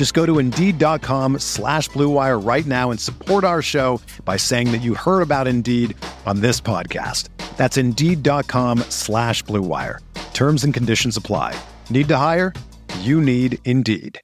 Just 0.00 0.14
go 0.14 0.24
to 0.24 0.38
Indeed.com 0.38 1.40
slash 1.40 1.90
BlueWire 1.90 2.42
right 2.42 2.64
now 2.64 2.90
and 2.90 2.98
support 2.98 3.44
our 3.44 3.60
show 3.60 4.00
by 4.24 4.38
saying 4.38 4.72
that 4.72 4.78
you 4.78 4.94
heard 4.94 5.20
about 5.20 5.46
Indeed 5.46 5.94
on 6.24 6.40
this 6.40 6.58
podcast. 6.58 7.28
That's 7.58 7.76
Indeed.com 7.76 8.78
slash 8.88 9.44
BlueWire. 9.44 9.98
Terms 10.32 10.64
and 10.64 10.72
conditions 10.72 11.18
apply. 11.18 11.54
Need 11.90 12.08
to 12.08 12.16
hire? 12.16 12.54
You 13.00 13.20
need 13.20 13.58
Indeed. 13.66 14.18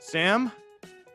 Sam, 0.00 0.52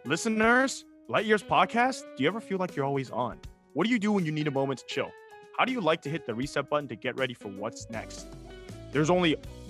listeners, 0.03 0.84
Light 1.08 1.28
Years 1.28 1.44
podcast, 1.44 2.02
do 2.16 2.23
you 2.23 2.28
ever 2.28 2.41
feel 2.41 2.58
like 2.58 2.75
you're 2.75 2.88
always 2.88 3.11
on? 3.11 3.39
What 3.73 3.86
do 3.86 3.91
you 3.91 4.00
do 4.00 4.11
when 4.11 4.25
you 4.25 4.31
need 4.31 4.47
a 4.47 4.52
moment 4.52 4.80
to 4.80 4.86
chill? 4.88 5.11
How 5.59 5.66
do 5.66 5.72
you 5.72 5.80
like 5.80 6.02
to 6.02 6.09
hit 6.09 6.25
the 6.25 6.34
reset 6.34 6.72
button 6.72 6.88
to 6.88 6.95
get 6.95 7.19
ready 7.19 7.36
for 7.36 7.50
what's 7.50 7.88
next? 7.91 8.25
There's 8.91 9.11
only 9.11 9.36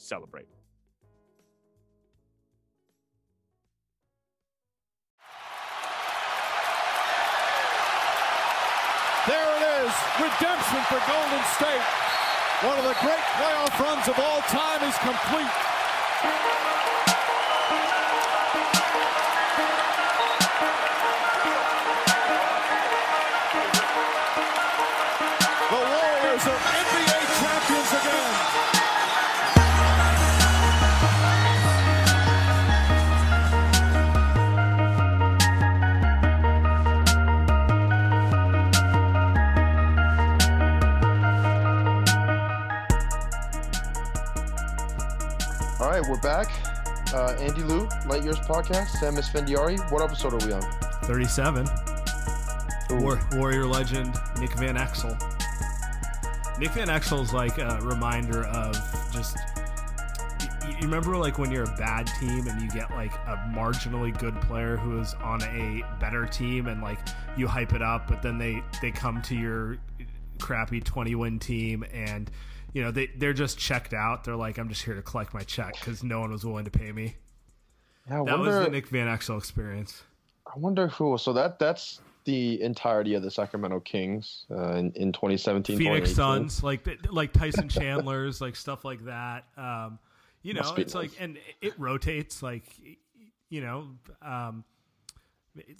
celebrate. 0.00 0.48
There 9.28 9.50
it 9.56 9.64
is, 9.84 9.92
redemption 10.16 10.80
for 10.88 11.00
Golden 11.06 11.44
State. 11.54 11.84
One 12.64 12.78
of 12.78 12.84
the 12.84 12.96
great 13.00 13.24
playoff 13.36 13.78
runs 13.78 14.08
of 14.08 14.18
all 14.18 14.40
time 14.48 14.82
is 14.88 14.96
complete. 14.98 16.49
We're 46.10 46.18
back. 46.18 46.50
Uh, 47.14 47.36
Andy 47.38 47.62
Lou, 47.62 47.86
Light 48.08 48.24
Years 48.24 48.40
Podcast, 48.40 48.88
Sam 48.98 49.14
Esfandiari. 49.14 49.78
What 49.92 50.02
episode 50.02 50.32
are 50.32 50.44
we 50.44 50.52
on? 50.52 50.62
37. 51.04 51.68
War- 52.90 53.20
Warrior 53.34 53.64
legend 53.64 54.18
Nick 54.40 54.52
Van 54.54 54.74
Exel. 54.74 55.16
Nick 56.58 56.72
Van 56.72 56.88
Exel 56.88 57.22
is 57.22 57.32
like 57.32 57.58
a 57.58 57.78
reminder 57.82 58.44
of 58.46 58.74
just. 59.12 59.36
You, 60.64 60.70
you 60.70 60.78
remember 60.80 61.16
like 61.16 61.38
when 61.38 61.52
you're 61.52 61.62
a 61.62 61.76
bad 61.76 62.10
team 62.18 62.48
and 62.48 62.60
you 62.60 62.68
get 62.70 62.90
like 62.90 63.14
a 63.28 63.36
marginally 63.54 64.16
good 64.18 64.34
player 64.40 64.76
who 64.76 64.98
is 64.98 65.14
on 65.22 65.44
a 65.44 65.84
better 66.00 66.26
team 66.26 66.66
and 66.66 66.82
like 66.82 66.98
you 67.36 67.46
hype 67.46 67.72
it 67.72 67.82
up, 67.82 68.08
but 68.08 68.20
then 68.20 68.36
they 68.36 68.64
they 68.82 68.90
come 68.90 69.22
to 69.22 69.36
your 69.36 69.78
crappy 70.40 70.80
20 70.80 71.14
win 71.14 71.38
team 71.38 71.84
and 71.92 72.32
you 72.72 72.82
know 72.82 72.90
they 72.90 73.06
they're 73.16 73.32
just 73.32 73.58
checked 73.58 73.92
out. 73.92 74.24
They're 74.24 74.36
like, 74.36 74.58
I'm 74.58 74.68
just 74.68 74.82
here 74.82 74.94
to 74.94 75.02
collect 75.02 75.34
my 75.34 75.42
check 75.42 75.74
because 75.74 76.02
no 76.02 76.20
one 76.20 76.30
was 76.30 76.44
willing 76.44 76.64
to 76.64 76.70
pay 76.70 76.92
me. 76.92 77.16
Yeah, 78.08 78.24
That 78.24 78.38
was 78.38 78.54
the 78.54 78.70
Nick 78.70 78.88
Van 78.88 79.06
Exel 79.06 79.38
experience. 79.38 80.02
I 80.46 80.58
wonder 80.58 80.88
who. 80.88 81.16
So 81.18 81.32
that 81.34 81.58
that's 81.58 82.00
the 82.24 82.60
entirety 82.60 83.14
of 83.14 83.22
the 83.22 83.30
Sacramento 83.30 83.80
Kings 83.80 84.46
uh, 84.50 84.72
in, 84.72 84.92
in 84.92 85.12
2017. 85.12 85.78
Phoenix 85.78 86.14
Suns, 86.14 86.62
like 86.62 86.86
like 87.10 87.32
Tyson 87.32 87.68
Chandler's, 87.68 88.40
like 88.40 88.56
stuff 88.56 88.84
like 88.84 89.04
that. 89.04 89.44
Um, 89.56 89.98
you 90.42 90.54
know, 90.54 90.74
it's 90.76 90.94
like, 90.94 91.10
and 91.20 91.38
it 91.60 91.78
rotates, 91.78 92.42
like 92.42 92.64
you 93.48 93.60
know, 93.60 93.88
um, 94.22 94.64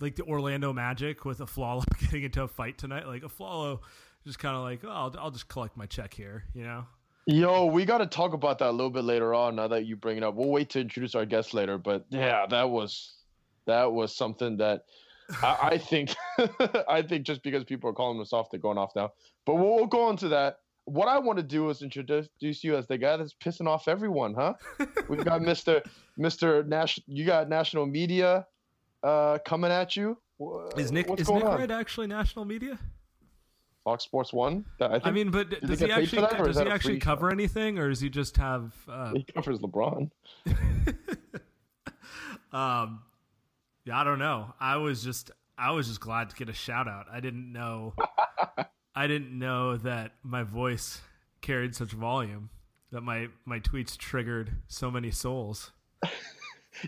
like 0.00 0.16
the 0.16 0.24
Orlando 0.24 0.72
Magic 0.72 1.24
with 1.24 1.38
Afflalo 1.38 1.84
getting 2.00 2.24
into 2.24 2.42
a 2.42 2.48
fight 2.48 2.78
tonight. 2.78 3.06
Like 3.06 3.22
Afflalo, 3.22 3.80
just 4.26 4.38
kind 4.38 4.56
of 4.56 4.62
like, 4.62 4.80
oh, 4.84 4.88
I'll, 4.88 5.14
I'll 5.18 5.30
just 5.30 5.48
collect 5.48 5.76
my 5.76 5.86
check 5.86 6.14
here, 6.14 6.44
you 6.54 6.64
know. 6.64 6.86
Yo, 7.26 7.66
we 7.66 7.84
got 7.84 7.98
to 7.98 8.06
talk 8.06 8.32
about 8.32 8.58
that 8.58 8.70
a 8.70 8.72
little 8.72 8.90
bit 8.90 9.04
later 9.04 9.34
on. 9.34 9.56
Now 9.56 9.68
that 9.68 9.86
you 9.86 9.96
bring 9.96 10.16
it 10.16 10.22
up, 10.22 10.34
we'll 10.34 10.48
wait 10.48 10.70
to 10.70 10.80
introduce 10.80 11.14
our 11.14 11.26
guest 11.26 11.54
later. 11.54 11.78
But 11.78 12.06
yeah, 12.10 12.46
that 12.46 12.70
was 12.70 13.14
that 13.66 13.92
was 13.92 14.16
something 14.16 14.56
that 14.56 14.84
I, 15.42 15.58
I 15.62 15.78
think 15.78 16.14
I 16.88 17.02
think 17.02 17.26
just 17.26 17.42
because 17.42 17.64
people 17.64 17.90
are 17.90 17.92
calling 17.92 18.20
us 18.20 18.32
off, 18.32 18.50
they're 18.50 18.58
going 18.58 18.78
off 18.78 18.96
now. 18.96 19.12
But 19.46 19.56
we'll, 19.56 19.76
we'll 19.76 19.86
go 19.86 20.10
into 20.10 20.28
that. 20.28 20.58
What 20.86 21.08
I 21.08 21.18
want 21.18 21.38
to 21.38 21.44
do 21.44 21.68
is 21.70 21.82
introduce 21.82 22.28
you 22.40 22.76
as 22.76 22.86
the 22.88 22.98
guy 22.98 23.16
that's 23.16 23.34
pissing 23.34 23.68
off 23.68 23.86
everyone, 23.86 24.34
huh? 24.34 24.54
We've 25.08 25.24
got 25.24 25.42
Mister 25.42 25.82
Mister 26.16 26.64
Nash. 26.64 26.98
You 27.06 27.26
got 27.26 27.48
national 27.48 27.86
media 27.86 28.46
uh, 29.02 29.38
coming 29.44 29.70
at 29.70 29.94
you. 29.94 30.18
Is 30.76 30.90
Nick 30.90 31.08
what's 31.08 31.22
is 31.22 31.30
Nick 31.30 31.44
on? 31.44 31.58
Wright 31.58 31.70
actually 31.70 32.06
national 32.06 32.44
media? 32.44 32.78
Fox 33.90 34.04
Sports 34.04 34.32
One. 34.32 34.64
That- 34.78 34.90
I, 34.90 34.94
think 34.94 35.06
I 35.06 35.10
mean, 35.10 35.30
but 35.32 35.60
does 35.62 35.80
he 35.80 35.90
actually 35.90 36.22
that, 36.22 36.44
does 36.44 36.58
he 36.58 36.68
actually 36.68 36.98
cover 37.00 37.28
show? 37.28 37.34
anything, 37.34 37.78
or 37.78 37.88
does 37.88 38.00
he 38.00 38.08
just 38.08 38.36
have? 38.36 38.72
Uh, 38.88 39.14
he 39.14 39.24
covers 39.24 39.58
LeBron. 39.58 40.10
Um, 42.52 43.02
yeah, 43.84 44.00
I 44.00 44.02
don't 44.02 44.18
know. 44.18 44.54
I 44.58 44.76
was 44.76 45.04
just 45.04 45.30
I 45.56 45.70
was 45.70 45.86
just 45.86 46.00
glad 46.00 46.30
to 46.30 46.36
get 46.36 46.48
a 46.48 46.52
shout 46.52 46.88
out. 46.88 47.06
I 47.10 47.20
didn't 47.20 47.52
know 47.52 47.94
I 48.96 49.06
didn't 49.06 49.38
know 49.38 49.76
that 49.76 50.14
my 50.24 50.42
voice 50.42 51.00
carried 51.42 51.76
such 51.76 51.92
volume 51.92 52.50
that 52.90 53.02
my 53.02 53.28
my 53.44 53.60
tweets 53.60 53.96
triggered 53.96 54.50
so 54.66 54.90
many 54.90 55.12
souls. 55.12 55.70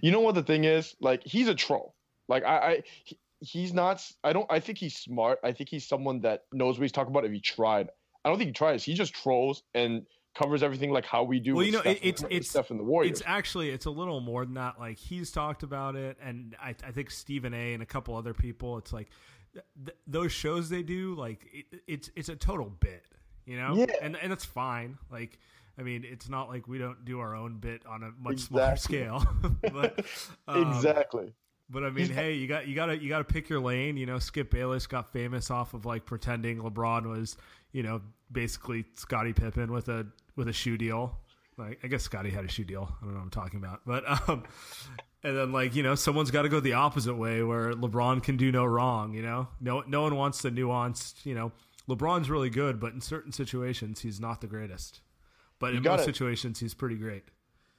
you 0.03 0.11
know 0.11 0.19
what 0.19 0.35
the 0.35 0.43
thing 0.43 0.65
is 0.65 0.97
like 1.01 1.23
he's 1.25 1.47
a 1.49 1.55
troll 1.55 1.95
like 2.29 2.45
i 2.45 2.57
i 2.57 2.83
he, 3.05 3.19
he's 3.45 3.75
not 3.75 4.01
I 4.23 4.33
don't 4.33 4.47
i 4.51 4.61
think 4.61 4.79
he's 4.79 4.97
smart 4.97 5.39
i 5.43 5.51
think 5.53 5.69
he's 5.69 5.87
someone 5.87 6.21
that 6.21 6.45
knows 6.53 6.79
what 6.79 6.85
he's 6.85 6.93
talking 6.93 7.13
about 7.13 7.25
if 7.25 7.33
he 7.33 7.41
tried 7.41 7.89
i 8.25 8.29
don't 8.29 8.39
think 8.39 8.49
he 8.49 8.53
tries 8.53 8.85
he 8.85 8.95
just 8.95 9.13
trolls 9.15 9.65
and 9.75 10.07
covers 10.35 10.63
everything 10.63 10.91
like 10.93 11.05
how 11.05 11.25
we 11.25 11.41
do 11.41 11.55
Well, 11.57 11.65
you 11.67 11.73
know, 11.73 11.81
Steph, 11.81 11.97
it's- 11.97 12.23
with 12.23 12.31
it's- 12.33 12.49
Steph 12.51 12.71
and 12.71 12.79
the 12.81 12.85
warriors 12.85 13.11
It's 13.19 13.23
actually 13.27 13.71
it's 13.71 13.87
a 13.87 13.91
little 13.91 14.21
more 14.21 14.45
than 14.47 14.55
that. 14.55 14.79
Like 14.79 14.97
he's 14.97 15.31
talked 15.31 15.63
about 15.63 15.95
it, 15.97 16.17
and 16.23 16.57
I, 16.59 16.71
I 16.87 16.91
think 16.93 17.11
Stephen 17.11 17.53
A. 17.53 17.75
and 17.75 17.83
a 17.83 17.87
couple 17.87 18.17
other 18.17 18.33
people. 18.33 18.79
It's 18.79 18.95
like 18.95 19.11
th- 19.53 19.65
th- 19.85 19.99
those 20.07 20.33
shows 20.33 20.71
they 20.71 20.83
do. 20.83 21.15
Like 21.17 21.47
it, 21.53 21.83
it's 21.87 22.11
it's 22.17 22.31
a 22.31 22.37
total 22.37 22.71
bit, 22.81 23.05
you 23.45 23.59
know. 23.59 23.75
Yeah. 23.75 23.87
And 24.01 24.17
and 24.17 24.31
that's 24.33 24.47
fine. 24.47 24.97
Like 25.11 25.39
I 25.77 25.83
mean, 25.83 26.03
it's 26.03 26.31
not 26.31 26.49
like 26.49 26.67
we 26.67 26.79
don't 26.79 27.05
do 27.05 27.21
our 27.21 27.35
own 27.37 27.59
bit 27.59 27.85
on 27.85 28.03
a 28.03 28.11
much 28.19 28.39
smaller 28.41 28.77
scale. 28.77 29.27
but 29.61 30.03
um, 30.49 30.73
exactly 30.77 31.35
But 31.71 31.85
I 31.85 31.91
mean, 31.91 32.09
hey, 32.11 32.35
you 32.35 32.47
got 32.47 32.67
you 32.69 32.75
got 32.75 32.87
to 32.87 32.99
you 33.03 33.09
got 33.09 33.19
to 33.19 33.25
pick 33.25 33.49
your 33.49 33.61
lane. 33.61 33.97
You 33.97 34.07
know, 34.07 34.19
Skip 34.19 34.51
Bayless 34.51 34.87
got 34.87 35.13
famous 35.13 35.51
off 35.51 35.73
of 35.75 35.87
like 35.87 36.05
pretending 36.05 36.59
LeBron 36.61 37.07
was, 37.09 37.37
you 37.73 37.83
know, 37.83 38.03
basically 38.31 38.85
Scottie 38.97 39.33
Pippen 39.33 39.73
with 39.73 39.89
a 39.89 40.07
with 40.37 40.49
a 40.49 40.53
shoe 40.53 40.77
deal. 40.77 41.19
Like 41.57 41.81
I 41.83 41.89
guess 41.89 42.03
Scottie 42.03 42.31
had 42.31 42.45
a 42.45 42.49
shoe 42.49 42.65
deal. 42.65 42.95
I 43.01 43.05
don't 43.05 43.15
know 43.15 43.19
what 43.21 43.25
I'm 43.25 43.31
talking 43.31 43.59
about, 43.59 43.81
but 43.87 44.29
um, 44.29 44.43
and 45.23 45.37
then 45.37 45.53
like 45.53 45.75
you 45.75 45.83
know, 45.83 45.95
someone's 45.95 46.31
got 46.31 46.43
to 46.43 46.49
go 46.49 46.61
the 46.61 46.75
opposite 46.75 47.15
way 47.15 47.43
where 47.43 47.73
LeBron 47.73 48.23
can 48.23 48.37
do 48.37 48.53
no 48.53 48.65
wrong. 48.65 49.15
You 49.15 49.23
know, 49.23 49.49
no 49.61 49.83
no 49.87 50.03
one 50.03 50.17
wants 50.17 50.43
the 50.43 50.51
nuanced. 50.51 51.25
You 51.25 51.35
know, 51.35 51.53
LeBron's 51.89 52.29
really 52.29 52.51
good, 52.51 52.81
but 52.81 52.93
in 52.93 53.01
certain 53.01 53.33
situations 53.33 54.01
he's 54.01 54.21
not 54.21 54.41
the 54.43 54.47
greatest. 54.47 55.01
But 55.59 55.73
You 55.73 55.79
in 55.79 55.83
gotta- 55.85 55.99
most 55.99 56.07
situations 56.07 56.59
he's 56.61 56.75
pretty 56.75 56.97
great. 56.97 57.25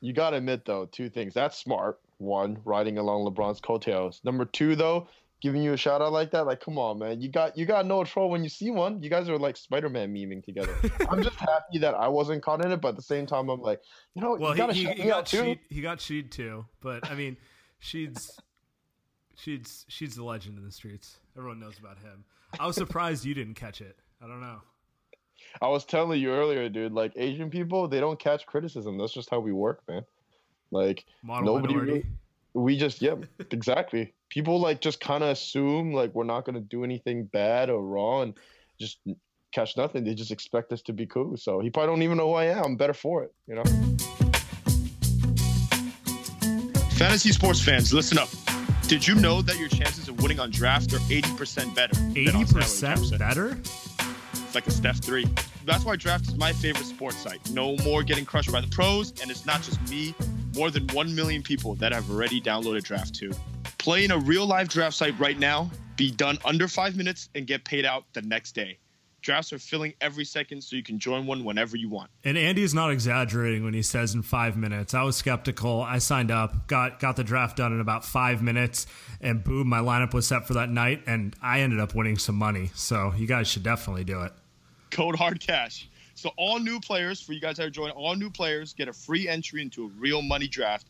You 0.04 0.12
got 0.12 0.32
to 0.32 0.38
admit 0.38 0.66
though, 0.66 0.86
two 0.86 1.10
things. 1.10 1.34
That's 1.34 1.58
smart. 1.58 1.98
One, 2.18 2.60
riding 2.66 2.98
along 2.98 3.26
LeBron's 3.26 3.62
coattails. 3.62 4.20
Number 4.26 4.44
two, 4.44 4.76
though, 4.76 5.08
giving 5.42 5.64
you 5.64 5.72
a 5.72 5.78
shout 5.78 6.02
out 6.02 6.12
like 6.12 6.30
that, 6.32 6.46
like 6.46 6.60
come 6.60 6.78
on, 6.78 7.00
man. 7.00 7.22
You 7.22 7.30
got 7.30 7.58
you 7.58 7.66
got 7.66 7.86
no 7.86 8.04
troll 8.04 8.30
when 8.30 8.44
you 8.44 8.50
see 8.50 8.70
one. 8.70 9.02
You 9.02 9.10
guys 9.10 9.30
are 9.30 9.38
like 9.38 9.56
Spider-Man 9.56 10.14
memeing 10.14 10.44
together. 10.44 10.76
I'm 11.10 11.24
just 11.24 11.38
happy 11.38 11.78
that 11.80 11.96
I 11.96 12.10
wasn't 12.10 12.44
caught 12.44 12.66
in 12.66 12.74
it, 12.74 12.82
but 12.82 12.90
at 12.90 12.96
the 12.98 13.02
same 13.02 13.26
time, 13.26 13.48
I'm 13.48 13.62
like, 13.62 13.80
you 14.14 14.22
know, 14.22 14.36
Well, 14.36 14.58
you 14.58 14.68
he, 14.72 14.84
he, 14.88 15.04
he 15.04 15.08
got. 15.08 15.26
Sheed, 15.26 15.60
he 15.70 15.80
got 15.80 16.00
Sheed 16.00 16.32
too, 16.32 16.66
but 16.82 17.10
I 17.10 17.16
mean, 17.16 17.38
Sheed's 17.80 18.38
Sheed's 19.38 19.86
Sheed's 19.88 20.18
the 20.18 20.26
legend 20.26 20.58
in 20.58 20.66
the 20.66 20.72
streets. 20.72 21.16
Everyone 21.38 21.62
knows 21.62 21.80
about 21.80 21.98
him. 22.00 22.26
I 22.60 22.68
was 22.68 22.76
surprised 22.76 23.24
you 23.24 23.34
didn't 23.34 23.56
catch 23.56 23.80
it. 23.80 23.96
I 24.22 24.28
don't 24.28 24.42
know. 24.42 24.60
I 25.62 25.68
was 25.68 25.86
telling 25.86 26.20
you 26.20 26.32
earlier, 26.32 26.68
dude. 26.70 26.92
Like 26.94 27.14
Asian 27.16 27.50
people, 27.50 27.88
they 27.88 28.00
don't 28.00 28.20
catch 28.20 28.46
criticism. 28.46 28.98
That's 28.98 29.14
just 29.14 29.30
how 29.30 29.40
we 29.40 29.52
work, 29.52 29.82
man. 29.88 30.04
Like 30.72 31.06
Model 31.24 31.56
Nobody 31.56 31.74
minority. 31.76 31.92
really- 31.94 32.06
we 32.56 32.78
just, 32.78 33.02
yeah, 33.02 33.16
exactly. 33.52 34.14
People 34.30 34.60
like 34.60 34.80
just 34.82 35.00
kind 35.00 35.24
of 35.24 35.30
assume 35.30 35.94
like 35.94 36.14
we're 36.14 36.24
not 36.24 36.46
gonna 36.46 36.60
do 36.60 36.84
anything 36.84 37.26
bad 37.26 37.70
or 37.70 37.82
wrong, 37.82 38.22
and 38.24 38.34
just 38.80 39.00
catch 39.52 39.76
nothing. 39.78 40.04
They 40.04 40.14
just 40.14 40.32
expect 40.32 40.72
us 40.72 40.82
to 40.84 40.94
be 40.94 41.06
cool. 41.06 41.38
So 41.38 41.60
he 41.62 41.70
probably 41.70 41.94
don't 41.96 42.02
even 42.04 42.18
know 42.18 42.28
who 42.30 42.34
I 42.36 42.46
am. 42.46 42.64
I'm 42.64 42.76
better 42.76 42.94
for 42.94 43.24
it, 43.24 43.34
you 43.48 43.56
know. 43.56 43.64
Fantasy 46.98 47.32
sports 47.32 47.60
fans, 47.62 47.94
listen 47.94 48.18
up. 48.18 48.30
Did 48.88 49.06
you 49.08 49.16
know 49.16 49.42
that 49.42 49.58
your 49.58 49.68
chances 49.70 50.08
of 50.08 50.22
winning 50.22 50.40
on 50.40 50.52
draft 50.52 50.94
are 50.94 51.00
80% 51.00 51.74
better? 51.76 52.00
Eighty 52.12 52.26
Salary 52.28 52.46
percent 52.46 53.00
Capset? 53.00 53.20
better. 53.20 53.58
Like 54.54 54.68
a 54.68 54.72
Steph 54.72 54.98
3. 54.98 55.26
That's 55.66 55.84
why 55.84 55.96
draft 55.96 56.28
is 56.28 56.36
my 56.36 56.54
favorite 56.54 56.86
sports 56.86 57.18
site. 57.18 57.40
No 57.52 57.76
more 57.78 58.04
getting 58.04 58.26
crushed 58.26 58.52
by 58.52 58.62
the 58.62 58.68
pros, 58.68 59.14
and 59.22 59.32
it's 59.32 59.46
not 59.46 59.64
just 59.64 59.82
me. 59.90 60.14
More 60.56 60.70
than 60.70 60.88
1 60.88 61.16
million 61.16 61.42
people 61.42 61.76
that 61.76 61.92
have 61.92 62.10
already 62.12 62.40
downloaded 62.40 62.84
Draft 62.84 63.16
2. 63.16 63.32
Play 63.80 64.06
in 64.06 64.12
a 64.12 64.18
real 64.18 64.46
live 64.46 64.70
draft 64.70 64.96
site 64.96 65.18
right 65.20 65.38
now, 65.38 65.70
be 65.96 66.12
done 66.12 66.38
under 66.46 66.68
five 66.68 66.96
minutes, 66.96 67.30
and 67.36 67.48
get 67.48 67.66
paid 67.66 67.86
out 67.86 68.06
the 68.14 68.22
next 68.22 68.54
day. 68.54 68.78
Drafts 69.22 69.54
are 69.54 69.60
filling 69.60 69.94
every 70.02 70.26
second, 70.26 70.62
so 70.62 70.76
you 70.76 70.84
can 70.84 71.00
join 71.00 71.26
one 71.26 71.46
whenever 71.46 71.78
you 71.78 71.90
want. 71.90 72.12
And 72.26 72.38
Andy's 72.38 72.74
not 72.74 72.92
exaggerating 72.92 73.64
when 73.64 73.74
he 73.74 73.82
says 73.82 74.14
in 74.14 74.22
five 74.22 74.58
minutes. 74.58 74.94
I 74.94 75.04
was 75.04 75.16
skeptical. 75.16 75.82
I 75.82 75.98
signed 75.98 76.30
up, 76.30 76.68
got 76.68 77.00
got 77.00 77.16
the 77.16 77.24
draft 77.24 77.58
done 77.58 77.72
in 77.72 77.80
about 77.80 78.04
five 78.04 78.42
minutes, 78.42 78.86
and 79.22 79.42
boom, 79.44 79.68
my 79.68 79.80
lineup 79.80 80.14
was 80.14 80.28
set 80.28 80.46
for 80.46 80.54
that 80.56 80.70
night, 80.70 81.04
and 81.08 81.36
I 81.42 81.62
ended 81.62 81.80
up 81.80 81.96
winning 81.96 82.18
some 82.18 82.36
money. 82.36 82.72
So 82.76 83.14
you 83.18 83.26
guys 83.26 83.48
should 83.48 83.64
definitely 83.64 84.04
do 84.04 84.22
it. 84.22 84.34
Code 84.94 85.16
hard 85.16 85.40
cash. 85.40 85.90
So 86.16 86.30
all 86.38 86.60
new 86.60 86.80
players, 86.80 87.20
for 87.20 87.34
you 87.34 87.42
guys 87.42 87.58
that 87.58 87.66
are 87.66 87.72
joining, 87.72 87.96
all 87.96 88.16
new 88.16 88.30
players 88.30 88.74
get 88.74 88.88
a 88.88 88.94
free 88.94 89.28
entry 89.28 89.62
into 89.62 89.86
a 89.86 89.88
real 90.00 90.22
money 90.22 90.48
draft 90.48 90.88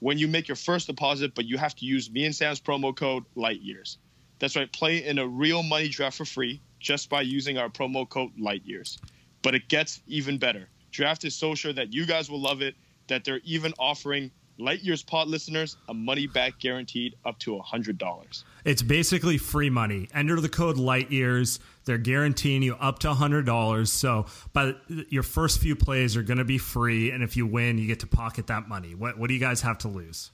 when 0.00 0.18
you 0.18 0.28
make 0.28 0.46
your 0.46 0.56
first 0.56 0.86
deposit, 0.86 1.34
but 1.34 1.46
you 1.46 1.56
have 1.58 1.74
to 1.76 1.86
use 1.86 2.10
me 2.10 2.26
and 2.26 2.34
Sam's 2.34 2.60
promo 2.60 2.94
code 2.94 3.24
Light 3.34 3.60
Years. 3.60 3.98
That's 4.38 4.54
right, 4.54 4.70
play 4.70 5.04
in 5.04 5.18
a 5.18 5.26
real 5.26 5.62
money 5.62 5.88
draft 5.88 6.18
for 6.18 6.24
free 6.24 6.60
just 6.78 7.08
by 7.08 7.22
using 7.22 7.58
our 7.58 7.68
promo 7.68 8.08
code 8.08 8.30
Light 8.38 8.62
Years. 8.64 8.98
But 9.42 9.54
it 9.54 9.68
gets 9.68 10.00
even 10.06 10.38
better. 10.38 10.68
Draft 10.92 11.24
is 11.24 11.34
so 11.34 11.54
sure 11.54 11.72
that 11.72 11.92
you 11.92 12.06
guys 12.06 12.30
will 12.30 12.40
love 12.40 12.62
it 12.62 12.76
that 13.08 13.24
they're 13.24 13.40
even 13.44 13.72
offering 13.78 14.30
Light 14.58 14.82
Years 14.82 15.02
Pod 15.04 15.28
listeners 15.28 15.76
a 15.88 15.94
money 15.94 16.26
back 16.26 16.58
guaranteed 16.58 17.14
up 17.24 17.38
to 17.40 17.56
$100. 17.56 18.44
It's 18.64 18.82
basically 18.82 19.38
free 19.38 19.70
money. 19.70 20.08
Enter 20.12 20.40
the 20.40 20.48
code 20.48 20.76
Light 20.76 21.10
Years. 21.12 21.60
They're 21.88 21.96
guaranteeing 21.98 22.62
you 22.62 22.74
up 22.74 22.98
to 23.00 23.14
hundred 23.14 23.46
dollars. 23.46 23.90
So, 23.90 24.26
by 24.52 24.74
your 25.08 25.22
first 25.22 25.58
few 25.58 25.74
plays 25.74 26.16
are 26.16 26.22
going 26.22 26.36
to 26.36 26.44
be 26.44 26.58
free, 26.58 27.10
and 27.10 27.22
if 27.22 27.34
you 27.34 27.46
win, 27.46 27.78
you 27.78 27.86
get 27.86 28.00
to 28.00 28.06
pocket 28.06 28.46
that 28.48 28.68
money. 28.68 28.94
What 28.94 29.18
What 29.18 29.28
do 29.28 29.34
you 29.34 29.40
guys 29.40 29.62
have 29.62 29.78
to 29.78 29.88
lose? 29.88 30.30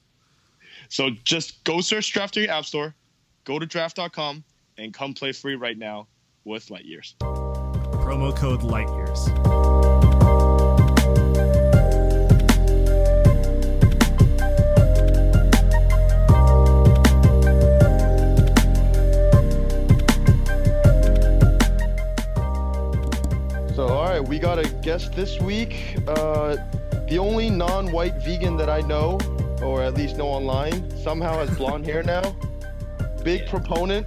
So 0.88 1.10
just 1.22 1.62
go 1.64 1.80
search 1.80 2.12
draft 2.12 2.36
in 2.36 2.42
your 2.42 2.52
app 2.52 2.64
store, 2.64 2.94
go 3.44 3.60
to 3.60 3.66
draft.com, 3.66 4.42
and 4.78 4.92
come 4.92 5.14
play 5.14 5.30
free 5.30 5.54
right 5.54 5.78
now 5.78 6.08
with 6.44 6.70
Light 6.70 6.84
Years. 6.84 7.14
Promo 7.20 8.36
code 8.36 8.64
Light 8.64 8.88
Years. 8.88 10.13
Right, 24.20 24.28
we 24.28 24.38
got 24.38 24.60
a 24.60 24.68
guest 24.80 25.12
this 25.12 25.40
week. 25.40 25.98
Uh, 26.06 26.56
the 27.08 27.18
only 27.18 27.50
non-white 27.50 28.22
vegan 28.22 28.56
that 28.56 28.68
I 28.68 28.80
know, 28.82 29.18
or 29.60 29.82
at 29.82 29.94
least 29.94 30.16
know 30.16 30.28
online, 30.28 30.88
somehow 31.02 31.38
has 31.38 31.50
blonde 31.56 31.84
hair 31.84 32.04
now. 32.04 32.22
Big 33.24 33.46
proponent 33.48 34.06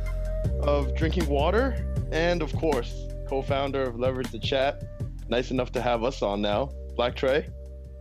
of 0.61 0.95
drinking 0.95 1.27
water, 1.27 1.85
and 2.13 2.41
of 2.41 2.53
course, 2.53 3.07
co-founder 3.27 3.83
of 3.83 3.99
Leverage 3.99 4.31
the 4.31 4.39
Chat. 4.39 4.81
Nice 5.27 5.51
enough 5.51 5.73
to 5.73 5.81
have 5.81 6.05
us 6.05 6.21
on 6.21 6.41
now. 6.41 6.71
Black 6.95 7.13
Trey, 7.13 7.45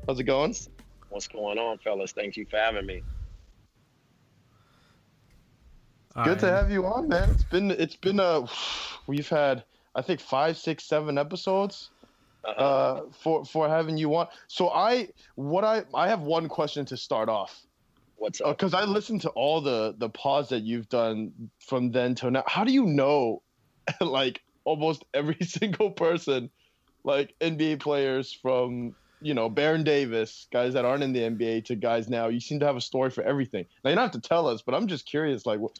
how's 0.07 0.21
it 0.21 0.25
going? 0.25 0.55
What's 1.09 1.27
going 1.27 1.59
on, 1.59 1.79
fellas? 1.79 2.13
Thank 2.13 2.37
you 2.37 2.47
for 2.49 2.57
having 2.57 2.87
me. 2.87 3.03
Good 6.23 6.39
to 6.39 6.47
have 6.49 6.71
you 6.71 6.87
on, 6.87 7.09
man. 7.09 7.31
It's 7.31 7.45
been 7.45 7.71
it's 7.73 7.97
been 7.97 8.21
a 8.21 8.47
we've 9.09 9.29
had 9.29 9.65
I 9.97 10.03
think 10.03 10.21
five, 10.21 10.59
six, 10.59 10.85
seven 10.85 11.17
episodes. 11.17 11.91
Uh, 12.47 13.03
for 13.13 13.45
for 13.45 13.69
having 13.69 13.97
you 13.97 14.15
on. 14.15 14.29
So 14.49 14.71
I 14.71 15.09
what 15.35 15.65
I 15.65 15.85
I 15.95 16.09
have 16.09 16.21
one 16.21 16.49
question 16.49 16.85
to 16.87 16.97
start 16.97 17.29
off 17.29 17.67
What's 18.17 18.41
up? 18.41 18.57
because 18.57 18.75
I 18.75 18.85
listened 18.85 19.23
to 19.23 19.31
all 19.31 19.61
the 19.61 19.95
the 19.99 20.09
pods 20.09 20.49
that 20.51 20.63
you've 20.63 20.89
done 20.89 21.51
from 21.61 21.91
then 21.91 22.15
till 22.15 22.31
now. 22.31 22.45
How 22.47 22.65
do 22.65 22.73
you 22.73 22.87
know 22.87 23.43
like 24.01 24.43
almost 24.65 25.05
every 25.15 25.39
single 25.43 25.91
person, 25.91 26.51
like 27.05 27.35
NBA 27.41 27.81
players 27.81 28.33
from 28.33 28.95
you 29.21 29.35
know 29.35 29.49
Baron 29.49 29.85
Davis, 29.85 30.47
guys 30.53 30.75
that 30.75 30.85
aren't 30.85 31.03
in 31.03 31.13
the 31.13 31.21
NBA 31.21 31.67
to 31.67 31.77
guys 31.77 32.09
now? 32.09 32.29
You 32.29 32.41
seem 32.41 32.61
to 32.61 32.67
have 32.67 32.77
a 32.77 32.81
story 32.81 33.11
for 33.11 33.23
everything. 33.23 33.67
Now 33.85 33.91
you 33.91 33.97
don't 33.97 34.05
have 34.13 34.23
to 34.23 34.29
tell 34.29 34.47
us, 34.47 34.63
but 34.63 34.75
I'm 34.75 34.87
just 34.87 35.07
curious, 35.07 35.47
like. 35.47 35.61
What, 35.61 35.79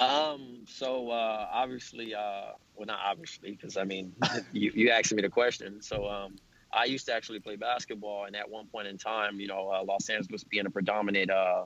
Um, 0.00 0.62
so 0.66 1.10
uh, 1.10 1.46
obviously, 1.52 2.14
uh, 2.14 2.52
well, 2.74 2.86
not 2.86 3.00
obviously, 3.04 3.52
because 3.52 3.76
I 3.76 3.84
mean, 3.84 4.14
you 4.52 4.72
you 4.74 4.90
asked 4.90 5.12
me 5.12 5.20
the 5.20 5.28
question. 5.28 5.82
So 5.82 6.08
um, 6.08 6.36
I 6.72 6.86
used 6.86 7.06
to 7.06 7.14
actually 7.14 7.40
play 7.40 7.56
basketball, 7.56 8.24
and 8.24 8.34
at 8.34 8.48
one 8.48 8.66
point 8.66 8.88
in 8.88 8.96
time, 8.96 9.38
you 9.38 9.46
know, 9.46 9.70
uh, 9.70 9.84
Los 9.84 10.08
Angeles 10.08 10.42
being 10.42 10.64
a 10.64 10.70
predominant 10.70 11.30
uh, 11.30 11.64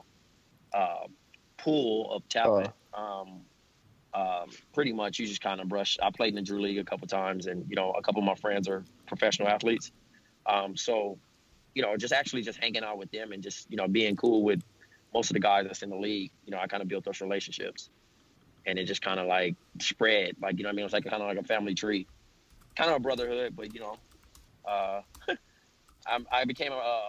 uh, 0.73 1.07
pool 1.57 2.11
of 2.11 2.27
talent, 2.27 2.71
um, 2.93 3.41
um, 4.13 4.49
pretty 4.73 4.91
much 4.91 5.17
you 5.17 5.27
just 5.27 5.41
kind 5.41 5.61
of 5.61 5.69
brush. 5.69 5.97
I 6.03 6.11
played 6.11 6.29
in 6.29 6.35
the 6.35 6.41
Drew 6.41 6.61
League 6.61 6.77
a 6.77 6.83
couple 6.83 7.07
times, 7.07 7.45
and 7.45 7.65
you 7.69 7.77
know, 7.77 7.91
a 7.91 8.01
couple 8.01 8.19
of 8.19 8.25
my 8.25 8.35
friends 8.35 8.67
are 8.67 8.83
professional 9.07 9.47
athletes. 9.47 9.93
Um, 10.45 10.75
so, 10.75 11.17
you 11.73 11.81
know, 11.81 11.95
just 11.95 12.11
actually 12.11 12.41
just 12.41 12.59
hanging 12.61 12.83
out 12.83 12.97
with 12.97 13.11
them 13.11 13.31
and 13.31 13.41
just 13.41 13.71
you 13.71 13.77
know 13.77 13.87
being 13.87 14.17
cool 14.17 14.43
with 14.43 14.61
most 15.13 15.29
of 15.29 15.35
the 15.35 15.39
guys 15.39 15.63
that's 15.67 15.83
in 15.83 15.89
the 15.89 15.95
league. 15.95 16.31
You 16.43 16.51
know, 16.51 16.59
I 16.59 16.67
kind 16.67 16.83
of 16.83 16.89
built 16.89 17.05
those 17.05 17.21
relationships 17.21 17.89
and 18.65 18.79
it 18.79 18.85
just 18.85 19.01
kind 19.01 19.19
of 19.19 19.27
like 19.27 19.55
spread, 19.79 20.35
like 20.41 20.57
you 20.57 20.63
know, 20.63 20.69
what 20.69 20.73
I 20.73 20.75
mean, 20.75 20.85
it's 20.85 20.93
like 20.93 21.05
kind 21.05 21.21
of 21.21 21.27
like 21.27 21.37
a 21.37 21.43
family 21.43 21.73
tree, 21.73 22.07
kind 22.75 22.89
of 22.89 22.97
a 22.97 22.99
brotherhood. 22.99 23.55
But 23.55 23.73
you 23.73 23.81
know, 23.81 23.97
uh, 24.67 25.01
I, 26.07 26.19
I 26.31 26.45
became 26.45 26.71
a 26.71 26.77
uh, 26.77 27.01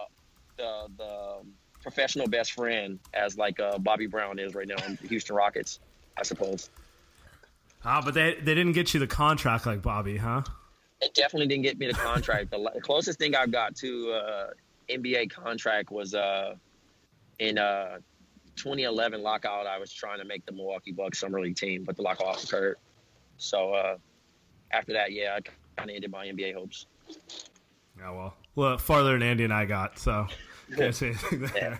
the 0.57 0.87
the 0.97 1.37
professional 1.81 2.27
best 2.27 2.53
friend 2.53 2.99
as 3.13 3.37
like 3.37 3.59
uh, 3.59 3.77
Bobby 3.77 4.07
Brown 4.07 4.39
is 4.39 4.55
right 4.55 4.67
now 4.67 4.75
in 4.85 4.97
the 5.01 5.07
Houston 5.07 5.35
Rockets, 5.35 5.79
I 6.17 6.23
suppose. 6.23 6.69
Ah, 7.83 8.01
but 8.03 8.13
they 8.13 8.35
they 8.35 8.55
didn't 8.55 8.73
get 8.73 8.93
you 8.93 8.99
the 8.99 9.07
contract 9.07 9.65
like 9.65 9.81
Bobby, 9.81 10.17
huh? 10.17 10.43
It 10.99 11.13
definitely 11.13 11.47
didn't 11.47 11.63
get 11.63 11.77
me 11.77 11.87
the 11.87 11.93
contract. 11.93 12.49
the, 12.49 12.71
the 12.73 12.81
closest 12.81 13.19
thing 13.19 13.35
I 13.35 13.45
got 13.45 13.75
to 13.77 14.11
uh, 14.11 14.47
NBA 14.89 15.29
contract 15.29 15.91
was 15.91 16.15
uh, 16.15 16.55
in 17.39 17.57
uh, 17.57 17.99
2011 18.57 19.21
lockout. 19.21 19.67
I 19.67 19.77
was 19.79 19.91
trying 19.93 20.19
to 20.19 20.25
make 20.25 20.45
the 20.45 20.51
Milwaukee 20.51 20.91
Bucks 20.91 21.19
summer 21.19 21.39
league 21.39 21.55
team, 21.55 21.83
but 21.83 21.95
the 21.95 22.01
lockout 22.01 22.43
occurred. 22.43 22.77
So 23.37 23.73
uh, 23.73 23.97
after 24.71 24.93
that, 24.93 25.11
yeah, 25.11 25.37
I 25.37 25.41
kind 25.77 25.89
of 25.89 25.95
ended 25.95 26.11
my 26.11 26.27
NBA 26.27 26.53
hopes. 26.55 26.87
Yeah, 27.99 28.11
well, 28.11 28.33
well, 28.55 28.77
farther 28.77 29.13
than 29.13 29.23
Andy 29.23 29.43
and 29.45 29.53
I 29.53 29.65
got, 29.65 29.97
so 29.97 30.27
can't 30.75 30.93
say 30.93 31.07
anything 31.07 31.41
there. 31.53 31.79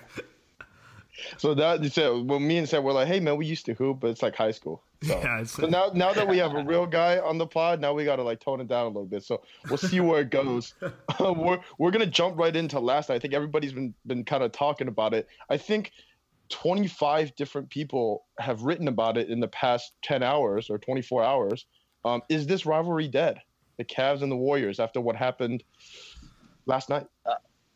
so 1.37 1.53
that 1.55 1.83
you 1.83 1.89
said 1.89 2.09
when 2.09 2.47
me 2.47 2.57
and 2.57 2.69
said 2.69 2.83
we're 2.83 2.93
like, 2.93 3.07
hey 3.07 3.19
man, 3.19 3.37
we 3.37 3.45
used 3.45 3.65
to 3.65 3.73
hoop, 3.73 3.99
but 3.99 4.09
it's 4.11 4.21
like 4.23 4.35
high 4.35 4.51
school. 4.51 4.83
So, 5.03 5.19
Yeah, 5.23 5.35
it's- 5.35 5.51
so 5.51 5.67
now 5.67 5.91
now 5.93 6.13
that 6.13 6.27
we 6.27 6.37
have 6.39 6.55
a 6.55 6.63
real 6.65 6.85
guy 6.87 7.19
on 7.19 7.37
the 7.37 7.45
pod, 7.47 7.79
now 7.81 7.93
we 7.93 8.03
gotta 8.05 8.23
like 8.23 8.39
tone 8.39 8.61
it 8.61 8.67
down 8.67 8.85
a 8.85 8.87
little 8.87 9.05
bit. 9.05 9.23
So 9.23 9.41
we'll 9.69 9.77
see 9.77 9.99
where 9.99 10.21
it 10.21 10.29
goes. 10.31 10.73
we're 11.19 11.59
we're 11.77 11.91
gonna 11.91 12.05
jump 12.07 12.37
right 12.37 12.55
into 12.55 12.79
last 12.79 13.09
night. 13.09 13.15
I 13.15 13.19
think 13.19 13.33
everybody's 13.33 13.73
been 13.73 13.93
been 14.07 14.23
kind 14.23 14.43
of 14.43 14.51
talking 14.51 14.87
about 14.87 15.13
it. 15.13 15.27
I 15.49 15.57
think 15.57 15.91
25 16.49 17.35
different 17.35 17.69
people 17.69 18.25
have 18.39 18.63
written 18.63 18.87
about 18.87 19.17
it 19.17 19.29
in 19.29 19.39
the 19.39 19.47
past 19.47 19.93
10 20.03 20.23
hours 20.23 20.69
or 20.69 20.77
24 20.77 21.23
hours. 21.23 21.65
Um, 22.05 22.21
is 22.29 22.47
this 22.47 22.65
rivalry 22.65 23.07
dead? 23.07 23.41
The 23.77 23.85
Cavs 23.85 24.21
and 24.21 24.31
the 24.31 24.35
Warriors 24.35 24.79
after 24.79 25.01
what 25.01 25.15
happened 25.15 25.63
last 26.65 26.89
night. 26.89 27.05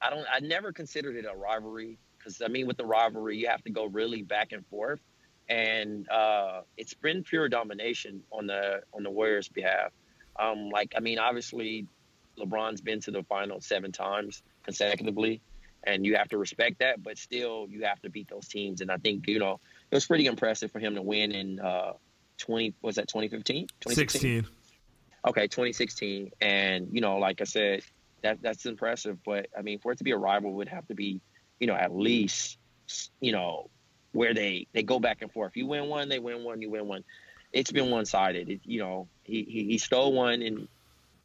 I 0.01 0.09
don't. 0.09 0.25
I 0.31 0.39
never 0.39 0.71
considered 0.71 1.15
it 1.15 1.25
a 1.31 1.35
rivalry 1.35 1.97
because 2.17 2.41
I 2.41 2.47
mean, 2.47 2.67
with 2.67 2.77
the 2.77 2.85
rivalry, 2.85 3.37
you 3.37 3.47
have 3.47 3.63
to 3.63 3.69
go 3.69 3.85
really 3.85 4.23
back 4.23 4.51
and 4.51 4.65
forth, 4.67 4.99
and 5.49 6.09
uh, 6.09 6.61
it's 6.77 6.93
been 6.93 7.23
pure 7.23 7.47
domination 7.47 8.23
on 8.31 8.47
the 8.47 8.81
on 8.93 9.03
the 9.03 9.11
Warriors' 9.11 9.47
behalf. 9.47 9.91
Um, 10.39 10.69
like, 10.69 10.93
I 10.97 11.01
mean, 11.01 11.19
obviously, 11.19 11.87
LeBron's 12.39 12.81
been 12.81 12.99
to 13.01 13.11
the 13.11 13.23
final 13.23 13.61
seven 13.61 13.91
times 13.91 14.41
consecutively, 14.63 15.41
and 15.83 16.05
you 16.05 16.15
have 16.15 16.29
to 16.29 16.38
respect 16.38 16.79
that. 16.79 17.01
But 17.01 17.17
still, 17.17 17.67
you 17.69 17.83
have 17.83 18.01
to 18.01 18.09
beat 18.09 18.29
those 18.29 18.47
teams, 18.47 18.81
and 18.81 18.91
I 18.91 18.97
think 18.97 19.27
you 19.27 19.39
know 19.39 19.59
it 19.89 19.95
was 19.95 20.05
pretty 20.05 20.25
impressive 20.25 20.71
for 20.71 20.79
him 20.79 20.95
to 20.95 21.01
win 21.01 21.31
in 21.31 21.59
uh, 21.59 21.93
twenty. 22.38 22.73
Was 22.81 22.95
that 22.95 23.07
2015? 23.07 23.67
16. 23.88 24.47
Okay, 25.23 25.43
2016, 25.43 26.31
and 26.41 26.88
you 26.91 27.00
know, 27.00 27.17
like 27.17 27.41
I 27.41 27.43
said, 27.43 27.83
that 28.23 28.41
that's 28.41 28.65
impressive. 28.65 29.17
But 29.23 29.47
I 29.57 29.61
mean, 29.61 29.79
for 29.79 29.91
it 29.91 30.00
to 30.00 30.03
be 30.03 30.11
a 30.11 30.17
rival, 30.17 30.53
would 30.53 30.67
have 30.67 30.88
to 30.88 30.95
be, 30.95 31.21
you 31.59 31.67
know, 31.67 31.75
at 31.75 31.95
least, 31.95 32.57
you 33.19 33.31
know, 33.31 33.69
where 34.13 34.33
they 34.33 34.67
they 34.73 34.83
go 34.83 35.00
back 35.00 35.21
and 35.21 35.31
forth. 35.31 35.55
You 35.55 35.67
win 35.67 35.88
one, 35.88 36.09
they 36.09 36.19
win 36.19 36.43
one, 36.43 36.61
you 36.61 36.69
win 36.69 36.88
one. 36.88 37.03
It's 37.53 37.71
been 37.71 37.89
one 37.89 38.05
sided. 38.05 38.50
It, 38.50 38.61
you 38.63 38.79
know, 38.79 39.07
he, 39.23 39.43
he 39.43 39.65
he 39.65 39.77
stole 39.77 40.13
one 40.13 40.41
in 40.41 40.67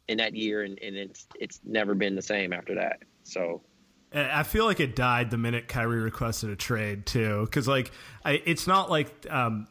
in 0.07 0.17
that 0.19 0.35
year, 0.35 0.61
and, 0.63 0.79
and 0.79 0.95
it's 0.95 1.27
it's 1.39 1.59
never 1.63 1.95
been 1.95 2.15
the 2.15 2.21
same 2.21 2.53
after 2.53 2.75
that. 2.75 2.99
So 3.23 3.61
I 4.13 4.43
feel 4.43 4.65
like 4.65 4.79
it 4.79 4.95
died 4.95 5.31
the 5.31 5.37
minute 5.37 5.67
Kyrie 5.67 5.99
requested 5.99 6.49
a 6.49 6.55
trade 6.55 7.05
too, 7.05 7.41
because 7.45 7.67
like 7.67 7.91
I, 8.23 8.41
it's 8.45 8.65
not 8.65 8.89
like 8.89 9.11
um, 9.29 9.67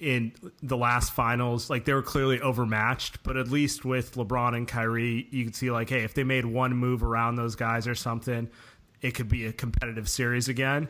in 0.00 0.32
the 0.62 0.76
last 0.76 1.12
finals, 1.12 1.70
like 1.70 1.84
they 1.84 1.92
were 1.92 2.02
clearly 2.02 2.40
overmatched, 2.40 3.22
but 3.22 3.36
at 3.36 3.48
least 3.48 3.84
with 3.84 4.14
LeBron 4.14 4.56
and 4.56 4.66
Kyrie, 4.66 5.28
you 5.30 5.44
could 5.44 5.54
see 5.54 5.70
like, 5.70 5.90
hey, 5.90 6.02
if 6.02 6.14
they 6.14 6.24
made 6.24 6.46
one 6.46 6.74
move 6.74 7.04
around 7.04 7.36
those 7.36 7.54
guys 7.54 7.86
or 7.86 7.94
something, 7.94 8.48
it 9.02 9.12
could 9.12 9.28
be 9.28 9.46
a 9.46 9.52
competitive 9.52 10.08
series 10.08 10.48
again. 10.48 10.88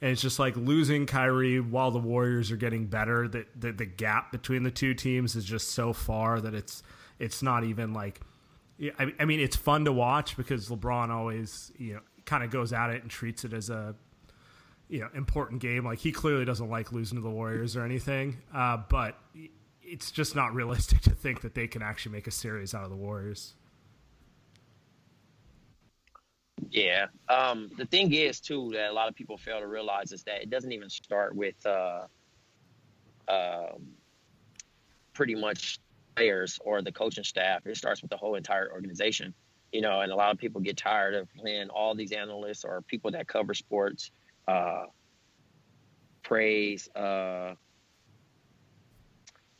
And 0.00 0.10
it's 0.10 0.22
just 0.22 0.38
like 0.38 0.56
losing 0.56 1.06
Kyrie 1.06 1.60
while 1.60 1.90
the 1.90 1.98
Warriors 1.98 2.50
are 2.50 2.56
getting 2.56 2.86
better. 2.86 3.28
That 3.28 3.48
the, 3.60 3.72
the 3.72 3.86
gap 3.86 4.32
between 4.32 4.62
the 4.62 4.70
two 4.70 4.94
teams 4.94 5.36
is 5.36 5.44
just 5.44 5.72
so 5.72 5.92
far 5.92 6.40
that 6.40 6.54
it's 6.54 6.82
it's 7.18 7.42
not 7.42 7.64
even 7.64 7.92
like. 7.92 8.20
I, 8.98 9.12
I 9.20 9.24
mean, 9.24 9.38
it's 9.38 9.54
fun 9.54 9.84
to 9.84 9.92
watch 9.92 10.36
because 10.36 10.68
LeBron 10.68 11.10
always 11.10 11.70
you 11.78 11.94
know 11.94 12.00
kind 12.26 12.42
of 12.42 12.50
goes 12.50 12.72
at 12.72 12.90
it 12.90 13.02
and 13.02 13.10
treats 13.10 13.44
it 13.44 13.52
as 13.52 13.70
a 13.70 13.94
you 14.88 15.00
know 15.00 15.08
important 15.14 15.60
game. 15.60 15.84
Like 15.84 15.98
he 15.98 16.12
clearly 16.12 16.44
doesn't 16.44 16.68
like 16.68 16.92
losing 16.92 17.16
to 17.16 17.22
the 17.22 17.30
Warriors 17.30 17.76
or 17.76 17.84
anything, 17.84 18.38
uh, 18.54 18.78
but 18.88 19.18
it's 19.82 20.10
just 20.10 20.34
not 20.34 20.54
realistic 20.54 21.00
to 21.02 21.10
think 21.10 21.42
that 21.42 21.54
they 21.54 21.66
can 21.66 21.82
actually 21.82 22.12
make 22.12 22.26
a 22.26 22.30
series 22.30 22.74
out 22.74 22.84
of 22.84 22.90
the 22.90 22.96
Warriors. 22.96 23.54
Yeah. 26.70 27.06
Um, 27.28 27.70
the 27.76 27.86
thing 27.86 28.12
is 28.12 28.40
too 28.40 28.70
that 28.74 28.90
a 28.90 28.92
lot 28.92 29.08
of 29.08 29.14
people 29.14 29.36
fail 29.36 29.60
to 29.60 29.66
realize 29.66 30.12
is 30.12 30.22
that 30.24 30.42
it 30.42 30.50
doesn't 30.50 30.72
even 30.72 30.88
start 30.88 31.34
with 31.34 31.54
uh, 31.66 32.06
um, 33.28 33.88
pretty 35.12 35.34
much 35.34 35.78
players 36.16 36.58
or 36.64 36.82
the 36.82 36.92
coaching 36.92 37.24
staff. 37.24 37.66
It 37.66 37.76
starts 37.76 38.02
with 38.02 38.10
the 38.10 38.16
whole 38.16 38.34
entire 38.34 38.70
organization. 38.72 39.34
You 39.74 39.80
know, 39.80 40.00
and 40.00 40.10
a 40.10 40.16
lot 40.16 40.30
of 40.32 40.38
people 40.38 40.60
get 40.60 40.76
tired 40.76 41.14
of 41.14 41.28
playing 41.34 41.68
all 41.68 41.94
these 41.94 42.12
analysts 42.12 42.64
or 42.64 42.80
people 42.82 43.10
that 43.10 43.26
cover 43.26 43.54
sports 43.54 44.10
uh, 44.46 44.84
praise 46.22 46.88
uh, 46.94 47.54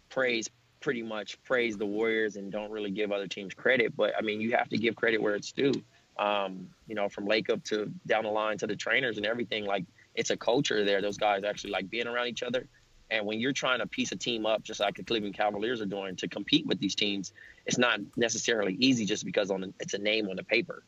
praise 0.08 0.48
pretty 0.80 1.02
much 1.02 1.42
praise 1.42 1.76
the 1.76 1.86
Warriors 1.86 2.36
and 2.36 2.52
don't 2.52 2.70
really 2.70 2.90
give 2.90 3.10
other 3.10 3.26
teams 3.26 3.54
credit. 3.54 3.96
But 3.96 4.14
I 4.16 4.22
mean, 4.22 4.40
you 4.40 4.54
have 4.56 4.68
to 4.68 4.78
give 4.78 4.94
credit 4.94 5.20
where 5.20 5.34
it's 5.34 5.52
due 5.52 5.72
um, 6.18 6.68
you 6.86 6.94
know, 6.94 7.08
from 7.08 7.26
Lake 7.26 7.50
up 7.50 7.62
to 7.64 7.90
down 8.06 8.24
the 8.24 8.30
line 8.30 8.58
to 8.58 8.66
the 8.66 8.76
trainers 8.76 9.16
and 9.16 9.26
everything. 9.26 9.64
Like 9.64 9.84
it's 10.14 10.30
a 10.30 10.36
culture 10.36 10.84
there. 10.84 11.02
Those 11.02 11.16
guys 11.16 11.44
actually 11.44 11.70
like 11.70 11.90
being 11.90 12.06
around 12.06 12.28
each 12.28 12.42
other. 12.42 12.66
And 13.14 13.26
when 13.26 13.38
you're 13.38 13.52
trying 13.52 13.78
to 13.78 13.86
piece 13.86 14.10
a 14.10 14.16
team 14.16 14.44
up, 14.44 14.64
just 14.64 14.80
like 14.80 14.96
the 14.96 15.04
Cleveland 15.04 15.36
Cavaliers 15.36 15.80
are 15.80 15.86
doing, 15.86 16.16
to 16.16 16.26
compete 16.26 16.66
with 16.66 16.80
these 16.80 16.96
teams, 16.96 17.32
it's 17.64 17.78
not 17.78 18.00
necessarily 18.16 18.74
easy 18.80 19.04
just 19.06 19.24
because 19.24 19.52
on 19.52 19.60
the, 19.60 19.74
it's 19.78 19.94
a 19.94 19.98
name 19.98 20.28
on 20.28 20.34
the 20.34 20.42
paper. 20.42 20.82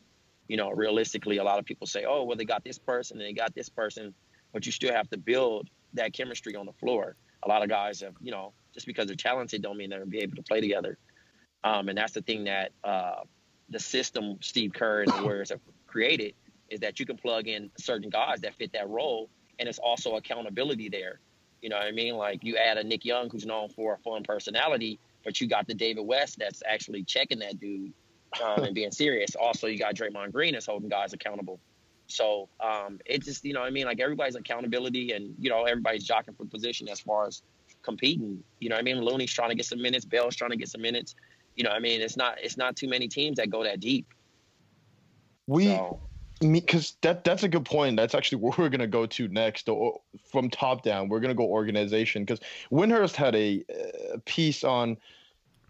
You 0.49 0.57
know, 0.57 0.69
realistically, 0.71 1.37
a 1.37 1.43
lot 1.45 1.57
of 1.57 1.63
people 1.63 1.87
say, 1.87 2.03
"Oh, 2.03 2.23
well, 2.23 2.35
they 2.35 2.43
got 2.43 2.65
this 2.65 2.77
person 2.77 3.17
and 3.17 3.25
they 3.25 3.31
got 3.31 3.55
this 3.55 3.69
person," 3.69 4.13
but 4.51 4.65
you 4.65 4.73
still 4.73 4.91
have 4.91 5.09
to 5.11 5.17
build 5.17 5.69
that 5.93 6.11
chemistry 6.11 6.53
on 6.57 6.65
the 6.65 6.73
floor. 6.73 7.15
A 7.43 7.47
lot 7.47 7.63
of 7.63 7.69
guys 7.69 8.01
have, 8.01 8.15
you 8.21 8.31
know, 8.31 8.51
just 8.73 8.85
because 8.85 9.07
they're 9.07 9.15
talented, 9.15 9.61
don't 9.61 9.77
mean 9.77 9.89
they're 9.89 9.99
gonna 9.99 10.11
be 10.11 10.19
able 10.19 10.35
to 10.35 10.43
play 10.43 10.59
together. 10.59 10.97
Um, 11.63 11.87
and 11.87 11.97
that's 11.97 12.13
the 12.13 12.21
thing 12.21 12.43
that 12.43 12.73
uh, 12.83 13.21
the 13.69 13.79
system 13.79 14.37
Steve 14.41 14.73
Kerr 14.73 15.03
and 15.03 15.13
the 15.13 15.23
Warriors 15.23 15.51
have 15.51 15.61
created 15.85 16.33
is 16.69 16.81
that 16.81 16.99
you 16.99 17.05
can 17.05 17.15
plug 17.15 17.47
in 17.47 17.69
certain 17.77 18.09
guys 18.09 18.41
that 18.41 18.55
fit 18.55 18.73
that 18.73 18.89
role, 18.89 19.29
and 19.59 19.69
it's 19.69 19.79
also 19.79 20.17
accountability 20.17 20.89
there. 20.89 21.21
You 21.61 21.69
know 21.69 21.77
what 21.77 21.85
I 21.85 21.91
mean? 21.91 22.15
Like 22.15 22.43
you 22.43 22.57
add 22.57 22.77
a 22.77 22.83
Nick 22.83 23.05
Young 23.05 23.29
who's 23.29 23.45
known 23.45 23.69
for 23.69 23.95
a 23.95 23.97
fun 23.97 24.23
personality, 24.23 24.99
but 25.23 25.41
you 25.41 25.47
got 25.47 25.67
the 25.67 25.73
David 25.73 26.05
West 26.05 26.37
that's 26.39 26.61
actually 26.67 27.03
checking 27.03 27.39
that 27.39 27.59
dude 27.59 27.93
um, 28.43 28.63
and 28.63 28.75
being 28.75 28.91
serious. 28.91 29.35
Also, 29.35 29.67
you 29.67 29.77
got 29.77 29.95
Draymond 29.95 30.31
Green 30.31 30.53
that's 30.53 30.65
holding 30.65 30.89
guys 30.89 31.13
accountable. 31.13 31.59
So 32.07 32.47
um, 32.59 32.99
it 33.05 33.23
just, 33.23 33.43
you 33.43 33.53
know 33.53 33.59
what 33.61 33.67
I 33.67 33.71
mean? 33.71 33.85
Like 33.85 33.99
everybody's 33.99 34.35
accountability 34.35 35.11
and, 35.11 35.35
you 35.39 35.49
know, 35.49 35.63
everybody's 35.63 36.05
jockeying 36.05 36.35
for 36.35 36.45
position 36.45 36.87
as 36.87 36.99
far 36.99 37.27
as 37.27 37.41
competing. 37.81 38.43
You 38.59 38.69
know 38.69 38.75
what 38.75 38.81
I 38.81 38.83
mean? 38.83 39.01
Looney's 39.01 39.33
trying 39.33 39.49
to 39.49 39.55
get 39.55 39.65
some 39.65 39.81
minutes. 39.81 40.05
Bell's 40.05 40.35
trying 40.35 40.51
to 40.51 40.57
get 40.57 40.69
some 40.69 40.81
minutes. 40.81 41.15
You 41.55 41.63
know 41.63 41.71
what 41.71 41.77
I 41.77 41.79
mean? 41.79 42.01
It's 42.01 42.15
not 42.15 42.37
it's 42.41 42.55
not 42.55 42.75
too 42.75 42.87
many 42.87 43.07
teams 43.07 43.37
that 43.37 43.49
go 43.49 43.63
that 43.63 43.79
deep. 43.79 44.05
We 45.47 45.65
So, 45.65 45.99
because 46.39 46.95
that 47.01 47.23
that's 47.23 47.43
a 47.43 47.47
good 47.47 47.65
point. 47.65 47.97
That's 47.97 48.15
actually 48.15 48.37
where 48.41 48.53
we're 48.57 48.69
gonna 48.69 48.87
go 48.87 49.05
to 49.05 49.27
next. 49.27 49.69
Or 49.69 50.01
from 50.31 50.49
top 50.49 50.83
down, 50.83 51.09
we're 51.09 51.19
gonna 51.19 51.33
go 51.33 51.45
organization 51.45 52.23
because 52.23 52.39
Windhorst 52.71 53.15
had 53.15 53.35
a, 53.35 53.63
uh 53.69 54.17
piece 54.25 54.63
on 54.63 54.97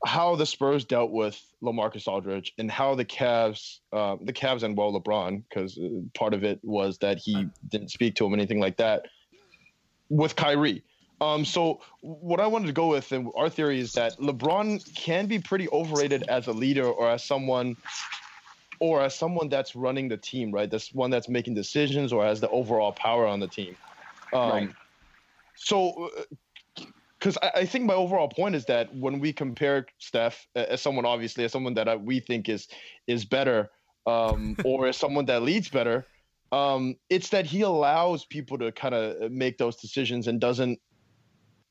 how 0.06 0.36
the 0.36 0.46
Spurs 0.46 0.86
dealt 0.86 1.12
with 1.12 1.42
LaMarcus 1.64 2.08
Aldridge 2.08 2.54
and 2.58 2.70
how 2.70 2.94
the 2.96 3.06
Cavs, 3.06 3.80
uh, 3.92 4.16
the 4.22 4.34
Cavs 4.34 4.64
and 4.64 4.78
well 4.78 4.94
LeBron, 4.94 5.44
because 5.50 5.80
part 6.14 6.34
of 6.34 6.44
it 6.44 6.60
was 6.64 7.00
that 7.00 7.18
he 7.18 7.48
didn't 7.70 7.90
speak 7.90 8.16
to 8.16 8.26
him 8.26 8.34
anything 8.34 8.60
like 8.60 8.78
that 8.78 9.08
with 10.10 10.36
Kyrie. 10.36 10.84
Um, 11.20 11.46
so 11.46 11.82
what 12.02 12.40
I 12.40 12.46
wanted 12.46 12.68
to 12.68 12.74
go 12.74 12.88
with, 12.88 13.12
and 13.12 13.32
our 13.36 13.50
theory 13.50 13.80
is 13.80 13.94
that 13.94 14.18
LeBron 14.20 14.96
can 14.96 15.26
be 15.26 15.40
pretty 15.40 15.68
overrated 15.70 16.24
as 16.30 16.48
a 16.48 16.54
leader 16.54 16.86
or 16.86 17.10
as 17.10 17.24
someone 17.24 17.76
or 18.80 19.02
as 19.02 19.16
someone 19.16 19.50
that's 19.50 19.76
running 19.76 20.08
the 20.08 20.18
team, 20.18 20.52
right? 20.52 20.70
That's 20.70 20.94
one 20.94 21.10
that's 21.10 21.30
making 21.30 21.56
decisions 21.56 22.14
or 22.14 22.26
has 22.26 22.40
the 22.40 22.50
overall 22.50 22.92
power 22.92 23.26
on 23.26 23.40
the 23.40 23.48
team. 23.48 23.76
Um, 24.34 24.50
Right. 24.50 24.76
So, 25.56 26.12
because 27.20 27.38
I, 27.42 27.52
I 27.56 27.66
think 27.66 27.86
my 27.86 27.96
overall 27.96 28.30
point 28.30 28.56
is 28.56 28.66
that 28.66 28.94
when 28.96 29.20
we 29.20 29.34
compare 29.34 29.88
Steph 29.98 30.48
as 30.56 30.82
someone, 30.82 31.06
obviously, 31.06 31.44
as 31.44 31.52
someone 31.52 31.74
that 31.76 31.90
I, 31.90 31.96
we 31.96 32.20
think 32.20 32.50
is 32.50 32.68
is 33.08 33.26
better, 33.26 33.70
um, 34.06 34.56
or 34.64 34.88
as 34.88 34.98
someone 34.98 35.26
that 35.26 35.42
leads 35.42 35.70
better, 35.70 36.08
um, 36.52 36.96
it's 37.10 37.30
that 37.30 37.46
he 37.46 37.62
allows 37.62 38.26
people 38.26 38.58
to 38.60 38.72
kind 38.72 38.94
of 38.94 39.32
make 39.32 39.58
those 39.58 39.78
decisions 39.78 40.28
and 40.28 40.40
doesn't 40.40 40.80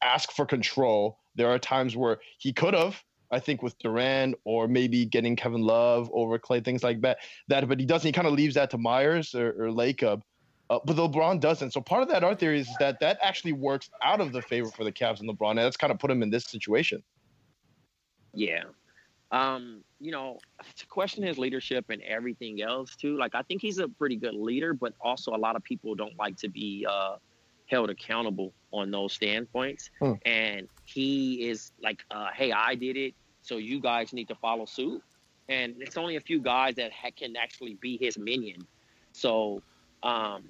ask 0.02 0.32
for 0.32 0.44
control. 0.44 1.18
There 1.36 1.48
are 1.48 1.58
times 1.58 1.96
where 1.96 2.18
he 2.38 2.52
could 2.52 2.74
have, 2.74 3.02
I 3.30 3.40
think, 3.40 3.62
with 3.62 3.78
Durant 3.78 4.36
or 4.44 4.68
maybe 4.68 5.04
getting 5.04 5.36
Kevin 5.36 5.62
Love 5.62 6.10
over 6.12 6.38
Clay, 6.38 6.60
things 6.60 6.82
like 6.82 7.00
that. 7.02 7.18
That, 7.48 7.68
but 7.68 7.80
he 7.80 7.86
doesn't. 7.86 8.06
He 8.06 8.12
kind 8.12 8.26
of 8.26 8.34
leaves 8.34 8.54
that 8.54 8.70
to 8.70 8.78
Myers 8.78 9.34
or, 9.34 9.50
or 9.50 9.68
Lacob. 9.70 10.22
Uh, 10.68 10.80
but 10.84 10.96
LeBron 10.96 11.40
doesn't. 11.40 11.72
So 11.72 11.80
part 11.80 12.02
of 12.02 12.08
that, 12.08 12.24
our 12.24 12.34
theory 12.34 12.60
is 12.60 12.68
that 12.80 12.98
that 13.00 13.18
actually 13.22 13.52
works 13.52 13.88
out 14.02 14.20
of 14.20 14.32
the 14.32 14.42
favor 14.42 14.70
for 14.70 14.84
the 14.84 14.92
Cavs 14.92 15.20
and 15.20 15.28
LeBron, 15.28 15.50
and 15.50 15.58
that's 15.58 15.76
kind 15.76 15.92
of 15.92 15.98
put 15.98 16.10
him 16.10 16.22
in 16.22 16.30
this 16.30 16.44
situation. 16.44 17.02
yeah. 18.34 18.64
Um, 19.32 19.82
you 19.98 20.12
know, 20.12 20.38
to 20.76 20.86
question 20.86 21.24
his 21.24 21.36
leadership 21.36 21.86
and 21.90 22.00
everything 22.02 22.62
else 22.62 22.94
too. 22.94 23.16
Like 23.16 23.34
I 23.34 23.42
think 23.42 23.60
he's 23.60 23.78
a 23.78 23.88
pretty 23.88 24.16
good 24.16 24.34
leader, 24.34 24.72
but 24.72 24.94
also 25.00 25.34
a 25.34 25.36
lot 25.36 25.56
of 25.56 25.64
people 25.64 25.94
don't 25.96 26.16
like 26.18 26.36
to 26.38 26.48
be 26.48 26.86
uh 26.88 27.16
held 27.66 27.90
accountable 27.90 28.52
on 28.72 28.92
those 28.92 29.12
standpoints. 29.12 29.90
Hmm. 29.98 30.12
And 30.24 30.68
he 30.86 31.48
is 31.48 31.72
like, 31.82 32.04
uh, 32.10 32.28
hey, 32.34 32.52
I 32.52 32.74
did 32.74 32.96
it, 32.96 33.14
so 33.42 33.56
you 33.56 33.80
guys 33.80 34.12
need 34.12 34.28
to 34.28 34.34
follow 34.34 34.64
suit. 34.64 35.02
And 35.48 35.74
it's 35.78 35.96
only 35.96 36.16
a 36.16 36.20
few 36.20 36.40
guys 36.40 36.74
that 36.76 36.92
ha- 36.92 37.10
can 37.16 37.36
actually 37.36 37.74
be 37.74 37.98
his 38.00 38.18
minion. 38.18 38.66
So, 39.12 39.62
um, 40.02 40.44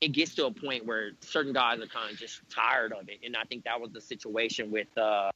it 0.00 0.12
gets 0.12 0.34
to 0.36 0.46
a 0.46 0.50
point 0.50 0.86
where 0.86 1.10
certain 1.20 1.52
guys 1.52 1.80
are 1.80 1.86
kind 1.86 2.12
of 2.12 2.16
just 2.16 2.42
tired 2.48 2.92
of 2.92 3.08
it, 3.08 3.18
and 3.24 3.36
I 3.36 3.42
think 3.44 3.64
that 3.64 3.80
was 3.80 3.90
the 3.90 4.00
situation 4.00 4.70
with 4.70 4.96
uh, 4.96 5.30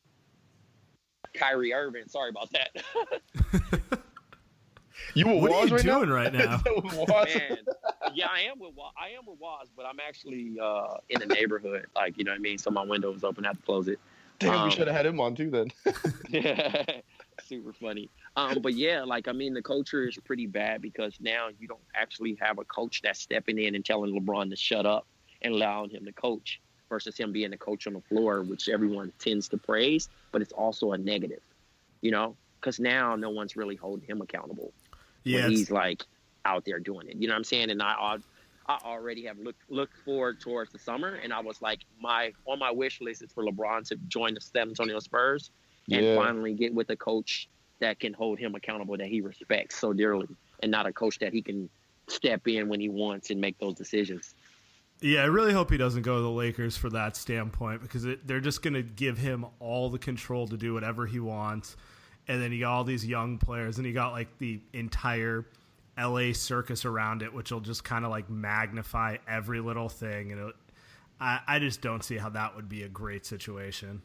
Kyrie 1.34 1.72
Irving. 1.72 2.06
Sorry 2.06 2.30
about 2.30 2.48
that. 2.52 4.02
You 5.14 5.26
with 5.28 5.42
What 5.42 5.52
are 5.52 5.66
you 5.66 5.74
right 5.76 5.82
doing 5.82 6.08
now? 6.08 6.14
right 6.14 6.32
now? 6.32 6.62
Man, 7.24 7.58
yeah, 8.14 8.28
I 8.30 8.40
am 8.42 8.58
with 8.58 8.74
Wa- 8.74 8.92
I 9.00 9.10
am 9.10 9.26
with 9.26 9.38
Waz, 9.38 9.68
but 9.76 9.84
I'm 9.86 9.98
actually 10.00 10.56
uh, 10.60 10.96
in 11.08 11.20
the 11.20 11.26
neighborhood. 11.26 11.86
Like 11.94 12.16
you 12.18 12.24
know 12.24 12.32
what 12.32 12.36
I 12.36 12.40
mean. 12.40 12.58
So 12.58 12.70
my 12.70 12.84
window 12.84 13.12
is 13.14 13.24
open. 13.24 13.44
I 13.44 13.48
have 13.48 13.58
to 13.58 13.62
close 13.62 13.88
it. 13.88 13.98
Damn, 14.38 14.54
Um, 14.54 14.64
we 14.64 14.70
should 14.70 14.86
have 14.86 14.96
had 14.96 15.06
him 15.06 15.20
on 15.20 15.34
too 15.34 15.50
then. 15.50 15.68
Yeah, 16.28 16.84
super 17.44 17.72
funny. 17.72 18.10
Um, 18.36 18.58
but 18.60 18.74
yeah, 18.74 19.02
like 19.04 19.28
I 19.28 19.32
mean, 19.32 19.54
the 19.54 19.62
culture 19.62 20.08
is 20.08 20.18
pretty 20.24 20.46
bad 20.46 20.82
because 20.82 21.16
now 21.20 21.48
you 21.58 21.68
don't 21.68 21.80
actually 21.94 22.36
have 22.40 22.58
a 22.58 22.64
coach 22.64 23.02
that's 23.02 23.20
stepping 23.20 23.58
in 23.58 23.74
and 23.74 23.84
telling 23.84 24.18
LeBron 24.18 24.50
to 24.50 24.56
shut 24.56 24.86
up 24.86 25.06
and 25.42 25.54
allowing 25.54 25.90
him 25.90 26.04
to 26.04 26.12
coach 26.12 26.60
versus 26.88 27.16
him 27.16 27.32
being 27.32 27.50
the 27.50 27.56
coach 27.56 27.86
on 27.86 27.94
the 27.94 28.00
floor, 28.02 28.42
which 28.42 28.68
everyone 28.68 29.12
tends 29.18 29.48
to 29.48 29.56
praise, 29.56 30.08
but 30.30 30.42
it's 30.42 30.52
also 30.52 30.92
a 30.92 30.98
negative, 30.98 31.40
you 32.02 32.10
know, 32.10 32.36
because 32.60 32.78
now 32.78 33.16
no 33.16 33.30
one's 33.30 33.56
really 33.56 33.76
holding 33.76 34.06
him 34.06 34.20
accountable 34.20 34.72
Yeah, 35.24 35.42
when 35.42 35.52
he's 35.52 35.70
like 35.70 36.04
out 36.44 36.64
there 36.64 36.80
doing 36.80 37.08
it. 37.08 37.16
You 37.16 37.28
know 37.28 37.34
what 37.34 37.38
I'm 37.38 37.44
saying? 37.44 37.70
And 37.70 37.82
I, 37.82 37.92
I, 37.92 38.16
I 38.66 38.78
already 38.84 39.24
have 39.26 39.38
looked 39.38 39.62
looked 39.70 39.96
forward 40.04 40.40
towards 40.40 40.72
the 40.72 40.78
summer, 40.78 41.14
and 41.14 41.32
I 41.32 41.40
was 41.40 41.60
like, 41.62 41.80
my 42.00 42.32
on 42.46 42.58
my 42.58 42.70
wish 42.70 43.00
list 43.00 43.22
is 43.22 43.32
for 43.32 43.44
LeBron 43.44 43.86
to 43.88 43.96
join 44.08 44.34
the 44.34 44.40
San 44.40 44.68
Antonio 44.68 44.98
Spurs 44.98 45.50
and 45.90 46.06
Yeah. 46.06 46.14
finally 46.14 46.54
get 46.54 46.72
with 46.74 46.90
a 46.90 46.96
coach 46.96 47.48
that 47.80 47.98
can 47.98 48.12
hold 48.12 48.38
him 48.38 48.54
accountable 48.54 48.96
that 48.96 49.08
he 49.08 49.20
respects 49.20 49.78
so 49.78 49.92
dearly, 49.92 50.28
and 50.62 50.70
not 50.70 50.86
a 50.86 50.92
coach 50.92 51.18
that 51.18 51.32
he 51.32 51.42
can 51.42 51.68
step 52.08 52.46
in 52.46 52.68
when 52.68 52.80
he 52.80 52.88
wants 52.88 53.30
and 53.30 53.40
make 53.40 53.58
those 53.58 53.74
decisions. 53.74 54.34
Yeah, 55.00 55.22
I 55.22 55.26
really 55.26 55.52
hope 55.52 55.70
he 55.70 55.76
doesn't 55.76 56.02
go 56.02 56.16
to 56.16 56.22
the 56.22 56.30
Lakers 56.30 56.76
for 56.76 56.88
that 56.90 57.16
standpoint 57.16 57.82
because 57.82 58.04
it, 58.04 58.24
they're 58.24 58.38
just 58.40 58.62
going 58.62 58.74
to 58.74 58.82
give 58.82 59.18
him 59.18 59.44
all 59.58 59.90
the 59.90 59.98
control 59.98 60.46
to 60.46 60.56
do 60.56 60.74
whatever 60.74 61.06
he 61.06 61.18
wants. 61.18 61.76
And 62.28 62.40
then 62.40 62.52
you 62.52 62.60
got 62.60 62.72
all 62.72 62.84
these 62.84 63.04
young 63.04 63.38
players, 63.38 63.78
and 63.78 63.86
you 63.86 63.92
got 63.92 64.12
like 64.12 64.38
the 64.38 64.60
entire 64.72 65.46
LA 65.98 66.32
circus 66.32 66.84
around 66.84 67.22
it, 67.22 67.32
which 67.32 67.50
will 67.50 67.60
just 67.60 67.84
kind 67.84 68.04
of 68.04 68.10
like 68.10 68.30
magnify 68.30 69.16
every 69.28 69.60
little 69.60 69.88
thing. 69.88 70.32
And 70.32 70.48
it, 70.48 70.54
I, 71.20 71.40
I 71.46 71.58
just 71.58 71.80
don't 71.80 72.02
see 72.02 72.16
how 72.16 72.30
that 72.30 72.54
would 72.56 72.68
be 72.68 72.84
a 72.84 72.88
great 72.88 73.26
situation. 73.26 74.02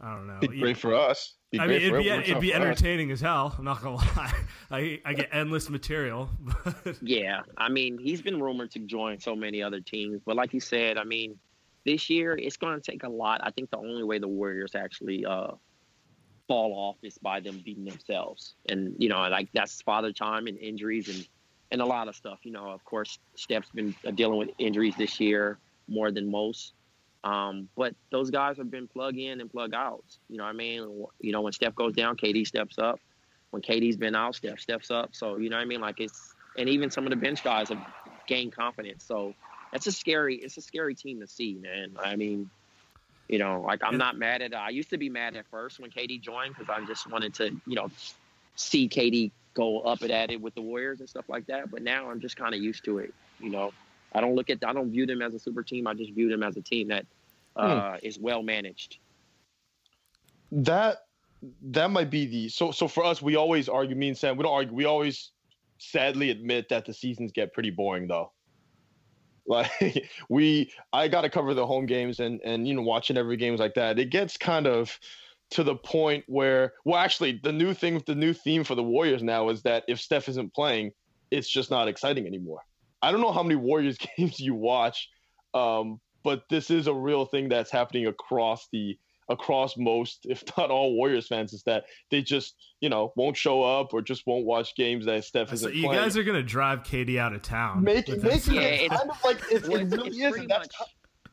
I 0.00 0.14
don't 0.16 0.26
know. 0.26 0.38
It'd 0.38 0.50
Be 0.50 0.58
great 0.60 0.76
for 0.76 0.94
us. 0.94 1.34
Be 1.52 1.60
I 1.60 1.66
mean, 1.66 1.76
it'd 1.82 2.02
be, 2.02 2.08
it 2.08 2.20
it'd 2.28 2.40
be 2.40 2.50
for 2.50 2.56
us. 2.56 2.62
entertaining 2.62 3.10
as 3.12 3.20
hell. 3.20 3.54
I'm 3.56 3.64
not 3.64 3.82
gonna 3.82 3.96
lie. 4.16 4.34
I 4.70 5.00
I 5.04 5.14
get 5.14 5.28
endless 5.32 5.70
material, 5.70 6.28
but 6.74 6.96
Yeah, 7.02 7.42
I 7.56 7.68
mean, 7.68 7.98
he's 7.98 8.20
been 8.22 8.42
rumored 8.42 8.72
to 8.72 8.80
join 8.80 9.20
so 9.20 9.36
many 9.36 9.62
other 9.62 9.80
teams, 9.80 10.20
but 10.24 10.34
like 10.34 10.52
you 10.52 10.60
said, 10.60 10.98
I 10.98 11.04
mean, 11.04 11.38
this 11.84 12.10
year 12.10 12.36
it's 12.36 12.56
going 12.56 12.80
to 12.80 12.90
take 12.90 13.04
a 13.04 13.08
lot. 13.08 13.40
I 13.44 13.50
think 13.50 13.70
the 13.70 13.78
only 13.78 14.02
way 14.02 14.18
the 14.18 14.28
Warriors 14.28 14.74
actually 14.74 15.24
uh, 15.24 15.52
fall 16.48 16.72
off 16.74 16.96
is 17.02 17.18
by 17.18 17.40
them 17.40 17.62
beating 17.64 17.84
themselves, 17.84 18.54
and 18.68 18.94
you 18.98 19.08
know, 19.08 19.20
like 19.28 19.48
that's 19.52 19.80
father 19.82 20.12
time 20.12 20.46
and 20.46 20.58
injuries 20.58 21.08
and 21.08 21.26
and 21.70 21.80
a 21.80 21.86
lot 21.86 22.08
of 22.08 22.14
stuff. 22.14 22.40
You 22.42 22.52
know, 22.52 22.68
of 22.68 22.84
course, 22.84 23.18
Steph's 23.34 23.70
been 23.70 23.94
uh, 24.06 24.10
dealing 24.10 24.38
with 24.38 24.50
injuries 24.58 24.94
this 24.96 25.18
year 25.18 25.58
more 25.88 26.10
than 26.10 26.30
most. 26.30 26.74
Um, 27.24 27.68
but 27.76 27.94
those 28.10 28.30
guys 28.30 28.56
have 28.58 28.70
been 28.70 28.88
plug 28.88 29.16
in 29.16 29.40
and 29.40 29.50
plug 29.50 29.74
out. 29.74 30.04
You 30.28 30.38
know 30.38 30.44
what 30.44 30.50
I 30.50 30.54
mean? 30.54 31.06
You 31.20 31.32
know, 31.32 31.40
when 31.40 31.52
Steph 31.52 31.74
goes 31.74 31.94
down, 31.94 32.16
KD 32.16 32.46
steps 32.46 32.78
up. 32.78 33.00
When 33.50 33.62
KD's 33.62 33.96
been 33.96 34.16
out, 34.16 34.34
Steph 34.34 34.60
steps 34.60 34.90
up. 34.90 35.10
So, 35.12 35.36
you 35.36 35.50
know 35.50 35.56
what 35.56 35.62
I 35.62 35.66
mean? 35.66 35.80
Like 35.80 36.00
it's, 36.00 36.34
and 36.58 36.68
even 36.68 36.90
some 36.90 37.04
of 37.04 37.10
the 37.10 37.16
bench 37.16 37.44
guys 37.44 37.68
have 37.68 37.84
gained 38.26 38.52
confidence. 38.52 39.04
So 39.04 39.34
that's 39.72 39.86
a 39.86 39.92
scary, 39.92 40.36
it's 40.36 40.56
a 40.56 40.62
scary 40.62 40.94
team 40.94 41.20
to 41.20 41.26
see, 41.26 41.54
man. 41.54 41.94
I 42.02 42.16
mean, 42.16 42.50
you 43.32 43.38
know, 43.38 43.64
like 43.66 43.80
I'm 43.82 43.96
not 43.96 44.18
mad 44.18 44.42
at, 44.42 44.54
I 44.54 44.68
used 44.68 44.90
to 44.90 44.98
be 44.98 45.08
mad 45.08 45.36
at 45.36 45.46
first 45.46 45.80
when 45.80 45.90
KD 45.90 46.20
joined 46.20 46.54
because 46.54 46.68
I 46.68 46.84
just 46.84 47.10
wanted 47.10 47.32
to, 47.36 47.46
you 47.66 47.74
know, 47.74 47.88
see 48.56 48.90
KD 48.90 49.32
go 49.54 49.80
up 49.80 50.02
and 50.02 50.10
at 50.10 50.30
it 50.30 50.38
with 50.38 50.54
the 50.54 50.60
Warriors 50.60 51.00
and 51.00 51.08
stuff 51.08 51.24
like 51.28 51.46
that. 51.46 51.70
But 51.70 51.82
now 51.82 52.10
I'm 52.10 52.20
just 52.20 52.36
kind 52.36 52.54
of 52.54 52.60
used 52.60 52.84
to 52.84 52.98
it. 52.98 53.14
You 53.40 53.48
know, 53.48 53.72
I 54.14 54.20
don't 54.20 54.34
look 54.34 54.50
at, 54.50 54.62
I 54.62 54.74
don't 54.74 54.90
view 54.90 55.06
them 55.06 55.22
as 55.22 55.32
a 55.32 55.38
super 55.38 55.62
team. 55.62 55.86
I 55.86 55.94
just 55.94 56.12
view 56.12 56.28
them 56.28 56.42
as 56.42 56.58
a 56.58 56.60
team 56.60 56.88
that 56.88 57.06
uh, 57.56 57.96
is 58.02 58.18
well 58.18 58.42
managed. 58.42 58.98
that 60.52 61.06
that 61.62 61.90
might 61.90 62.10
be 62.10 62.26
the 62.26 62.48
so 62.48 62.70
so 62.70 62.86
for 62.86 63.04
us 63.04 63.20
we 63.20 63.36
always 63.36 63.68
argue 63.68 63.96
me 63.96 64.08
and 64.08 64.16
sam 64.16 64.36
we 64.36 64.42
don't 64.44 64.52
argue 64.52 64.74
we 64.74 64.84
always 64.84 65.32
sadly 65.78 66.30
admit 66.30 66.68
that 66.68 66.84
the 66.84 66.94
seasons 66.94 67.32
get 67.32 67.52
pretty 67.52 67.70
boring 67.70 68.06
though 68.06 68.30
like 69.46 70.08
we 70.28 70.72
i 70.92 71.08
gotta 71.08 71.30
cover 71.30 71.54
the 71.54 71.66
home 71.66 71.86
games 71.86 72.20
and 72.20 72.40
and 72.44 72.66
you 72.66 72.74
know 72.74 72.82
watching 72.82 73.16
every 73.16 73.36
games 73.36 73.60
like 73.60 73.74
that. 73.74 73.98
It 73.98 74.10
gets 74.10 74.36
kind 74.36 74.66
of 74.66 74.98
to 75.50 75.62
the 75.62 75.76
point 75.76 76.24
where 76.28 76.72
well 76.84 76.98
actually 76.98 77.40
the 77.42 77.52
new 77.52 77.74
thing 77.74 78.02
the 78.06 78.14
new 78.14 78.32
theme 78.32 78.64
for 78.64 78.74
the 78.74 78.82
warriors 78.82 79.22
now 79.22 79.48
is 79.50 79.62
that 79.62 79.84
if 79.88 80.00
steph 80.00 80.28
isn't 80.28 80.54
playing 80.54 80.92
it's 81.30 81.48
just 81.48 81.70
not 81.70 81.88
exciting 81.88 82.26
anymore. 82.26 82.60
I 83.00 83.10
don't 83.10 83.20
know 83.20 83.32
how 83.32 83.42
many 83.42 83.56
warriors 83.56 83.98
games 84.16 84.40
you 84.40 84.54
watch 84.54 85.08
um 85.54 86.00
but 86.24 86.44
this 86.48 86.70
is 86.70 86.86
a 86.86 86.94
real 86.94 87.24
thing 87.24 87.48
that's 87.48 87.70
happening 87.70 88.06
across 88.06 88.68
the 88.72 88.96
across 89.28 89.76
most, 89.76 90.26
if 90.28 90.42
not 90.58 90.70
all, 90.70 90.94
Warriors 90.94 91.26
fans 91.28 91.52
is 91.52 91.62
that 91.64 91.84
they 92.10 92.22
just 92.22 92.54
you 92.80 92.88
know 92.88 93.12
won't 93.16 93.36
show 93.36 93.62
up 93.62 93.94
or 93.94 94.02
just 94.02 94.26
won't 94.26 94.44
watch 94.44 94.74
games 94.74 95.06
that 95.06 95.24
Steph 95.24 95.48
so 95.48 95.54
isn't 95.54 95.74
you 95.74 95.84
playing. 95.84 96.02
guys 96.02 96.16
are 96.16 96.24
gonna 96.24 96.42
drive 96.42 96.82
KD 96.82 97.18
out 97.18 97.32
of 97.32 97.42
town. 97.42 97.82
making 97.82 98.14
with 98.16 98.22
this. 98.24 98.48
Yeah, 98.48 98.60
it 98.62 98.82
it's- 98.84 98.98
kind 98.98 99.10
of 99.10 99.24
like 99.24 99.38
it's, 99.50 99.68
Well, 99.68 99.80
it 99.80 99.84
really 99.90 100.08
it's 100.08 100.16
is. 100.18 100.30
pretty 100.32 100.46
much- 100.46 100.66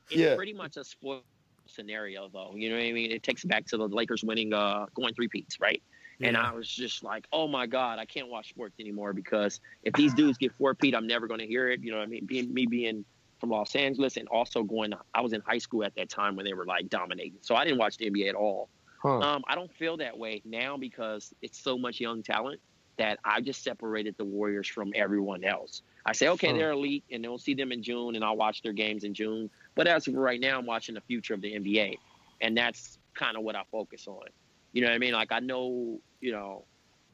It's 0.09 0.19
yeah. 0.19 0.35
pretty 0.35 0.53
much 0.53 0.77
a 0.77 0.83
sport 0.83 1.23
scenario, 1.67 2.29
though. 2.29 2.53
You 2.55 2.69
know 2.69 2.75
what 2.77 2.85
I 2.85 2.91
mean? 2.91 3.11
It 3.11 3.21
takes 3.23 3.43
back 3.43 3.65
to 3.67 3.77
the 3.77 3.87
Lakers 3.87 4.23
winning, 4.23 4.53
uh, 4.53 4.87
going 4.95 5.13
three 5.13 5.27
peats, 5.27 5.59
right? 5.59 5.81
And 6.21 6.35
I 6.35 6.51
was 6.51 6.67
just 6.67 7.01
like, 7.03 7.25
oh 7.31 7.47
my 7.47 7.65
God, 7.65 7.97
I 7.97 8.03
can't 8.05 8.27
watch 8.27 8.49
sports 8.49 8.75
anymore 8.79 9.13
because 9.13 9.61
if 9.83 9.93
these 9.93 10.13
dudes 10.13 10.37
get 10.37 10.51
four 10.57 10.75
peat, 10.75 10.93
I'm 10.93 11.07
never 11.07 11.27
going 11.27 11.39
to 11.39 11.47
hear 11.47 11.69
it. 11.69 11.81
You 11.81 11.91
know 11.91 11.99
what 11.99 12.03
I 12.03 12.07
mean? 12.07 12.25
Being 12.25 12.53
me 12.53 12.65
being 12.65 13.05
from 13.39 13.49
Los 13.49 13.75
Angeles 13.75 14.17
and 14.17 14.27
also 14.27 14.63
going, 14.63 14.93
I 15.13 15.21
was 15.21 15.33
in 15.33 15.41
high 15.41 15.57
school 15.57 15.83
at 15.83 15.95
that 15.95 16.09
time 16.09 16.35
when 16.35 16.45
they 16.45 16.53
were 16.53 16.65
like 16.65 16.89
dominating. 16.89 17.39
So 17.41 17.55
I 17.55 17.63
didn't 17.63 17.79
watch 17.79 17.97
the 17.97 18.09
NBA 18.09 18.29
at 18.29 18.35
all. 18.35 18.69
Huh. 19.01 19.19
Um, 19.19 19.43
I 19.47 19.55
don't 19.55 19.71
feel 19.73 19.97
that 19.97 20.17
way 20.17 20.41
now 20.45 20.77
because 20.77 21.33
it's 21.41 21.59
so 21.59 21.77
much 21.77 21.99
young 21.99 22.21
talent 22.21 22.59
that 22.97 23.17
I 23.23 23.39
just 23.39 23.63
separated 23.63 24.15
the 24.17 24.25
Warriors 24.25 24.67
from 24.67 24.91
everyone 24.93 25.45
else. 25.45 25.83
I 26.05 26.11
say, 26.11 26.27
okay, 26.29 26.49
Huh. 26.49 26.57
they're 26.57 26.71
elite, 26.71 27.05
and 27.09 27.23
they'll 27.23 27.37
see 27.37 27.53
them 27.53 27.71
in 27.71 27.81
June, 27.81 28.15
and 28.15 28.25
I'll 28.25 28.35
watch 28.35 28.61
their 28.61 28.73
games 28.73 29.05
in 29.05 29.13
June. 29.13 29.49
But 29.75 29.87
as 29.87 30.07
of 30.07 30.15
right 30.15 30.39
now, 30.39 30.57
I'm 30.59 30.65
watching 30.65 30.95
the 30.95 31.01
future 31.01 31.33
of 31.33 31.39
the 31.41 31.53
NBA, 31.53 31.97
and 32.41 32.57
that's 32.57 32.99
kind 33.13 33.37
of 33.37 33.43
what 33.43 33.55
I 33.55 33.63
focus 33.71 34.05
on. 34.07 34.25
You 34.73 34.81
know 34.81 34.89
what 34.89 34.95
I 34.95 34.97
mean? 34.97 35.13
Like 35.13 35.31
I 35.31 35.39
know, 35.39 35.99
you 36.19 36.33
know, 36.33 36.65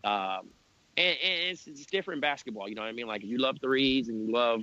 um, 0.04 0.50
and, 0.98 1.18
and 1.24 1.44
it's, 1.52 1.68
it's 1.68 1.86
different 1.86 2.22
basketball. 2.22 2.68
You 2.68 2.76
know 2.76 2.82
what 2.82 2.90
I 2.90 2.94
mean? 2.94 3.08
Like 3.08 3.24
if 3.24 3.30
you 3.30 3.38
love 3.38 3.58
threes 3.62 4.10
and 4.10 4.28
you 4.28 4.34
love, 4.34 4.62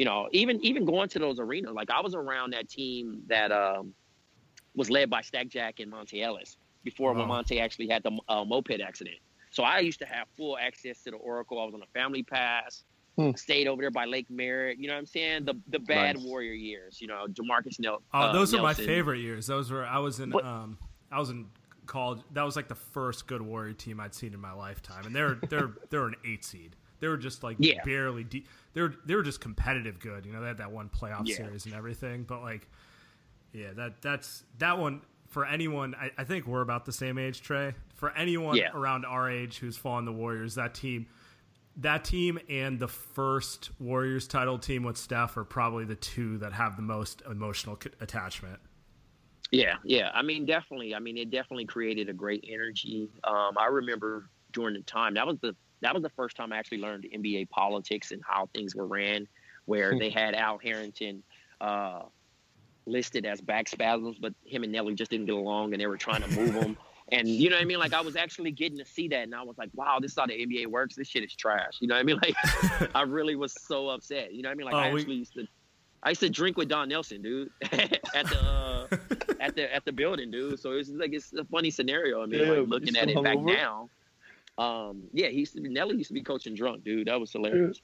you 0.00 0.06
know, 0.06 0.30
even 0.32 0.58
even 0.64 0.86
going 0.86 1.10
to 1.10 1.18
those 1.18 1.38
arenas. 1.38 1.74
Like 1.74 1.90
I 1.90 2.00
was 2.00 2.14
around 2.14 2.54
that 2.54 2.70
team 2.70 3.20
that 3.26 3.52
um, 3.52 3.92
was 4.74 4.88
led 4.88 5.10
by 5.10 5.20
Stack 5.20 5.48
Jack 5.48 5.78
and 5.78 5.92
Monta 5.92 6.22
Ellis 6.22 6.56
before 6.84 7.12
when 7.12 7.28
Wow. 7.28 7.42
Monta 7.42 7.60
actually 7.60 7.88
had 7.88 8.02
the 8.02 8.18
uh, 8.26 8.42
moped 8.46 8.80
accident. 8.80 9.18
So 9.50 9.62
I 9.62 9.80
used 9.80 9.98
to 9.98 10.06
have 10.06 10.26
full 10.38 10.56
access 10.56 11.02
to 11.02 11.10
the 11.10 11.18
Oracle. 11.18 11.60
I 11.60 11.66
was 11.66 11.74
on 11.74 11.82
a 11.82 11.86
family 11.98 12.22
pass. 12.22 12.84
Hmm. 13.16 13.32
Stayed 13.34 13.66
over 13.66 13.82
there 13.82 13.90
by 13.90 14.06
Lake 14.06 14.24
Merritt. 14.30 14.78
You 14.78 14.88
know 14.88 14.94
what 14.94 15.00
I'm 15.00 15.06
saying? 15.06 15.44
The 15.44 15.54
the 15.68 15.80
bad 15.80 16.16
Nice. 16.16 16.24
Warrior 16.24 16.54
years. 16.54 16.98
You 17.02 17.08
know, 17.08 17.26
Jamarcus 17.28 17.78
Nel- 17.78 18.00
Oh, 18.14 18.18
uh, 18.20 18.32
those 18.32 18.54
are 18.54 18.62
my 18.62 18.72
favorite 18.72 19.18
years. 19.20 19.46
Those 19.48 19.70
were 19.70 19.84
I 19.84 19.98
was 19.98 20.18
in 20.20 20.30
But- 20.30 20.46
um 20.46 20.78
I 21.12 21.18
was 21.18 21.28
in 21.28 21.44
college. 21.84 22.20
That 22.32 22.44
was 22.44 22.56
like 22.56 22.68
the 22.68 22.74
first 22.74 23.26
good 23.26 23.42
Warrior 23.42 23.74
team 23.74 24.00
I'd 24.00 24.14
seen 24.14 24.32
in 24.32 24.40
my 24.40 24.52
lifetime, 24.52 25.04
and 25.04 25.14
they're 25.14 25.34
they're 25.50 25.72
they're 25.90 26.06
an 26.06 26.14
eight 26.24 26.42
seed. 26.42 26.74
They 27.00 27.08
were 27.08 27.18
just 27.18 27.42
like 27.42 27.56
Yeah. 27.58 27.82
barely 27.84 28.24
deep. 28.24 28.46
They 28.72 28.82
were 28.82 28.94
they 29.04 29.14
were 29.14 29.22
just 29.22 29.40
competitive 29.40 29.98
good. 29.98 30.24
You 30.26 30.32
know, 30.32 30.40
they 30.40 30.46
had 30.48 30.58
that 30.58 30.70
one 30.70 30.88
playoff 30.88 31.26
Yeah. 31.26 31.36
series 31.36 31.66
and 31.66 31.74
everything. 31.74 32.24
But 32.24 32.42
like, 32.42 32.68
yeah, 33.52 33.72
that 33.74 34.00
that's 34.02 34.44
that 34.58 34.78
one 34.78 35.02
for 35.28 35.44
anyone. 35.46 35.94
I, 35.94 36.10
I 36.18 36.24
think 36.24 36.46
we're 36.46 36.60
about 36.62 36.84
the 36.84 36.92
same 36.92 37.18
age, 37.18 37.40
Trey. 37.42 37.74
For 37.94 38.10
anyone 38.12 38.56
Yeah. 38.56 38.70
around 38.74 39.04
our 39.04 39.30
age 39.30 39.58
who's 39.58 39.76
following 39.76 40.04
the 40.04 40.12
Warriors, 40.12 40.54
that 40.56 40.74
team. 40.74 41.06
That 41.76 42.04
team 42.04 42.38
and 42.48 42.78
the 42.78 42.88
first 42.88 43.70
Warriors 43.80 44.26
title 44.26 44.58
team 44.58 44.82
with 44.82 44.98
Steph 44.98 45.36
are 45.36 45.44
probably 45.44 45.84
the 45.84 45.94
two 45.94 46.36
that 46.38 46.52
have 46.52 46.76
the 46.76 46.82
most 46.82 47.22
emotional 47.30 47.78
c- 47.82 47.90
attachment. 48.00 48.58
Yeah, 49.52 49.76
yeah. 49.84 50.10
I 50.12 50.22
mean, 50.22 50.44
definitely. 50.46 50.94
I 50.94 50.98
mean, 50.98 51.16
it 51.16 51.30
definitely 51.30 51.64
created 51.66 52.08
a 52.08 52.12
great 52.12 52.44
energy. 52.48 53.08
Um, 53.24 53.56
I 53.56 53.66
remember 53.66 54.28
during 54.52 54.74
the 54.74 54.82
time 54.82 55.14
that 55.14 55.26
was 55.26 55.38
the 55.40 55.54
that 55.82 55.94
was 55.94 56.02
the 56.02 56.10
first 56.10 56.36
time 56.36 56.52
I 56.52 56.58
actually 56.58 56.78
learned 56.78 57.06
NBA 57.14 57.48
politics 57.50 58.10
and 58.12 58.22
how 58.26 58.48
things 58.54 58.74
were 58.74 58.86
ran, 58.86 59.26
where 59.66 59.98
they 59.98 60.10
had 60.20 60.34
Al 60.34 60.58
Harrington 60.58 61.22
uh, 61.60 62.02
listed 62.86 63.24
as 63.26 63.40
back 63.40 63.68
spasms, 63.68 64.16
but 64.18 64.32
him 64.44 64.62
and 64.62 64.72
Nelly 64.72 64.94
just 64.94 65.10
didn't 65.10 65.26
get 65.26 65.34
along, 65.34 65.72
and 65.72 65.80
they 65.80 65.86
were 65.86 65.96
trying 65.96 66.22
to 66.22 66.28
move 66.30 66.54
him. 66.54 66.76
And 67.12 67.26
you 67.26 67.50
know 67.50 67.56
what 67.56 67.62
I 67.62 67.64
mean? 67.64 67.80
Like 67.80 67.92
I 67.92 68.02
was 68.02 68.14
actually 68.14 68.52
getting 68.52 68.78
to 68.78 68.84
see 68.84 69.08
that, 69.08 69.24
and 69.24 69.34
I 69.34 69.42
was 69.42 69.58
like, 69.58 69.70
"Wow, 69.74 69.98
this 70.00 70.12
is 70.12 70.16
how 70.16 70.26
the 70.26 70.46
NBA 70.46 70.68
works. 70.68 70.94
This 70.94 71.08
shit 71.08 71.24
is 71.24 71.34
trash." 71.34 71.72
You 71.80 71.88
know 71.88 71.96
what 71.96 72.02
I 72.02 72.02
mean? 72.04 72.20
Like 72.22 72.36
I 72.94 73.02
really 73.02 73.34
was 73.34 73.52
so 73.66 73.88
upset. 73.88 74.32
You 74.32 74.42
know 74.42 74.48
what 74.48 74.52
I 74.52 74.54
mean? 74.54 74.64
Like 74.66 74.74
Oh, 74.76 74.78
I 74.78 74.92
we- 74.92 75.00
actually 75.00 75.16
used 75.16 75.34
to, 75.34 75.44
I 76.04 76.10
used 76.10 76.20
to 76.20 76.30
drink 76.30 76.56
with 76.56 76.68
Don 76.68 76.88
Nelson, 76.88 77.20
dude, 77.20 77.50
at 77.72 77.90
the 78.26 78.38
uh, 78.40 78.86
at 79.40 79.56
the 79.56 79.74
at 79.74 79.84
the 79.84 79.90
building, 79.90 80.30
dude. 80.30 80.60
So 80.60 80.70
it's 80.70 80.88
like 80.90 81.12
it's 81.12 81.32
a 81.32 81.44
funny 81.46 81.70
scenario. 81.72 82.22
I 82.22 82.26
mean, 82.26 82.42
Yeah, 82.42 82.50
like 82.52 82.68
looking 82.68 82.96
at 82.96 83.08
it 83.10 83.20
back 83.24 83.38
hungover? 83.38 83.56
now. 83.56 83.90
Um, 84.58 85.04
yeah, 85.12 85.28
he 85.28 85.38
used 85.38 85.54
to 85.54 85.60
be 85.60 85.68
Nelly 85.68 85.96
used 85.96 86.08
to 86.08 86.14
be 86.14 86.22
coaching 86.22 86.54
drunk, 86.54 86.84
dude. 86.84 87.06
That 87.08 87.18
was 87.20 87.32
hilarious. 87.32 87.80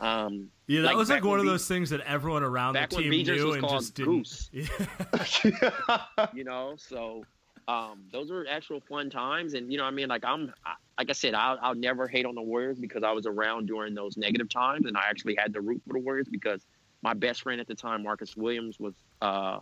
Um, 0.00 0.48
Yeah, 0.68 0.82
that 0.82 0.88
Like 0.88 0.96
was 0.96 1.10
like 1.10 1.24
one 1.24 1.38
of 1.40 1.44
Be- 1.44 1.50
those 1.50 1.66
things 1.66 1.90
that 1.90 2.00
everyone 2.02 2.42
around 2.44 2.74
the 2.74 2.80
back 2.80 2.92
when 2.92 3.02
team 3.04 3.12
Beegers 3.12 3.36
knew 3.36 3.46
was 3.46 3.54
and 3.56 3.64
called 3.66 3.80
just 3.80 3.94
didn't. 3.94 4.12
Goose. 4.18 4.50
Yeah. 4.52 6.26
you 6.34 6.44
know 6.44 6.74
so 6.76 7.24
um 7.66 8.04
those 8.12 8.30
were 8.30 8.46
actual 8.48 8.80
fun 8.88 9.10
times 9.10 9.54
and 9.54 9.70
you 9.72 9.76
know 9.78 9.84
what 9.84 9.92
i 9.92 9.94
mean 9.94 10.08
like 10.08 10.24
i'm 10.24 10.52
I, 10.64 10.72
like 10.98 11.10
i 11.10 11.12
said 11.12 11.34
I'll, 11.34 11.58
I'll 11.60 11.74
never 11.74 12.06
hate 12.08 12.24
on 12.26 12.34
the 12.34 12.40
warriors 12.42 12.78
because 12.78 13.02
i 13.02 13.10
was 13.12 13.26
around 13.26 13.66
during 13.66 13.94
those 13.94 14.16
negative 14.16 14.48
times 14.48 14.86
and 14.86 14.96
i 14.96 15.02
actually 15.08 15.34
had 15.38 15.52
to 15.54 15.60
root 15.60 15.82
for 15.86 15.92
the 15.94 15.98
warriors 16.00 16.28
because 16.30 16.64
my 17.02 17.12
best 17.14 17.42
friend 17.42 17.60
at 17.60 17.66
the 17.66 17.74
time 17.74 18.02
marcus 18.04 18.36
williams 18.36 18.78
was 18.80 18.94
uh 19.20 19.58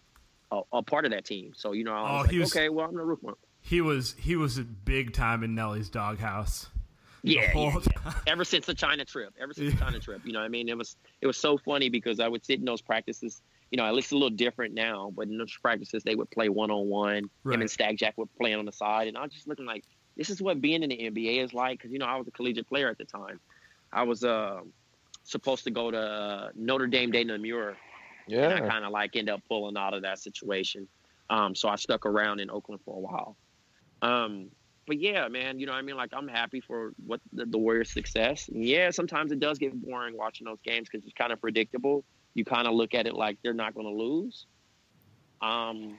a, 0.53 0.61
a 0.75 0.83
part 0.83 1.05
of 1.05 1.11
that 1.11 1.25
team 1.25 1.53
so 1.57 1.73
you 1.73 1.83
know 1.85 1.93
i 1.95 2.11
Oh, 2.11 2.19
was 2.23 2.31
he 2.31 2.37
like 2.37 2.41
was- 2.45 2.53
okay 2.57 2.69
well 2.69 2.87
i'm 2.87 2.93
gonna 2.93 3.05
root 3.05 3.21
for 3.21 3.31
him 3.31 3.37
He 3.67 3.81
was 3.81 4.15
he 4.19 4.37
was 4.37 4.59
a 4.59 4.63
big 4.63 5.13
time 5.13 5.43
in 5.43 5.55
Nelly's 5.55 5.89
doghouse. 5.91 6.69
yeah, 7.23 7.51
yeah, 7.55 7.79
yeah. 8.05 8.13
ever 8.29 8.45
since 8.45 8.67
the 8.67 8.75
china 8.75 9.05
trip 9.05 9.35
ever 9.41 9.53
since 9.53 9.73
the 9.75 9.81
china 9.81 9.99
trip 9.99 10.21
you 10.25 10.33
know 10.33 10.39
what 10.39 10.45
i 10.45 10.49
mean 10.49 10.69
it 10.69 10.79
was 10.79 10.95
it 11.21 11.27
was 11.27 11.37
so 11.37 11.59
funny 11.59 11.89
because 11.89 12.21
i 12.21 12.29
would 12.29 12.45
sit 12.45 12.61
in 12.61 12.65
those 12.65 12.81
practices 12.81 13.43
you 13.73 13.77
know, 13.79 13.85
at 13.85 13.95
least 13.95 14.13
a 14.13 14.15
little 14.15 14.31
different 14.31 14.75
now, 14.75 15.11
but 15.17 15.27
in 15.27 15.37
those 15.37 15.53
practices 15.61 16.05
they 16.05 16.15
would 16.15 16.31
play 16.31 16.49
one 16.49 16.71
on 16.71 16.87
one. 16.89 17.17
Him 17.17 17.31
Right. 17.43 17.61
and 17.63 17.69
Stack 17.69 17.97
Jack 17.97 18.15
would 18.17 18.33
play 18.41 18.55
on 18.55 18.65
the 18.65 18.71
side, 18.71 19.09
and 19.09 19.19
I 19.19 19.23
was 19.25 19.33
just 19.33 19.49
looking 19.49 19.67
like 19.67 19.83
this 20.17 20.31
is 20.31 20.41
what 20.41 20.61
being 20.61 20.85
in 20.85 20.91
the 20.91 20.97
NBA 21.11 21.45
is 21.45 21.53
like. 21.53 21.79
Because 21.81 21.91
you 21.91 21.99
know, 21.99 22.07
I 22.07 22.17
was 22.17 22.29
a 22.29 22.31
collegiate 22.31 22.69
player 22.69 22.89
at 22.89 22.97
the 22.97 23.05
time. 23.05 23.41
I 23.93 24.05
was 24.05 24.23
uh, 24.23 24.61
supposed 25.25 25.65
to 25.65 25.73
go 25.73 25.91
to 25.91 25.99
uh, 25.99 26.49
Notre 26.55 26.87
Dame 26.87 27.11
de 27.11 27.25
Namur, 27.25 27.71
and 28.31 28.37
I 28.55 28.61
Yeah. 28.61 28.69
kind 28.69 28.85
of 28.85 28.93
like 28.93 29.17
end 29.17 29.29
up 29.29 29.43
pulling 29.49 29.77
out 29.77 29.95
of 29.95 30.03
that 30.03 30.21
situation. 30.21 30.87
Um, 31.29 31.57
so 31.57 31.69
I 31.69 31.75
stuck 31.75 32.07
around 32.07 32.39
in 32.39 32.51
Oakland 32.53 32.81
for 32.85 32.95
a 32.97 33.01
while. 33.01 33.37
Um, 34.07 34.51
but 34.87 35.01
yeah, 35.01 35.27
man, 35.29 35.59
you 35.59 35.67
know, 35.67 35.73
what 35.73 35.79
I 35.79 35.83
mean, 35.83 35.97
like 35.97 36.11
I'm 36.13 36.29
happy 36.29 36.61
for 36.61 36.93
what 37.05 37.21
the, 37.33 37.45
the 37.47 37.59
Warriors' 37.59 37.93
success. 37.93 38.49
And 38.49 38.65
yeah, 38.65 38.91
sometimes 38.91 39.33
it 39.33 39.41
does 39.41 39.59
get 39.59 39.75
boring 39.75 40.17
watching 40.17 40.45
those 40.45 40.61
games 40.65 40.89
because 40.91 41.05
it's 41.05 41.15
kind 41.15 41.33
of 41.33 41.41
predictable. 41.41 42.05
You 42.35 42.45
kind 42.45 42.69
of 42.69 42.75
look 42.75 42.95
at 42.95 43.07
it 43.07 43.15
like 43.15 43.39
they're 43.43 43.55
not 43.55 43.75
going 43.75 43.87
to 43.87 43.93
lose. 43.93 44.47
Um, 45.41 45.99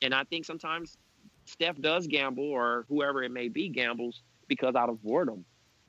and 0.00 0.14
I 0.14 0.24
think 0.24 0.46
sometimes 0.46 0.96
Steph 1.44 1.76
does 1.80 2.06
gamble, 2.06 2.44
or 2.44 2.86
whoever 2.88 3.22
it 3.22 3.30
may 3.30 3.48
be 3.48 3.68
gambles 3.68 4.22
because 4.48 4.74
out 4.74 4.88
of 4.88 5.02
boredom, 5.02 5.44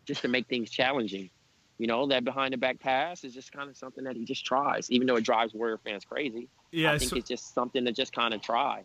just 0.06 0.21
to 0.23 0.28
make 0.28 0.47
things 0.47 0.69
challenging. 0.69 1.30
You 1.78 1.88
know, 1.88 2.08
that 2.08 2.25
behind 2.25 2.54
the 2.54 2.58
back 2.58 2.80
pass 2.82 3.23
is 3.23 3.34
just 3.34 3.54
kind 3.54 3.69
of 3.69 3.78
something 3.78 4.04
that 4.04 4.17
he 4.17 4.25
just 4.25 4.45
tries, 4.45 4.91
even 4.91 5.08
though 5.08 5.15
it 5.15 5.23
drives 5.23 5.54
Warrior 5.54 5.80
fans 5.86 6.04
crazy. 6.04 6.49
Yeah, 6.71 6.91
I 6.91 6.97
think 6.97 7.12
sw- 7.12 7.17
it's 7.17 7.30
just 7.30 7.54
something 7.54 7.86
to 7.86 7.93
just 7.93 8.12
kind 8.12 8.34
of 8.34 8.41
try. 8.41 8.84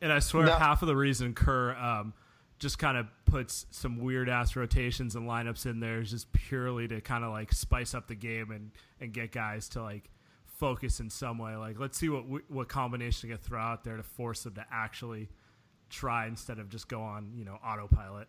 And 0.00 0.12
I 0.12 0.18
swear 0.20 0.46
No. 0.46 0.52
half 0.52 0.82
of 0.82 0.88
the 0.88 0.96
reason 0.96 1.34
Kerr 1.34 1.74
um, 1.76 2.14
just 2.58 2.78
kind 2.78 2.96
of 2.96 3.06
puts 3.24 3.66
some 3.70 3.98
weird 3.98 4.28
ass 4.28 4.56
rotations 4.56 5.16
and 5.16 5.28
lineups 5.28 5.66
in 5.66 5.80
there 5.80 6.00
is 6.00 6.10
just 6.10 6.32
purely 6.32 6.88
to 6.88 7.00
kind 7.00 7.24
of 7.24 7.30
like 7.30 7.52
spice 7.52 7.94
up 7.94 8.06
the 8.08 8.14
game 8.14 8.50
and 8.50 8.70
and 9.00 9.12
get 9.12 9.32
guys 9.32 9.68
to 9.70 9.82
like 9.82 10.10
focus 10.44 11.00
in 11.00 11.10
some 11.10 11.38
way. 11.38 11.56
Like, 11.56 11.78
let's 11.78 11.98
see 11.98 12.08
what 12.08 12.24
what 12.50 12.68
combination 12.68 13.28
can 13.30 13.38
throw 13.38 13.60
out 13.60 13.84
there 13.84 13.96
to 13.96 14.02
force 14.02 14.42
them 14.44 14.54
to 14.54 14.66
actually 14.72 15.28
try 15.90 16.26
instead 16.26 16.58
of 16.58 16.68
just 16.68 16.88
go 16.88 17.00
on 17.00 17.32
you 17.34 17.44
know 17.44 17.58
autopilot. 17.64 18.28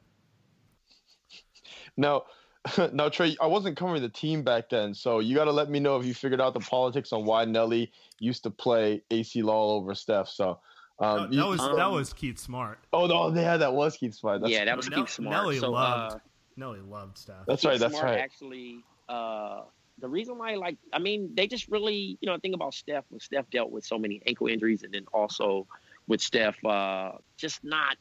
Now, 1.98 2.24
now 2.94 3.10
Trey, 3.10 3.36
I 3.42 3.48
wasn't 3.48 3.78
covering 3.78 4.02
the 4.02 4.10
team 4.10 4.44
back 4.44 4.70
then, 4.70 4.94
so 4.94 5.20
you 5.20 5.36
got 5.36 5.46
to 5.46 5.52
let 5.52 5.70
me 5.70 5.80
know 5.80 5.98
if 5.98 6.06
you 6.06 6.14
figured 6.14 6.42
out 6.42 6.54
the 6.54 6.60
politics 6.60 7.14
on 7.14 7.26
why 7.26 7.46
Nelly 7.46 7.92
used 8.20 8.44
to 8.44 8.50
play 8.50 9.02
Acie 9.12 9.44
Law 9.44 9.76
over 9.76 9.96
Steph. 9.96 10.28
So, 10.28 10.60
um, 11.00 11.30
that 11.30 11.34
you- 11.34 11.46
was 11.46 11.60
um, 11.60 11.76
that 11.76 11.92
was 11.92 12.14
Keith 12.14 12.40
Smart. 12.40 12.80
oh 12.94 13.08
no, 13.08 13.34
yeah, 13.34 13.58
that 13.58 13.74
was 13.74 13.98
Keith 13.98 14.16
Smart. 14.16 14.42
That's, 14.42 14.52
yeah, 14.52 14.66
that 14.66 14.78
was 14.78 14.90
Nell- 14.90 15.02
Keith 15.02 15.14
Smart. 15.14 15.32
Nelly 15.32 15.60
so, 15.60 15.72
loved 15.72 16.16
uh, 16.16 16.20
Nelly 16.56 16.82
loved 16.82 17.18
Steph. 17.18 17.46
that's 17.48 17.62
Keith 17.62 17.70
right. 17.70 17.80
That's 17.80 17.94
Smart 17.94 18.06
right. 18.06 18.20
Actually, 18.20 18.84
uh, 19.08 19.62
the 20.00 20.08
reason 20.08 20.38
why, 20.38 20.56
like, 20.56 20.78
I 20.94 21.00
mean, 21.00 21.32
they 21.34 21.48
just 21.48 21.68
really, 21.70 22.18
you 22.22 22.30
know, 22.30 22.38
think 22.38 22.56
about 22.56 22.74
Steph. 22.74 23.06
When 23.10 23.20
Steph 23.20 23.50
dealt 23.50 23.72
with 23.72 23.86
so 23.86 23.98
many 23.98 24.22
ankle 24.26 24.48
injuries, 24.48 24.84
and 24.84 24.94
then 24.94 25.06
also 25.14 25.68
with 26.08 26.22
Steph 26.22 26.64
uh, 26.66 27.14
just 27.38 27.64
not 27.64 27.98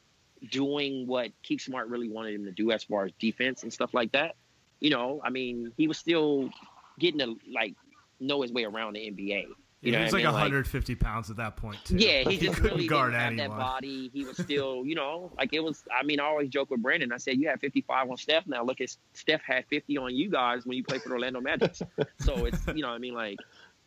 doing 0.51 1.07
what 1.07 1.31
Keith 1.43 1.61
Smart 1.61 1.89
really 1.89 2.09
wanted 2.09 2.35
him 2.35 2.45
to 2.45 2.51
do 2.51 2.71
as 2.71 2.83
far 2.83 3.05
as 3.05 3.11
defense 3.19 3.63
and 3.63 3.71
stuff 3.71 3.93
like 3.93 4.11
that. 4.13 4.35
You 4.79 4.89
know, 4.89 5.21
I 5.23 5.29
mean, 5.29 5.73
he 5.77 5.87
was 5.87 5.97
still 5.97 6.49
getting 6.97 7.19
to 7.19 7.37
like 7.51 7.75
know 8.19 8.41
his 8.41 8.51
way 8.51 8.63
around 8.65 8.93
the 8.93 9.11
NBA. 9.11 9.47
You 9.81 9.91
Yeah, 9.93 9.99
know, 9.99 9.99
he 9.99 10.03
was 10.05 10.13
like 10.13 10.23
I 10.25 10.27
mean? 10.27 10.33
150 10.33 10.95
pounds 10.95 11.29
at 11.29 11.37
that 11.37 11.55
point 11.55 11.77
too. 11.85 11.95
Yeah, 11.97 12.23
he 12.23 12.31
he 12.35 12.37
just 12.47 12.57
couldn't 12.57 12.71
really 12.77 12.87
guard 12.87 13.11
didn't 13.13 13.21
have 13.21 13.31
anyone. 13.31 13.49
that 13.49 13.57
body. 13.57 14.09
He 14.13 14.25
was 14.25 14.37
still, 14.45 14.85
you 14.85 14.95
know, 14.95 15.31
like 15.37 15.53
it 15.53 15.61
was. 15.61 15.83
I 15.97 16.03
mean, 16.03 16.19
I 16.19 16.25
always 16.25 16.49
joke 16.49 16.69
with 16.71 16.81
Brandon. 16.81 17.11
I 17.13 17.17
said, 17.17 17.37
"You 17.37 17.47
have 17.49 17.59
55 17.61 18.09
on 18.11 18.17
Steph 18.17 18.45
now. 18.47 18.63
Look 18.63 18.81
at 18.81 18.95
Steph 19.13 19.41
had 19.41 19.65
50 19.67 19.97
on 19.97 20.13
you 20.15 20.29
guys 20.29 20.65
when 20.65 20.75
you 20.77 20.83
played 20.83 21.01
for 21.01 21.09
the 21.09 21.15
Orlando 21.15 21.39
Magic." 21.39 21.75
so 22.19 22.45
it's, 22.45 22.67
you 22.67 22.81
know, 22.81 22.89
I 22.89 22.97
mean, 22.97 23.13
like, 23.13 23.37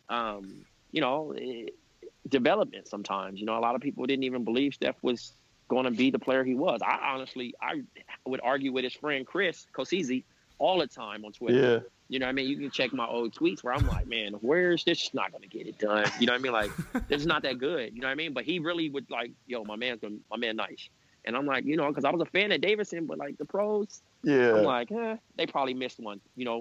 um, 0.08 0.64
you 0.92 1.00
know, 1.02 1.34
it, 1.36 1.74
development. 2.28 2.88
Sometimes, 2.88 3.38
you 3.38 3.46
know, 3.46 3.58
a 3.58 3.60
lot 3.60 3.74
of 3.74 3.80
people 3.82 4.06
didn't 4.06 4.24
even 4.24 4.44
believe 4.44 4.74
Steph 4.74 4.96
was 5.02 5.32
going 5.68 5.84
to 5.84 5.90
be 5.90 6.10
the 6.10 6.18
player 6.18 6.44
he 6.44 6.54
was. 6.54 6.80
I 6.82 7.12
honestly, 7.14 7.54
I 7.60 7.82
would 8.26 8.40
argue 8.42 8.72
with 8.72 8.84
his 8.84 8.94
friend 8.94 9.26
Chris 9.26 9.66
Kosizi 9.74 10.24
all 10.58 10.78
the 10.78 10.86
time 10.86 11.24
on 11.24 11.32
Twitter. 11.32 11.58
Yeah. 11.58 11.78
You 12.12 12.18
know 12.18 12.26
what 12.26 12.30
I 12.30 12.34
mean? 12.34 12.48
You 12.48 12.58
can 12.58 12.70
check 12.70 12.92
my 12.92 13.06
old 13.06 13.32
tweets 13.34 13.64
where 13.64 13.72
I'm 13.72 13.86
like, 13.88 14.06
man, 14.06 14.34
where's 14.42 14.84
this 14.84 14.98
just 14.98 15.14
not 15.14 15.30
going 15.32 15.42
to 15.42 15.48
get 15.48 15.66
it 15.66 15.78
done? 15.78 16.04
You 16.20 16.26
know 16.26 16.34
what 16.34 16.40
I 16.40 16.42
mean? 16.42 16.52
Like, 16.52 16.70
this 17.08 17.22
is 17.22 17.26
not 17.26 17.42
that 17.44 17.58
good. 17.58 17.94
You 17.94 18.02
know 18.02 18.06
what 18.08 18.12
I 18.12 18.16
mean? 18.16 18.34
But 18.34 18.44
he 18.44 18.58
really 18.58 18.90
would 18.90 19.10
like, 19.10 19.30
yo, 19.46 19.64
my 19.64 19.76
man's 19.76 20.00
gonna, 20.00 20.16
my 20.30 20.36
man 20.36 20.56
nice. 20.56 20.90
And 21.24 21.34
I'm 21.34 21.46
like, 21.46 21.64
you 21.64 21.76
know, 21.76 21.88
because 21.88 22.04
I 22.04 22.10
was 22.10 22.20
a 22.20 22.26
fan 22.26 22.52
of 22.52 22.60
Davidson, 22.60 23.06
but 23.06 23.16
like 23.16 23.38
the 23.38 23.46
pros, 23.46 24.02
yeah, 24.22 24.54
I'm 24.56 24.64
like, 24.64 24.92
eh, 24.92 25.16
they 25.38 25.46
probably 25.46 25.72
missed 25.72 26.00
one. 26.00 26.20
You 26.36 26.44
know, 26.44 26.58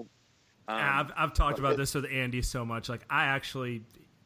um, 0.68 0.78
I've, 0.78 1.12
I've 1.16 1.34
talked 1.34 1.58
about 1.58 1.72
it- 1.74 1.76
this 1.78 1.94
with 1.94 2.06
Andy 2.10 2.40
so 2.40 2.64
much. 2.64 2.88
Like 2.88 3.04
I 3.10 3.24
actually, 3.24 3.82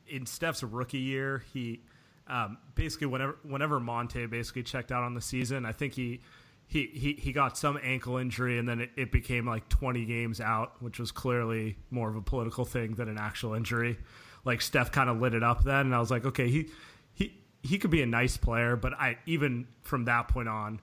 in 0.06 0.26
Steph's 0.26 0.62
rookie 0.62 0.98
year, 0.98 1.42
he 1.52 1.80
um, 2.28 2.58
basically 2.76 3.08
whenever 3.08 3.36
whenever 3.42 3.80
Monta 3.80 4.30
basically 4.30 4.62
checked 4.62 4.92
out 4.92 5.02
on 5.02 5.14
the 5.14 5.20
season, 5.20 5.66
I 5.66 5.72
think 5.72 5.94
he 5.94 6.20
he 6.66 6.86
he, 6.86 7.12
he 7.14 7.32
got 7.32 7.56
some 7.56 7.78
ankle 7.82 8.16
injury, 8.16 8.58
and 8.58 8.68
then 8.68 8.80
it, 8.80 8.90
it 8.96 9.12
became 9.12 9.46
like 9.46 9.68
20 9.68 10.04
games 10.04 10.40
out, 10.40 10.80
which 10.82 10.98
was 10.98 11.12
clearly 11.12 11.76
more 11.90 12.08
of 12.08 12.16
a 12.16 12.22
political 12.22 12.64
thing 12.64 12.94
than 12.94 13.08
an 13.08 13.18
actual 13.18 13.54
injury. 13.54 13.98
Like 14.44 14.60
Steph 14.60 14.92
kind 14.92 15.08
of 15.08 15.20
lit 15.20 15.34
it 15.34 15.42
up 15.42 15.64
then, 15.64 15.86
and 15.86 15.94
I 15.94 16.00
was 16.00 16.10
like, 16.10 16.24
okay, 16.26 16.48
he 16.48 16.68
he 17.14 17.34
he 17.62 17.78
could 17.78 17.90
be 17.90 18.02
a 18.02 18.06
nice 18.06 18.36
player, 18.36 18.76
but 18.76 18.92
I 18.94 19.18
even 19.26 19.68
from 19.82 20.06
that 20.06 20.28
point 20.28 20.48
on, 20.48 20.80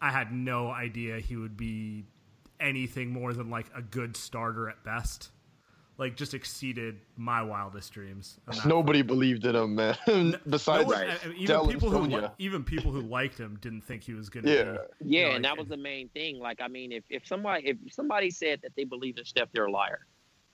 I 0.00 0.10
had 0.10 0.32
no 0.32 0.70
idea 0.70 1.18
he 1.18 1.36
would 1.36 1.56
be 1.56 2.04
anything 2.60 3.12
more 3.12 3.32
than 3.32 3.50
like 3.50 3.66
a 3.74 3.82
good 3.82 4.16
starter 4.16 4.68
at 4.68 4.84
best. 4.84 5.30
Like 5.98 6.14
just 6.16 6.32
exceeded 6.32 7.00
my 7.16 7.42
wildest 7.42 7.92
dreams. 7.92 8.38
on 8.46 8.54
that 8.56 8.66
Nobody 8.66 9.02
believed 9.02 9.44
in 9.44 9.56
him, 9.56 9.74
man. 9.74 9.96
Besides 10.48 10.88
No, 10.88 10.94
I- 10.94 11.00
I- 11.06 11.32
even 11.32 11.46
Dell 11.46 11.66
people 11.66 11.90
who 11.90 12.02
li- 12.02 12.28
even 12.38 12.62
people 12.62 12.92
who 12.92 13.00
liked 13.00 13.36
him 13.36 13.58
didn't 13.60 13.80
think 13.82 14.04
he 14.04 14.14
was 14.14 14.28
going 14.28 14.46
to. 14.46 14.52
Yeah. 14.54 14.76
yeah, 15.00 15.22
know, 15.22 15.34
and 15.34 15.42
like- 15.44 15.50
that 15.54 15.58
was 15.58 15.66
the 15.68 15.76
main 15.76 16.08
thing. 16.10 16.38
Like, 16.38 16.60
I 16.60 16.68
mean, 16.68 16.92
if, 16.92 17.02
if 17.10 17.26
somebody 17.26 17.66
if 17.66 17.76
somebody 17.90 18.30
said 18.30 18.60
that 18.62 18.76
they 18.76 18.84
believe 18.84 19.18
in 19.18 19.24
Steph, 19.24 19.48
they're 19.52 19.66
a 19.66 19.70
liar. 19.72 20.06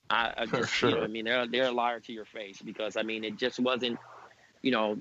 I, 0.08 0.32
I 0.36 0.46
For 0.46 0.58
just, 0.58 0.80
you 0.82 0.88
know, 0.90 0.94
sure. 0.96 1.04
I 1.04 1.08
mean, 1.08 1.24
they're 1.26 1.46
they're 1.46 1.66
a 1.68 1.72
liar 1.72 2.00
to 2.00 2.12
your 2.12 2.24
face 2.24 2.62
because 2.62 2.96
I 2.96 3.02
mean, 3.02 3.22
it 3.22 3.36
just 3.36 3.60
wasn't, 3.60 3.98
you 4.62 4.70
know, 4.70 4.96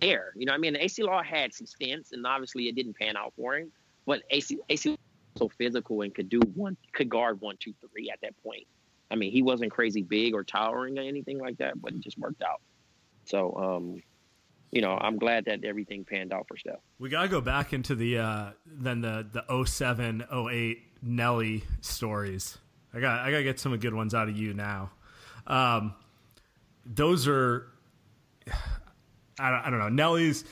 there. 0.00 0.32
You 0.36 0.46
know, 0.46 0.52
what 0.52 0.58
I 0.58 0.60
mean, 0.60 0.76
Acie 0.76 1.02
Law 1.02 1.22
had 1.24 1.52
some 1.52 1.66
stints, 1.66 2.12
and 2.12 2.24
obviously 2.24 2.68
it 2.68 2.76
didn't 2.76 2.96
pan 2.96 3.16
out 3.16 3.32
for 3.36 3.56
him. 3.56 3.72
But 4.06 4.22
Acie 4.32 4.58
Acie 4.70 4.90
was 4.90 4.98
so 5.36 5.48
physical 5.48 6.02
and 6.02 6.14
could 6.14 6.28
do 6.28 6.38
one, 6.54 6.76
could 6.92 7.08
guard 7.08 7.40
one, 7.40 7.56
two, 7.58 7.74
three 7.92 8.10
at 8.10 8.20
that 8.22 8.40
point. 8.44 8.66
I 9.10 9.14
mean, 9.14 9.32
he 9.32 9.42
wasn't 9.42 9.70
crazy 9.70 10.02
big 10.02 10.34
or 10.34 10.44
towering 10.44 10.98
or 10.98 11.02
anything 11.02 11.38
like 11.38 11.58
that, 11.58 11.80
but 11.80 11.92
it 11.92 12.00
just 12.00 12.18
worked 12.18 12.42
out. 12.42 12.60
So, 13.24 13.54
um, 13.56 14.02
you 14.70 14.80
know, 14.80 14.98
I'm 15.00 15.18
glad 15.18 15.44
that 15.46 15.64
everything 15.64 16.04
panned 16.04 16.32
out 16.32 16.46
for 16.48 16.56
Steph. 16.56 16.80
We 16.98 17.08
gotta 17.08 17.28
go 17.28 17.40
back 17.40 17.72
into 17.72 17.94
the 17.94 18.18
uh, 18.18 18.50
then 18.66 19.00
the 19.00 19.26
the 19.32 19.64
07, 19.64 20.24
08 20.30 20.78
Nelly 21.02 21.64
stories. 21.80 22.58
I 22.92 23.00
got 23.00 23.20
I 23.20 23.30
gotta 23.30 23.44
get 23.44 23.60
some 23.60 23.76
good 23.78 23.94
ones 23.94 24.14
out 24.14 24.28
of 24.28 24.36
you 24.36 24.54
now. 24.54 24.90
Um, 25.46 25.94
those 26.84 27.28
are 27.28 27.68
I 29.38 29.50
don't, 29.50 29.60
I 29.60 29.70
don't 29.70 29.78
know 29.78 29.88
Nelly's 29.88 30.44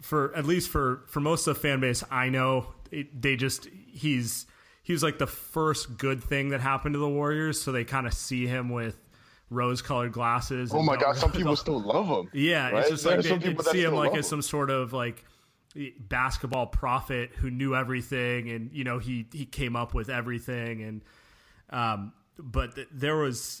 for 0.00 0.34
at 0.34 0.44
least 0.44 0.70
for 0.70 1.04
for 1.08 1.20
most 1.20 1.46
of 1.46 1.56
the 1.56 1.60
fan 1.60 1.80
base 1.80 2.04
I 2.10 2.28
know 2.28 2.68
it, 2.90 3.20
they 3.20 3.36
just 3.36 3.68
he's 3.86 4.46
he 4.88 4.94
was 4.94 5.02
like 5.02 5.18
the 5.18 5.26
first 5.26 5.98
good 5.98 6.24
thing 6.24 6.48
that 6.48 6.62
happened 6.62 6.94
to 6.94 6.98
the 6.98 7.08
Warriors, 7.08 7.60
so 7.60 7.72
they 7.72 7.84
kind 7.84 8.06
of 8.06 8.14
see 8.14 8.46
him 8.46 8.70
with 8.70 8.98
rose 9.50 9.82
colored 9.82 10.12
glasses. 10.12 10.70
Oh 10.72 10.82
my 10.82 10.96
God, 10.96 11.14
some 11.14 11.30
people 11.30 11.56
still 11.56 11.78
love 11.78 12.06
him. 12.06 12.30
yeah, 12.32 12.70
right? 12.70 12.78
it's 12.80 12.88
just 12.88 13.04
like 13.04 13.20
they, 13.20 13.36
they 13.36 13.62
see 13.64 13.84
him 13.84 13.92
like 13.92 14.16
as 14.16 14.26
some 14.26 14.40
sort 14.40 14.70
of 14.70 14.94
like 14.94 15.26
basketball 16.00 16.68
prophet 16.68 17.32
who 17.36 17.50
knew 17.50 17.74
everything, 17.74 18.48
and 18.48 18.72
you 18.72 18.82
know 18.82 18.98
he 18.98 19.26
he 19.30 19.44
came 19.44 19.76
up 19.76 19.92
with 19.92 20.08
everything, 20.08 20.82
and 20.82 21.02
um, 21.68 22.14
but 22.38 22.74
th- 22.74 22.88
there 22.90 23.16
was. 23.16 23.60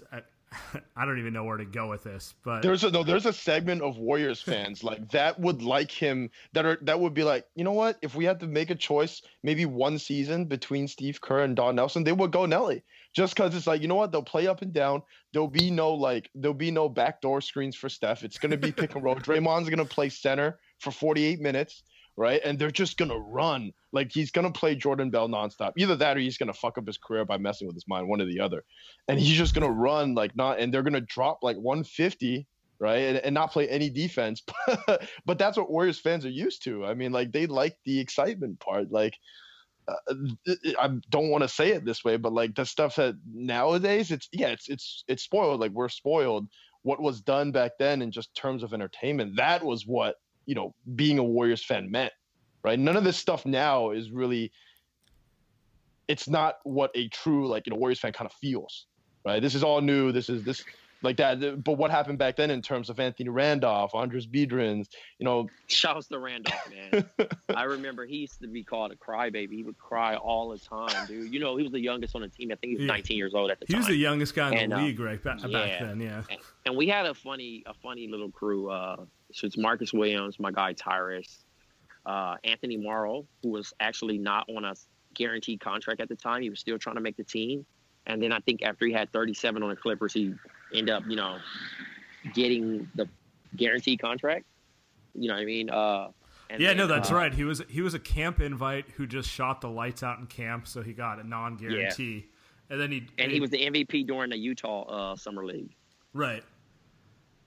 I 0.96 1.04
don't 1.04 1.18
even 1.18 1.32
know 1.32 1.44
where 1.44 1.56
to 1.56 1.64
go 1.64 1.88
with 1.88 2.04
this, 2.04 2.34
but 2.44 2.62
there's 2.62 2.84
a 2.84 2.90
no, 2.90 3.02
there's 3.02 3.26
a 3.26 3.32
segment 3.32 3.82
of 3.82 3.98
Warriors 3.98 4.40
fans 4.40 4.82
like 4.82 5.10
that 5.10 5.38
would 5.38 5.62
like 5.62 5.90
him 5.90 6.30
that 6.52 6.64
are 6.64 6.78
that 6.82 6.98
would 6.98 7.14
be 7.14 7.24
like, 7.24 7.46
you 7.54 7.64
know 7.64 7.72
what? 7.72 7.98
If 8.02 8.14
we 8.14 8.24
had 8.24 8.40
to 8.40 8.46
make 8.46 8.70
a 8.70 8.74
choice, 8.74 9.22
maybe 9.42 9.66
one 9.66 9.98
season 9.98 10.46
between 10.46 10.88
Steve 10.88 11.20
Kerr 11.20 11.40
and 11.40 11.54
Don 11.54 11.76
Nelson, 11.76 12.04
they 12.04 12.12
would 12.12 12.30
go 12.30 12.46
Nelly. 12.46 12.82
Just 13.14 13.34
because 13.34 13.54
it's 13.54 13.66
like, 13.66 13.82
you 13.82 13.88
know 13.88 13.94
what? 13.94 14.12
They'll 14.12 14.22
play 14.22 14.46
up 14.46 14.62
and 14.62 14.72
down. 14.72 15.02
There'll 15.32 15.48
be 15.48 15.70
no 15.70 15.92
like, 15.92 16.30
there'll 16.34 16.54
be 16.54 16.70
no 16.70 16.88
backdoor 16.88 17.40
screens 17.40 17.76
for 17.76 17.88
Steph. 17.88 18.22
It's 18.22 18.38
gonna 18.38 18.56
be 18.56 18.72
pick 18.72 18.94
and 18.94 19.04
roll. 19.04 19.14
Draymond's 19.16 19.68
gonna 19.68 19.84
play 19.84 20.08
center 20.08 20.58
for 20.78 20.90
48 20.90 21.40
minutes 21.40 21.82
right? 22.18 22.40
And 22.44 22.58
they're 22.58 22.72
just 22.72 22.98
gonna 22.98 23.16
run. 23.18 23.72
Like 23.92 24.10
he's 24.12 24.32
gonna 24.32 24.50
play 24.50 24.74
Jordan 24.74 25.08
Bell 25.08 25.28
nonstop. 25.28 25.72
Either 25.76 25.94
that 25.96 26.16
or 26.16 26.20
he's 26.20 26.36
gonna 26.36 26.52
fuck 26.52 26.76
up 26.76 26.86
his 26.86 26.98
career 26.98 27.24
by 27.24 27.38
messing 27.38 27.68
with 27.68 27.76
his 27.76 27.86
mind, 27.86 28.08
one 28.08 28.20
or 28.20 28.26
the 28.26 28.40
other. 28.40 28.64
And 29.06 29.20
he's 29.20 29.38
just 29.38 29.54
gonna 29.54 29.70
run 29.70 30.14
like 30.16 30.36
not 30.36 30.58
and 30.58 30.74
they're 30.74 30.82
gonna 30.82 31.00
drop 31.00 31.38
like 31.42 31.56
150, 31.56 32.46
right? 32.80 32.96
And, 32.96 33.18
and 33.18 33.34
not 33.34 33.52
play 33.52 33.68
any 33.68 33.88
defense. 33.88 34.42
but 35.24 35.38
that's 35.38 35.56
what 35.56 35.70
Warriors 35.70 36.00
fans 36.00 36.26
are 36.26 36.30
used 36.30 36.64
to. 36.64 36.84
I 36.84 36.94
mean, 36.94 37.12
like 37.12 37.30
they 37.30 37.46
like 37.46 37.78
the 37.84 38.00
excitement 38.00 38.58
part. 38.58 38.90
Like 38.90 39.14
uh, 39.86 40.14
I 40.76 40.88
don't 41.08 41.30
want 41.30 41.42
to 41.42 41.48
say 41.48 41.70
it 41.70 41.84
this 41.84 42.04
way, 42.04 42.16
but 42.16 42.32
like 42.32 42.56
the 42.56 42.66
stuff 42.66 42.96
that 42.96 43.14
nowadays 43.32 44.10
it's 44.10 44.28
yeah, 44.32 44.48
it's 44.48 44.68
it's 44.68 45.04
it's 45.06 45.22
spoiled. 45.22 45.60
Like 45.60 45.70
we're 45.70 45.88
spoiled. 45.88 46.48
What 46.82 47.00
was 47.00 47.20
done 47.20 47.52
back 47.52 47.72
then 47.78 48.02
in 48.02 48.10
just 48.10 48.34
terms 48.34 48.64
of 48.64 48.74
entertainment, 48.74 49.36
that 49.36 49.64
was 49.64 49.86
what 49.86 50.16
you 50.48 50.54
know 50.54 50.74
being 50.96 51.18
a 51.18 51.22
Warriors 51.22 51.62
fan 51.62 51.90
meant, 51.90 52.12
right? 52.64 52.78
None 52.78 52.96
of 52.96 53.04
this 53.04 53.16
stuff 53.16 53.46
now 53.46 53.90
is 53.90 54.10
really. 54.10 54.50
It's 56.08 56.26
not 56.26 56.54
what 56.64 56.90
a 56.94 57.06
true 57.08 57.46
like 57.46 57.66
you 57.66 57.70
know 57.70 57.76
Warriors 57.76 58.00
fan 58.00 58.12
kind 58.12 58.28
of 58.28 58.32
feels, 58.32 58.86
right? 59.26 59.42
This 59.42 59.54
is 59.54 59.62
all 59.62 59.82
new. 59.82 60.10
This 60.10 60.30
is 60.30 60.42
this 60.42 60.64
like 61.02 61.16
that. 61.18 61.62
But 61.62 61.74
what 61.74 61.90
happened 61.90 62.18
back 62.18 62.36
then 62.36 62.50
in 62.50 62.62
terms 62.62 62.90
of 62.90 62.98
Anthony 63.00 63.28
Randolph, 63.28 63.92
Andris 63.92 64.28
Biedrins, 64.28 64.88
you 65.18 65.24
know? 65.24 65.48
Shouts 65.66 66.08
to 66.08 66.18
Randolph, 66.18 66.70
man. 66.92 67.06
I 67.54 67.64
remember 67.64 68.06
he 68.06 68.16
used 68.16 68.40
to 68.40 68.48
be 68.48 68.64
called 68.64 68.92
a 68.92 68.96
crybaby. 68.96 69.52
He 69.52 69.62
would 69.62 69.78
cry 69.78 70.16
all 70.16 70.50
the 70.50 70.58
time, 70.58 71.06
dude. 71.06 71.32
You 71.32 71.40
know, 71.40 71.56
he 71.56 71.62
was 71.62 71.72
the 71.72 71.80
youngest 71.80 72.14
on 72.14 72.22
the 72.22 72.28
team. 72.28 72.50
I 72.52 72.56
think 72.56 72.70
he 72.70 72.74
was 72.76 72.84
yeah. 72.84 72.92
19 72.92 73.16
years 73.16 73.34
old 73.34 73.50
at 73.50 73.60
the 73.60 73.66
he 73.66 73.72
time. 73.72 73.82
He 73.82 73.86
was 73.86 73.88
the 73.88 74.00
youngest 74.00 74.34
guy 74.34 74.48
in 74.50 74.58
and, 74.58 74.72
the 74.72 74.76
uh, 74.76 74.82
league, 74.82 75.00
right 75.00 75.22
back, 75.22 75.40
yeah. 75.42 75.48
back 75.48 75.80
then. 75.80 76.00
Yeah. 76.00 76.22
And, 76.30 76.40
and, 76.66 76.76
we 76.76 76.88
had 76.88 77.06
a 77.06 77.14
funny, 77.14 77.62
a 77.66 77.74
funny 77.74 78.08
little 78.08 78.30
crew. 78.30 78.70
Uh, 78.70 79.04
so 79.32 79.46
it's 79.46 79.56
Marcus 79.56 79.92
Williams, 79.92 80.40
my 80.40 80.50
guy 80.50 80.72
Tyrus, 80.72 81.44
uh, 82.06 82.36
Anthony 82.44 82.76
Morrow, 82.76 83.26
who 83.42 83.50
was 83.50 83.72
actually 83.80 84.18
not 84.18 84.48
on 84.48 84.64
a 84.64 84.74
guaranteed 85.14 85.60
contract 85.60 86.00
at 86.00 86.08
the 86.08 86.16
time. 86.16 86.42
He 86.42 86.50
was 86.50 86.60
still 86.60 86.78
trying 86.78 86.96
to 86.96 87.02
make 87.02 87.16
the 87.16 87.24
team. 87.24 87.66
And 88.06 88.22
then 88.22 88.32
I 88.32 88.40
think 88.40 88.62
after 88.62 88.86
he 88.86 88.92
had 88.92 89.12
37 89.12 89.62
on 89.62 89.68
the 89.68 89.76
Clippers, 89.76 90.14
he 90.14 90.32
ended 90.74 90.94
up, 90.94 91.04
you 91.08 91.16
know, 91.16 91.38
getting 92.34 92.88
the 92.94 93.08
guaranteed 93.56 94.00
contract. 94.00 94.44
You 95.14 95.28
know 95.28 95.34
what 95.34 95.40
I 95.40 95.46
mean? 95.46 95.70
Uh, 95.70 96.08
yeah, 96.50 96.68
then, 96.68 96.76
no, 96.78 96.86
that's 96.86 97.10
uh, 97.10 97.14
right. 97.14 97.34
He 97.34 97.44
was 97.44 97.62
he 97.68 97.82
was 97.82 97.94
a 97.94 97.98
camp 97.98 98.40
invite 98.40 98.86
who 98.96 99.06
just 99.06 99.28
shot 99.28 99.60
the 99.60 99.68
lights 99.68 100.02
out 100.02 100.18
in 100.18 100.26
camp, 100.26 100.66
so 100.66 100.82
he 100.82 100.92
got 100.92 101.18
a 101.18 101.26
non 101.26 101.56
guarantee. 101.56 102.26
Yeah. 102.70 102.70
And 102.70 102.80
then 102.80 102.92
he 102.92 103.06
and 103.18 103.30
he 103.30 103.40
was 103.40 103.50
the 103.50 103.58
MVP 103.58 104.06
during 104.06 104.30
the 104.30 104.38
Utah 104.38 105.12
uh, 105.12 105.16
summer 105.16 105.44
league. 105.44 105.74
Right. 106.12 106.42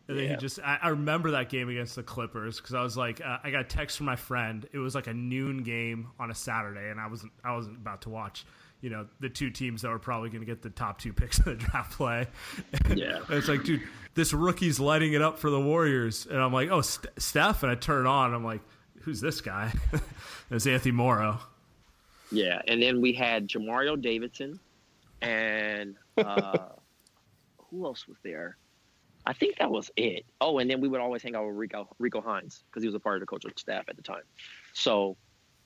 And 0.08 0.18
then 0.18 0.26
yeah. 0.26 0.32
he 0.32 0.38
just, 0.38 0.60
I, 0.60 0.80
I, 0.82 0.90
remember 0.90 1.32
that 1.32 1.50
game 1.50 1.70
against 1.70 1.96
the 1.96 2.04
Clippers 2.04 2.58
because 2.58 2.74
I 2.74 2.82
was 2.82 2.98
like, 2.98 3.22
uh, 3.22 3.38
I 3.44 3.52
got 3.52 3.62
a 3.62 3.66
text 3.66 3.98
from 3.98 4.08
my 4.08 4.18
friend. 4.18 4.68
It 4.74 4.78
was 4.78 4.94
like 4.94 5.08
a 5.08 5.14
noon 5.14 5.64
game 5.64 6.10
on 6.20 6.32
a 6.32 6.36
Saturday, 6.36 6.90
and 6.90 7.00
I 7.00 7.08
wasn't, 7.08 7.32
I 7.46 7.56
wasn't 7.56 7.78
about 7.78 8.02
to 8.02 8.10
watch, 8.10 8.46
you 8.82 8.90
know, 8.90 9.08
the 9.20 9.30
two 9.30 9.50
teams 9.50 9.84
that 9.84 9.90
were 9.90 10.00
probably 10.00 10.30
going 10.30 10.42
to 10.42 10.46
get 10.46 10.62
the 10.62 10.70
top 10.70 11.00
two 11.00 11.14
picks 11.14 11.40
in 11.40 11.46
the 11.46 11.56
draft 11.56 11.94
play. 11.94 12.28
yeah. 12.96 13.20
it's 13.30 13.48
like, 13.48 13.64
dude, 13.64 13.82
this 14.16 14.34
rookie's 14.34 14.80
lighting 14.80 15.14
it 15.14 15.22
up 15.22 15.40
for 15.40 15.50
the 15.50 15.60
Warriors, 15.60 16.26
and 16.26 16.40
I'm 16.40 16.52
like, 16.52 16.70
oh, 16.70 16.82
St- 16.82 17.14
Steph, 17.22 17.64
and 17.64 17.72
I 17.72 17.76
turn 17.76 18.06
it 18.06 18.10
on, 18.10 18.34
I'm 18.34 18.44
like, 18.44 18.62
who's 19.02 19.22
this 19.22 19.42
guy? 19.42 19.72
it's 20.52 20.68
Anthony 20.68 20.92
Morrow. 20.92 21.40
Yeah, 22.32 22.62
and 22.68 22.82
then 22.82 23.02
we 23.02 23.14
had 23.14 23.48
Jermareo 23.48 24.02
Davidson, 24.02 24.60
and 25.22 25.96
uh, 26.18 26.58
who 27.70 27.86
else 27.86 28.08
was 28.08 28.18
there? 28.24 28.58
I 29.26 29.34
think 29.34 29.58
that 29.58 29.70
was 29.70 29.92
it. 29.96 30.26
Oh, 30.40 30.58
and 30.58 30.70
then 30.70 30.82
we 30.82 30.88
would 30.88 31.00
always 31.00 31.22
hang 31.22 31.36
out 31.36 31.46
with 31.46 31.56
Rico 31.56 31.88
Rico 32.00 32.22
Hines 32.22 32.64
because 32.70 32.82
he 32.82 32.88
was 32.88 32.96
a 32.96 33.00
part 33.00 33.18
of 33.18 33.20
the 33.20 33.28
coaching 33.28 33.52
staff 33.56 33.86
at 33.88 33.96
the 33.96 34.02
time. 34.02 34.24
So, 34.74 35.16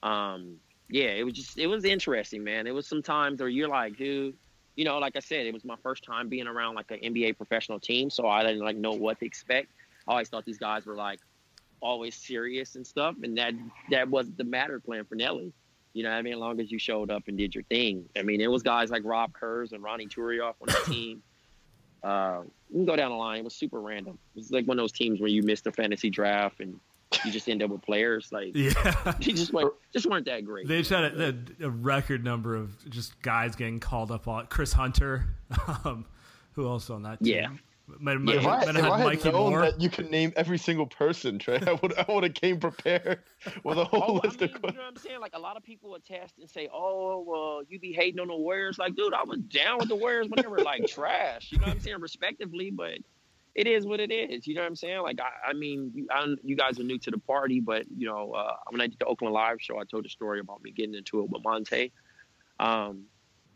um, 0.03 0.57
yeah, 0.89 1.09
it 1.09 1.23
was 1.23 1.33
just 1.33 1.57
it 1.57 1.67
was 1.67 1.83
interesting, 1.83 2.43
man. 2.43 2.67
It 2.67 2.73
was 2.73 2.87
some 2.87 3.01
times 3.01 3.39
where 3.39 3.49
you're 3.49 3.67
like, 3.67 3.97
dude, 3.97 4.35
you 4.75 4.85
know, 4.85 4.97
like 4.99 5.15
I 5.15 5.19
said, 5.19 5.45
it 5.45 5.53
was 5.53 5.65
my 5.65 5.75
first 5.81 6.03
time 6.03 6.29
being 6.29 6.47
around 6.47 6.75
like 6.75 6.91
an 6.91 6.99
NBA 6.99 7.37
professional 7.37 7.79
team, 7.79 8.09
so 8.09 8.27
I 8.27 8.43
didn't 8.43 8.63
like 8.63 8.77
know 8.77 8.91
what 8.91 9.19
to 9.19 9.25
expect. 9.25 9.69
I 10.07 10.11
always 10.11 10.29
thought 10.29 10.45
these 10.45 10.57
guys 10.57 10.85
were 10.85 10.95
like 10.95 11.19
always 11.81 12.15
serious 12.15 12.75
and 12.75 12.85
stuff, 12.85 13.15
and 13.23 13.37
that 13.37 13.53
that 13.89 14.09
wasn't 14.09 14.37
the 14.37 14.43
matter 14.43 14.79
playing 14.79 15.05
for 15.05 15.15
Nelly. 15.15 15.53
You 15.93 16.03
know, 16.03 16.09
what 16.09 16.17
I 16.17 16.21
mean, 16.21 16.33
as 16.33 16.39
long 16.39 16.59
as 16.59 16.71
you 16.71 16.77
showed 16.77 17.09
up 17.09 17.23
and 17.27 17.37
did 17.37 17.55
your 17.55 17.63
thing. 17.63 18.09
I 18.17 18.21
mean, 18.21 18.41
it 18.41 18.51
was 18.51 18.61
guys 18.61 18.91
like 18.91 19.03
Rob 19.05 19.31
Kurz 19.31 19.71
and 19.71 19.81
Ronny 19.81 20.07
Turiaf 20.07 20.55
on 20.61 20.67
the 20.67 20.81
team. 20.85 21.23
Uh, 22.03 22.41
we 22.69 22.75
can 22.75 22.85
go 22.85 22.95
down 22.95 23.11
the 23.11 23.17
line. 23.17 23.39
It 23.39 23.43
was 23.45 23.55
super 23.55 23.79
random. 23.79 24.19
It 24.35 24.39
was 24.39 24.51
like 24.51 24.65
one 24.67 24.77
of 24.77 24.83
those 24.83 24.91
teams 24.91 25.21
where 25.21 25.29
you 25.29 25.41
missed 25.41 25.63
the 25.63 25.71
fantasy 25.71 26.09
draft 26.09 26.59
and 26.59 26.79
you 27.23 27.31
just 27.31 27.47
end 27.47 27.63
up 27.63 27.69
with 27.69 27.81
players 27.81 28.31
like 28.31 28.51
yeah, 28.55 29.13
you 29.19 29.33
just 29.33 29.53
weren't 29.53 29.73
just 29.93 30.05
weren't 30.05 30.25
that 30.25 30.45
great. 30.45 30.67
They 30.67 30.79
just 30.79 30.89
had 30.89 31.03
a, 31.03 31.35
a, 31.61 31.69
record 31.69 32.23
number 32.23 32.55
of 32.55 32.89
just 32.89 33.21
guys 33.21 33.55
getting 33.55 33.79
called 33.79 34.11
up 34.11 34.27
on 34.27 34.47
Chris 34.47 34.73
Hunter. 34.73 35.25
Um, 35.85 36.05
who 36.53 36.67
else 36.67 36.89
on 36.89 37.03
that? 37.03 37.21
Team? 37.21 37.33
Yeah, 37.33 37.47
might, 37.99 38.15
might, 38.15 38.35
yeah, 38.35 38.39
if 38.39 38.47
I, 38.47 38.61
if 38.61 38.75
I 38.77 38.97
had 38.97 39.05
Mikey 39.05 39.31
known 39.31 39.51
Moore. 39.51 39.61
that 39.61 39.79
you 39.79 39.89
could 39.89 40.09
name 40.09 40.33
every 40.35 40.57
single 40.57 40.87
person, 40.87 41.37
Trey, 41.37 41.59
I 41.65 41.73
would 41.73 41.97
I 41.97 42.05
would 42.09 42.23
have 42.23 42.33
came 42.33 42.59
prepared 42.59 43.19
with 43.63 43.77
a 43.77 43.85
whole 43.85 44.03
oh, 44.07 44.13
list 44.23 44.41
I 44.41 44.45
mean, 44.45 44.55
of 44.55 44.61
questions. 44.61 44.63
You 44.63 44.71
know 44.71 44.85
what 44.85 44.87
I'm 44.87 44.97
saying? 44.97 45.19
Like 45.19 45.35
a 45.35 45.39
lot 45.39 45.55
of 45.55 45.63
people 45.63 45.93
attest 45.95 46.39
and 46.39 46.49
say, 46.49 46.67
"Oh, 46.73 47.23
well, 47.27 47.61
you 47.67 47.79
be 47.79 47.93
hating 47.93 48.19
on 48.19 48.27
the 48.27 48.35
Warriors." 48.35 48.79
Like, 48.79 48.95
dude, 48.95 49.13
I 49.13 49.23
was 49.23 49.39
down 49.39 49.77
with 49.79 49.89
the 49.89 49.95
Warriors 49.95 50.27
when 50.29 50.41
they 50.41 50.47
were 50.47 50.63
like 50.63 50.87
trash. 50.87 51.51
You 51.51 51.59
know 51.59 51.67
what 51.67 51.73
I'm 51.73 51.79
saying? 51.79 51.99
Respectively, 51.99 52.71
but 52.71 52.97
it 53.55 53.67
is 53.67 53.85
what 53.85 53.99
it 54.01 54.11
is. 54.11 54.45
You 54.45 54.53
know 54.53 54.61
what 54.61 54.67
I'm 54.67 54.75
saying? 54.75 55.01
Like, 55.01 55.19
I, 55.21 55.49
I 55.49 55.53
mean, 55.53 55.91
you, 55.95 56.07
I, 56.11 56.35
you 56.43 56.55
guys 56.55 56.79
are 56.79 56.83
new 56.83 56.99
to 56.99 57.11
the 57.11 57.17
party, 57.17 57.61
but 57.61 57.85
you 57.95 58.05
know, 58.05 58.33
uh, 58.33 58.55
when 58.69 58.81
I 58.81 58.87
did 58.87 58.99
the 58.99 59.05
Oakland 59.05 59.33
Live 59.33 59.61
show, 59.61 59.79
I 59.79 59.85
told 59.85 60.05
a 60.05 60.09
story 60.09 60.41
about 60.41 60.61
me 60.61 60.71
getting 60.71 60.93
into 60.93 61.21
it 61.21 61.29
with 61.29 61.41
Monta. 61.41 61.91
Um, 62.59 63.05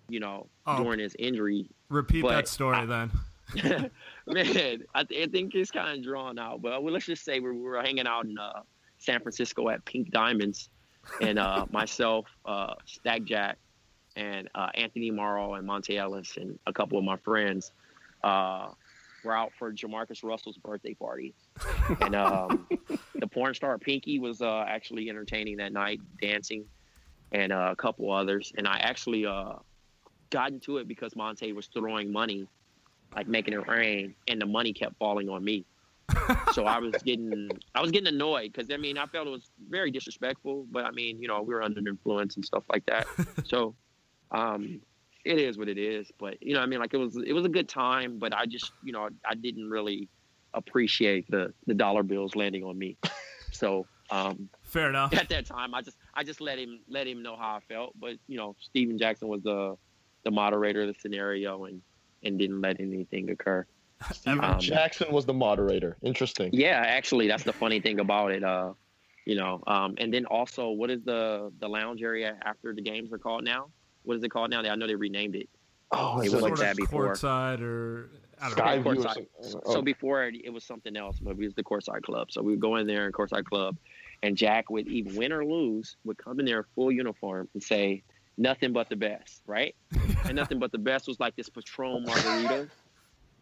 you 0.07 0.19
know, 0.19 0.47
oh, 0.65 0.83
during 0.83 0.99
his 0.99 1.15
injury. 1.19 1.69
Repeat 1.89 2.25
that 2.27 2.47
story 2.47 2.77
I, 2.77 2.85
then. 2.85 3.11
Man, 4.27 4.83
I, 4.93 5.03
th- 5.03 5.27
I, 5.27 5.31
think 5.31 5.53
it's 5.55 5.71
kind 5.71 5.97
of 5.97 6.03
drawn 6.03 6.37
out, 6.39 6.61
but 6.61 6.83
well, 6.83 6.93
let's 6.93 7.05
just 7.05 7.25
say 7.25 7.39
we 7.39 7.51
were 7.51 7.81
hanging 7.81 8.07
out 8.07 8.25
in 8.25 8.37
uh, 8.37 8.61
San 8.99 9.19
Francisco 9.21 9.69
at 9.69 9.83
Pink 9.85 10.11
Diamonds, 10.11 10.69
and 11.21 11.39
uh, 11.39 11.65
myself, 11.71 12.25
uh, 12.45 12.75
Stack 12.85 13.23
Jack, 13.23 13.57
and 14.15 14.49
uh, 14.55 14.69
Anthony 14.75 15.11
Morrow 15.11 15.55
and 15.55 15.67
Monta 15.67 15.97
Ellis 15.97 16.37
and 16.37 16.59
a 16.67 16.73
couple 16.73 16.97
of 16.97 17.03
my 17.03 17.17
friends 17.17 17.71
uh, 18.23 18.69
were 19.23 19.35
out 19.35 19.51
for 19.57 19.71
Jamarcus 19.71 20.23
Russell's 20.23 20.57
birthday 20.57 20.93
party, 20.93 21.33
and 22.01 22.15
um, 22.15 22.67
the 23.15 23.27
porn 23.27 23.53
star 23.53 23.77
Pinky 23.77 24.19
was 24.19 24.41
uh, 24.41 24.65
actually 24.67 25.09
entertaining 25.09 25.57
that 25.57 25.73
night, 25.73 26.01
dancing, 26.21 26.65
and 27.31 27.51
uh, 27.51 27.69
a 27.71 27.75
couple 27.75 28.11
others, 28.11 28.53
and 28.57 28.67
I 28.67 28.77
actually 28.79 29.25
uh, 29.25 29.53
got 30.29 30.51
into 30.51 30.77
it 30.77 30.87
because 30.87 31.13
Monta 31.13 31.53
was 31.53 31.67
throwing 31.67 32.11
money 32.11 32.47
like 33.15 33.27
making 33.27 33.53
it 33.53 33.67
rain, 33.67 34.15
and 34.27 34.41
the 34.41 34.45
money 34.45 34.73
kept 34.73 34.97
falling 34.97 35.29
on 35.29 35.43
me. 35.43 35.65
so 36.53 36.65
I 36.65 36.79
was 36.79 36.93
getting 37.03 37.49
I 37.75 37.81
was 37.81 37.91
getting 37.91 38.07
annoyed 38.07 38.51
because 38.51 38.71
I 38.71 38.77
mean 38.77 38.97
I 38.97 39.05
felt 39.05 39.27
it 39.27 39.31
was 39.31 39.51
very 39.69 39.91
disrespectful, 39.91 40.65
but 40.71 40.85
I 40.85 40.91
mean 40.91 41.21
you 41.21 41.27
know 41.27 41.41
we 41.41 41.53
were 41.53 41.61
under 41.61 41.79
influence 41.87 42.35
and 42.35 42.45
stuff 42.45 42.63
like 42.71 42.85
that. 42.87 43.07
so 43.45 43.75
um, 44.31 44.81
it 45.25 45.37
is 45.37 45.57
what 45.57 45.69
it 45.69 45.77
is. 45.77 46.11
But 46.19 46.41
you 46.41 46.53
know 46.53 46.61
I 46.61 46.65
mean 46.65 46.79
like 46.79 46.93
it 46.93 46.97
was 46.97 47.17
it 47.17 47.33
was 47.33 47.45
a 47.45 47.49
good 47.49 47.69
time, 47.69 48.19
but 48.19 48.33
I 48.33 48.45
just 48.45 48.71
you 48.83 48.91
know 48.91 49.09
I 49.25 49.35
didn't 49.35 49.69
really 49.69 50.07
appreciate 50.53 51.29
the 51.29 51.53
the 51.67 51.73
dollar 51.73 52.03
bills 52.03 52.35
landing 52.35 52.63
on 52.63 52.77
me. 52.77 52.97
So 53.51 53.87
um, 54.11 54.49
fair 54.63 54.89
enough. 54.89 55.13
At 55.13 55.29
that 55.29 55.45
time, 55.45 55.73
I 55.73 55.81
just 55.81 55.97
I 56.13 56.23
just 56.23 56.41
let 56.41 56.57
him 56.57 56.79
let 56.87 57.07
him 57.07 57.21
know 57.21 57.35
how 57.35 57.55
I 57.55 57.59
felt. 57.67 57.93
But 57.99 58.15
you 58.27 58.37
know 58.37 58.55
Stephen 58.59 58.97
Jackson 58.97 59.27
was 59.27 59.43
the 59.43 59.75
the 60.23 60.31
moderator 60.31 60.81
of 60.81 60.87
the 60.87 60.95
scenario 60.99 61.65
and 61.65 61.81
and 62.23 62.37
didn't 62.37 62.61
let 62.61 62.79
anything 62.79 63.29
occur. 63.29 63.65
Um, 64.25 64.59
Jackson 64.59 65.11
was 65.11 65.25
the 65.25 65.33
moderator. 65.33 65.97
Interesting. 66.01 66.51
Yeah, 66.53 66.81
actually, 66.85 67.27
that's 67.27 67.43
the 67.43 67.51
funny 67.51 67.81
thing 67.81 67.99
about 67.99 68.31
it. 68.31 68.45
Uh, 68.45 68.71
you 69.25 69.35
know, 69.35 69.61
um, 69.67 69.95
and 69.97 70.13
then 70.13 70.25
also, 70.25 70.69
what 70.69 70.89
is 70.89 71.03
the 71.03 71.51
the 71.59 71.67
lounge 71.67 72.01
area 72.01 72.37
after 72.45 72.73
the 72.73 72.81
games 72.81 73.11
are 73.11 73.17
called 73.17 73.43
now? 73.43 73.67
What 74.03 74.17
is 74.17 74.23
it 74.23 74.29
called 74.29 74.51
now? 74.51 74.61
I 74.61 74.75
know 74.75 74.87
they 74.87 74.95
renamed 74.95 75.35
it. 75.35 75.49
Oh, 75.91 76.21
it 76.21 76.31
was 76.31 76.41
like 76.41 76.55
that 76.55 76.75
before. 76.75 77.13
Courtside 77.13 77.61
or 77.61 78.11
I 78.41 78.49
don't 78.49 78.85
know. 78.85 78.91
Courtside. 78.91 79.25
Oh. 79.43 79.73
So 79.73 79.81
before 79.81 80.23
it, 80.25 80.35
it 80.43 80.51
was 80.51 80.63
something 80.63 80.95
else, 80.95 81.17
but 81.19 81.31
it 81.31 81.37
was 81.37 81.55
the 81.55 81.63
Courtside 81.63 82.03
Club. 82.03 82.31
So 82.31 82.41
we 82.41 82.51
would 82.51 82.59
go 82.59 82.75
in 82.75 82.87
there 82.87 83.05
in 83.05 83.11
Courtside 83.11 83.45
Club, 83.45 83.77
and 84.23 84.37
Jack 84.37 84.69
would 84.69 84.87
even 84.87 85.15
win 85.15 85.31
or 85.31 85.43
lose 85.43 85.97
would 86.03 86.17
come 86.17 86.39
in 86.39 86.45
there 86.45 86.65
full 86.75 86.91
uniform 86.91 87.49
and 87.53 87.63
say 87.63 88.03
nothing 88.37 88.71
but 88.71 88.89
the 88.89 88.95
best, 88.95 89.41
right? 89.47 89.75
and 90.25 90.35
nothing 90.35 90.59
but 90.59 90.71
the 90.71 90.77
best 90.77 91.07
was 91.07 91.19
like 91.19 91.35
this 91.35 91.49
Patron 91.49 92.05
margarita. 92.05 92.67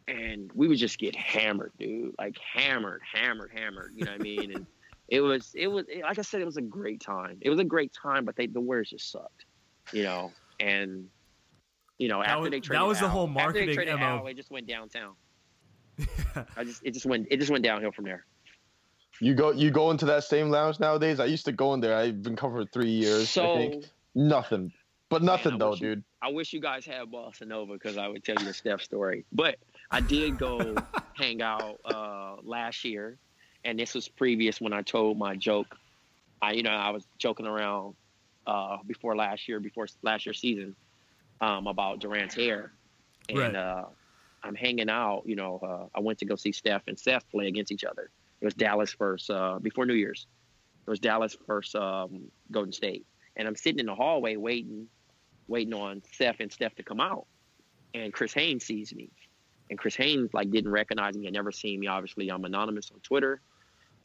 And 0.08 0.50
we 0.56 0.70
would 0.70 0.78
just 0.78 1.00
get 1.00 1.16
hammered, 1.18 1.74
dude. 1.78 2.16
Like 2.18 2.38
hammered, 2.38 3.02
hammered, 3.14 3.52
hammered. 3.54 3.92
You 3.94 4.06
know 4.06 4.12
what 4.12 4.22
I 4.22 4.24
mean? 4.24 4.56
And 4.56 4.66
it 5.10 5.20
was, 5.20 5.52
it 5.54 5.68
was, 5.68 5.86
like 6.02 6.18
I 6.18 6.22
said, 6.22 6.42
it 6.42 6.46
was 6.46 6.56
a 6.56 6.62
great 6.62 7.02
time. 7.02 7.38
It 7.42 7.50
was 7.50 7.60
a 7.60 7.66
great 7.66 7.92
time, 7.92 8.24
but 8.24 8.38
they, 8.38 8.48
the 8.48 8.62
Warriors 8.62 8.90
just 8.92 9.12
sucked, 9.12 9.46
you 9.92 10.04
know. 10.04 10.32
And 10.60 11.08
you 11.98 12.08
know, 12.08 12.20
That 12.22 12.30
after 12.30 12.42
was- 12.42 12.52
they 12.52 12.60
that 12.60 12.64
traded 12.66 12.88
was 12.88 13.00
the 13.00 13.06
Al- 13.06 13.12
whole 13.12 13.28
after 13.28 13.34
marketing 13.44 13.68
they 13.70 13.74
traded 13.74 13.96
MO. 14.00 14.06
Al, 14.06 14.28
it 14.28 14.36
just 14.36 14.52
went 14.52 14.68
downtown. 14.68 15.14
I 16.56 16.64
just, 16.64 16.84
it 16.86 16.94
just 16.94 17.06
went, 17.06 17.28
it 17.32 17.38
just 17.38 17.50
went 17.52 17.64
downhill 17.64 17.92
from 17.92 18.06
there. 18.06 18.26
You 19.20 19.34
go 19.34 19.52
you 19.52 19.72
go 19.72 19.90
into 19.90 20.06
that 20.06 20.24
same 20.24 20.50
lounge 20.50 20.80
nowadays. 20.80 21.20
I 21.20 21.26
used 21.26 21.46
to 21.46 21.52
go 21.52 21.74
in 21.74 21.80
there. 21.82 21.98
I've 21.98 22.22
been 22.22 22.36
covered 22.36 22.72
three 22.72 22.90
years. 22.92 23.22
I 23.22 23.26
So 23.26 23.56
think. 23.58 23.86
Nothing. 24.14 24.72
But 25.10 25.24
nothing 25.24 25.54
I 25.54 25.58
though, 25.58 25.74
you- 25.74 25.80
dude. 25.96 26.04
I 26.22 26.30
wish 26.30 26.52
you 26.54 26.60
guys 26.60 26.86
had 26.86 27.10
Boston 27.12 27.50
Nova 27.50 27.74
because 27.74 27.98
I 27.98 28.08
would 28.08 28.24
tell 28.24 28.36
you 28.42 28.50
a 28.50 28.54
Steph 28.54 28.82
story. 28.82 29.26
But 29.32 29.58
I 29.92 30.02
did 30.02 30.38
go 30.38 30.76
hang 31.16 31.42
out 31.42 31.80
uh, 31.86 32.36
last 32.44 32.84
year, 32.86 33.18
and 33.64 33.80
this 33.80 33.94
was 33.96 34.08
previous 34.08 34.60
when 34.62 34.74
I 34.74 34.82
told 34.82 35.18
my 35.18 35.36
joke. 35.36 35.76
I, 36.42 36.52
you 36.54 36.62
know, 36.64 36.72
I 36.72 36.90
was 36.92 37.08
joking 37.18 37.48
around 37.48 37.96
uh, 38.48 38.78
before 38.88 39.16
last 39.16 39.48
year, 39.48 39.60
before 39.60 39.88
last 40.02 40.26
year's 40.26 40.40
season, 40.40 40.76
um, 41.42 41.68
about 41.68 42.00
Durant's 42.00 42.34
hair, 42.34 42.72
and 43.30 43.38
Right. 43.38 43.56
uh, 43.56 43.86
I'm 44.44 44.56
hanging 44.56 44.90
out. 44.90 45.24
You 45.26 45.36
know, 45.36 45.60
uh, 45.62 45.98
I 45.98 46.00
went 46.00 46.18
to 46.20 46.26
go 46.26 46.36
see 46.36 46.52
Steph 46.52 46.84
and 46.88 46.98
Seth 46.98 47.30
play 47.30 47.48
against 47.48 47.72
each 47.72 47.84
other. 47.84 48.10
It 48.42 48.46
was 48.46 48.54
Dallas 48.54 48.94
first 48.94 49.30
uh, 49.30 49.60
before 49.60 49.86
New 49.86 49.94
Year's. 49.96 50.26
It 50.86 50.90
was 50.90 51.00
Dallas 51.00 51.36
versus 51.46 51.76
um, 51.76 52.32
Golden 52.52 52.72
State, 52.72 53.06
and 53.36 53.48
I'm 53.48 53.56
sitting 53.56 53.80
in 53.80 53.86
the 53.88 53.96
hallway 53.96 54.38
waiting, 54.38 54.88
waiting 55.48 55.74
on 55.74 56.02
Steph 56.14 56.40
and 56.40 56.52
Steph 56.52 56.76
to 56.76 56.84
come 56.84 57.02
out, 57.02 57.28
and 57.94 58.14
Chris 58.14 58.34
Haynes 58.34 58.66
sees 58.66 58.96
me, 58.96 59.10
and 59.70 59.78
Chris 59.78 59.96
Haynes 59.96 60.34
like 60.34 60.50
didn't 60.50 60.72
recognize 60.72 61.16
me, 61.18 61.26
had 61.26 61.34
never 61.34 61.52
seen 61.52 61.80
me. 61.82 61.88
Obviously, 61.88 62.30
I'm 62.30 62.46
anonymous 62.46 62.90
on 62.92 63.02
Twitter, 63.02 63.42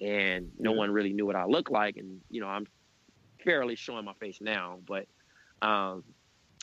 and 0.00 0.50
no 0.59 0.72
one 0.72 0.90
really 0.90 1.12
knew 1.12 1.24
what 1.26 1.37
I 1.37 1.44
looked 1.44 1.70
like, 1.70 1.96
and 1.96 2.20
you 2.31 2.40
know 2.40 2.48
I'm 2.48 2.66
fairly 3.44 3.76
showing 3.76 4.05
my 4.05 4.14
face 4.14 4.38
now, 4.40 4.78
but 4.87 5.07
um, 5.62 6.02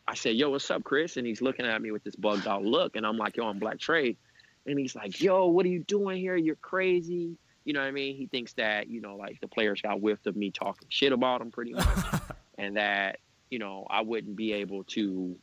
I 0.08 0.16
said, 0.16 0.36
"Yo, 0.36 0.50
what's 0.50 0.70
up, 0.72 0.84
Chris?" 0.84 1.18
And 1.18 1.26
he's 1.26 1.42
looking 1.42 1.66
at 1.66 1.82
me 1.82 1.92
with 1.92 2.04
this 2.04 2.16
bugged 2.16 2.48
out 2.48 2.64
look, 2.64 2.96
and 2.96 3.06
I'm 3.06 3.18
like, 3.18 3.38
"Yo, 3.38 3.48
I'm 3.48 3.60
Black 3.60 3.80
Trade," 3.80 4.18
and 4.66 4.78
he's 4.78 4.96
like, 4.96 5.22
"Yo, 5.22 5.48
what 5.48 5.66
are 5.66 5.70
you 5.70 5.84
doing 5.84 6.18
here? 6.18 6.36
You're 6.36 6.56
crazy." 6.56 7.38
You 7.64 7.74
know 7.74 7.82
what 7.82 7.88
I 7.88 7.92
mean? 7.92 8.16
He 8.16 8.26
thinks 8.26 8.54
that 8.54 8.90
you 8.90 9.02
know, 9.02 9.16
like 9.16 9.40
the 9.40 9.48
players 9.48 9.82
got 9.82 10.00
whiffed 10.00 10.28
of 10.28 10.36
me 10.36 10.52
talking 10.52 10.88
shit 10.90 11.12
about 11.12 11.42
him 11.42 11.52
pretty 11.52 11.74
much, 11.74 11.88
and 12.58 12.78
that 12.78 13.20
you 13.50 13.60
know 13.60 13.86
I 13.90 14.02
wouldn't 14.02 14.36
be 14.36 14.54
able 14.54 14.84
to, 14.86 15.38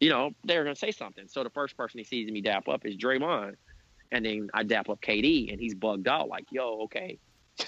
you 0.00 0.08
know, 0.08 0.30
they're 0.44 0.62
gonna 0.62 0.76
say 0.76 0.92
something. 0.92 1.26
So 1.28 1.42
the 1.42 1.50
first 1.50 1.76
person 1.76 1.98
he 1.98 2.04
sees 2.04 2.30
me 2.30 2.40
dap 2.40 2.68
up 2.68 2.86
is 2.86 2.96
Draymond, 2.96 3.56
and 4.12 4.24
then 4.24 4.50
I 4.54 4.62
dap 4.62 4.88
up 4.88 5.00
KD, 5.00 5.50
and 5.50 5.60
he's 5.60 5.74
bugged 5.74 6.06
out 6.06 6.28
like, 6.28 6.44
"Yo, 6.52 6.82
okay, 6.84 7.18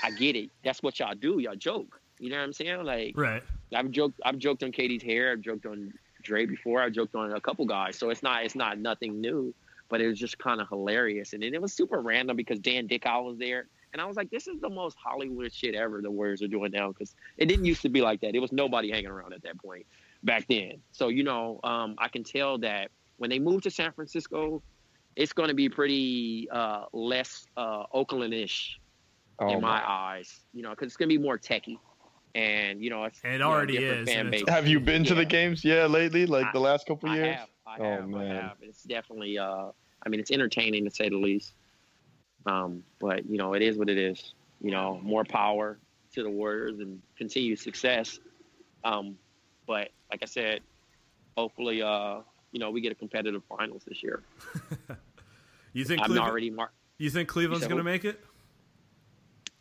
I 0.02 0.12
get 0.12 0.36
it. 0.36 0.50
That's 0.64 0.82
what 0.82 1.00
y'all 1.00 1.14
do. 1.14 1.40
Y'all 1.40 1.56
joke." 1.56 2.00
You 2.18 2.30
know 2.30 2.36
what 2.38 2.44
I'm 2.44 2.52
saying? 2.52 2.84
Like, 2.84 3.14
Right. 3.16 3.42
I've 3.74 3.90
joked 3.90 4.20
I've 4.24 4.38
joked 4.38 4.62
on 4.62 4.72
KD's 4.72 5.02
hair, 5.02 5.32
I've 5.32 5.40
joked 5.40 5.66
on 5.66 5.92
Dre 6.22 6.46
before, 6.46 6.80
I've 6.80 6.92
joked 6.92 7.14
on 7.14 7.32
a 7.32 7.40
couple 7.40 7.66
guys. 7.66 7.96
So 7.98 8.10
it's 8.10 8.22
not 8.22 8.44
it's 8.44 8.54
not 8.54 8.78
nothing 8.78 9.20
new, 9.20 9.52
but 9.88 10.00
it 10.00 10.06
was 10.08 10.18
just 10.18 10.38
kind 10.38 10.60
of 10.60 10.68
hilarious. 10.68 11.32
And 11.32 11.42
then 11.42 11.54
it 11.54 11.60
was 11.62 11.72
super 11.72 12.00
random 12.00 12.36
because 12.36 12.58
Dan 12.60 12.86
Dickow 12.88 13.24
was 13.24 13.38
there. 13.38 13.66
And 13.92 14.00
I 14.00 14.06
was 14.06 14.16
like, 14.16 14.30
this 14.30 14.48
is 14.48 14.60
the 14.60 14.68
most 14.68 14.96
Hollywood 15.02 15.52
shit 15.52 15.74
ever 15.76 16.02
the 16.02 16.10
Warriors 16.10 16.42
are 16.42 16.48
doing 16.48 16.72
now 16.72 16.88
because 16.88 17.14
it 17.36 17.46
didn't 17.46 17.64
used 17.64 17.82
to 17.82 17.88
be 17.88 18.00
like 18.00 18.20
that. 18.22 18.34
It 18.34 18.40
was 18.40 18.50
nobody 18.52 18.90
hanging 18.90 19.06
around 19.06 19.32
at 19.34 19.42
that 19.42 19.56
point 19.58 19.86
back 20.24 20.46
then. 20.48 20.82
So, 20.92 21.08
you 21.08 21.22
know, 21.22 21.60
um, 21.62 21.94
I 21.98 22.08
can 22.08 22.24
tell 22.24 22.58
that 22.58 22.90
when 23.18 23.30
they 23.30 23.38
move 23.38 23.62
to 23.62 23.70
San 23.70 23.92
Francisco, 23.92 24.62
it's 25.14 25.32
going 25.32 25.48
to 25.48 25.54
be 25.54 25.68
pretty 25.68 26.48
uh, 26.50 26.86
less 26.92 27.46
uh, 27.56 27.84
Oakland-ish 27.92 28.80
Oh, 29.40 29.48
in 29.48 29.60
my 29.60 29.80
my. 29.80 29.82
eyes, 29.84 30.40
you 30.52 30.62
know, 30.62 30.70
because 30.70 30.86
it's 30.86 30.96
going 30.96 31.08
to 31.08 31.16
be 31.16 31.22
more 31.22 31.38
techie. 31.38 31.78
And, 32.34 32.82
you 32.82 32.90
know, 32.90 33.04
it's 33.04 33.20
It 33.22 33.38
you 33.38 33.42
already 33.42 33.78
different 33.78 34.08
is, 34.08 34.14
Fan 34.14 34.30
base. 34.30 34.44
Have 34.48 34.66
you 34.66 34.80
been 34.80 35.04
to 35.04 35.14
the 35.14 35.24
games? 35.24 35.64
Yeah, 35.64 35.86
lately, 35.86 36.26
like 36.26 36.46
I- 36.46 36.52
the 36.52 36.58
last 36.60 36.86
couple 36.86 37.08
I 37.10 37.14
years. 37.16 37.36
have. 37.36 37.48
I 37.66 37.78
Oh, 37.78 37.84
have. 37.84 38.02
I 38.02 38.06
man. 38.06 38.36
have. 38.42 38.56
It's 38.60 38.82
definitely. 38.82 39.38
Uh, 39.38 39.70
I 40.04 40.08
mean, 40.08 40.18
it's 40.20 40.30
entertaining 40.30 40.84
to 40.84 40.90
say 40.90 41.08
the 41.08 41.16
least. 41.16 41.52
Um, 42.46 42.82
but 43.00 43.24
you 43.26 43.38
know, 43.38 43.54
it 43.54 43.62
is 43.62 43.78
what 43.78 43.88
it 43.88 43.96
is. 43.98 44.34
You 44.60 44.70
know, 44.72 45.00
more 45.02 45.24
power 45.24 45.78
to 46.14 46.22
the 46.22 46.30
Warriors 46.30 46.80
and 46.80 47.00
continued 47.16 47.58
success. 47.58 48.18
Um, 48.84 49.16
but 49.66 49.88
like 50.10 50.20
I 50.22 50.26
said, 50.26 50.60
hopefully, 51.38 51.82
uh, 51.82 52.18
you 52.52 52.58
know, 52.60 52.70
we 52.70 52.80
get 52.80 52.92
a 52.92 52.94
competitive 52.96 53.42
finals 53.48 53.82
this 53.86 54.02
year. 54.02 54.22
You 55.72 55.84
think 55.84 56.02
I'm 56.02 56.06
Cleveland, 56.06 56.30
already 56.30 56.50
mar- 56.50 56.70
you 56.98 57.10
think 57.10 57.28
Cleveland's 57.28 57.62
said 57.64 57.68
going 57.70 57.78
to 57.78 57.82
who? 57.82 57.92
make 57.92 58.04
it? 58.04 58.22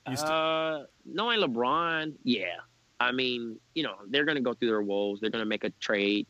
You 0.09 0.17
st- 0.17 0.29
Uh, 0.29 0.83
knowing 1.05 1.39
LeBron, 1.39 2.13
yeah. 2.23 2.57
I 2.99 3.11
mean, 3.11 3.59
you 3.75 3.83
know, 3.83 3.95
they're 4.09 4.25
going 4.25 4.35
to 4.35 4.41
go 4.41 4.53
through 4.53 4.69
their 4.69 4.81
woes. 4.81 5.19
They're 5.19 5.29
going 5.29 5.43
to 5.43 5.49
make 5.49 5.63
a 5.63 5.69
trade. 5.79 6.27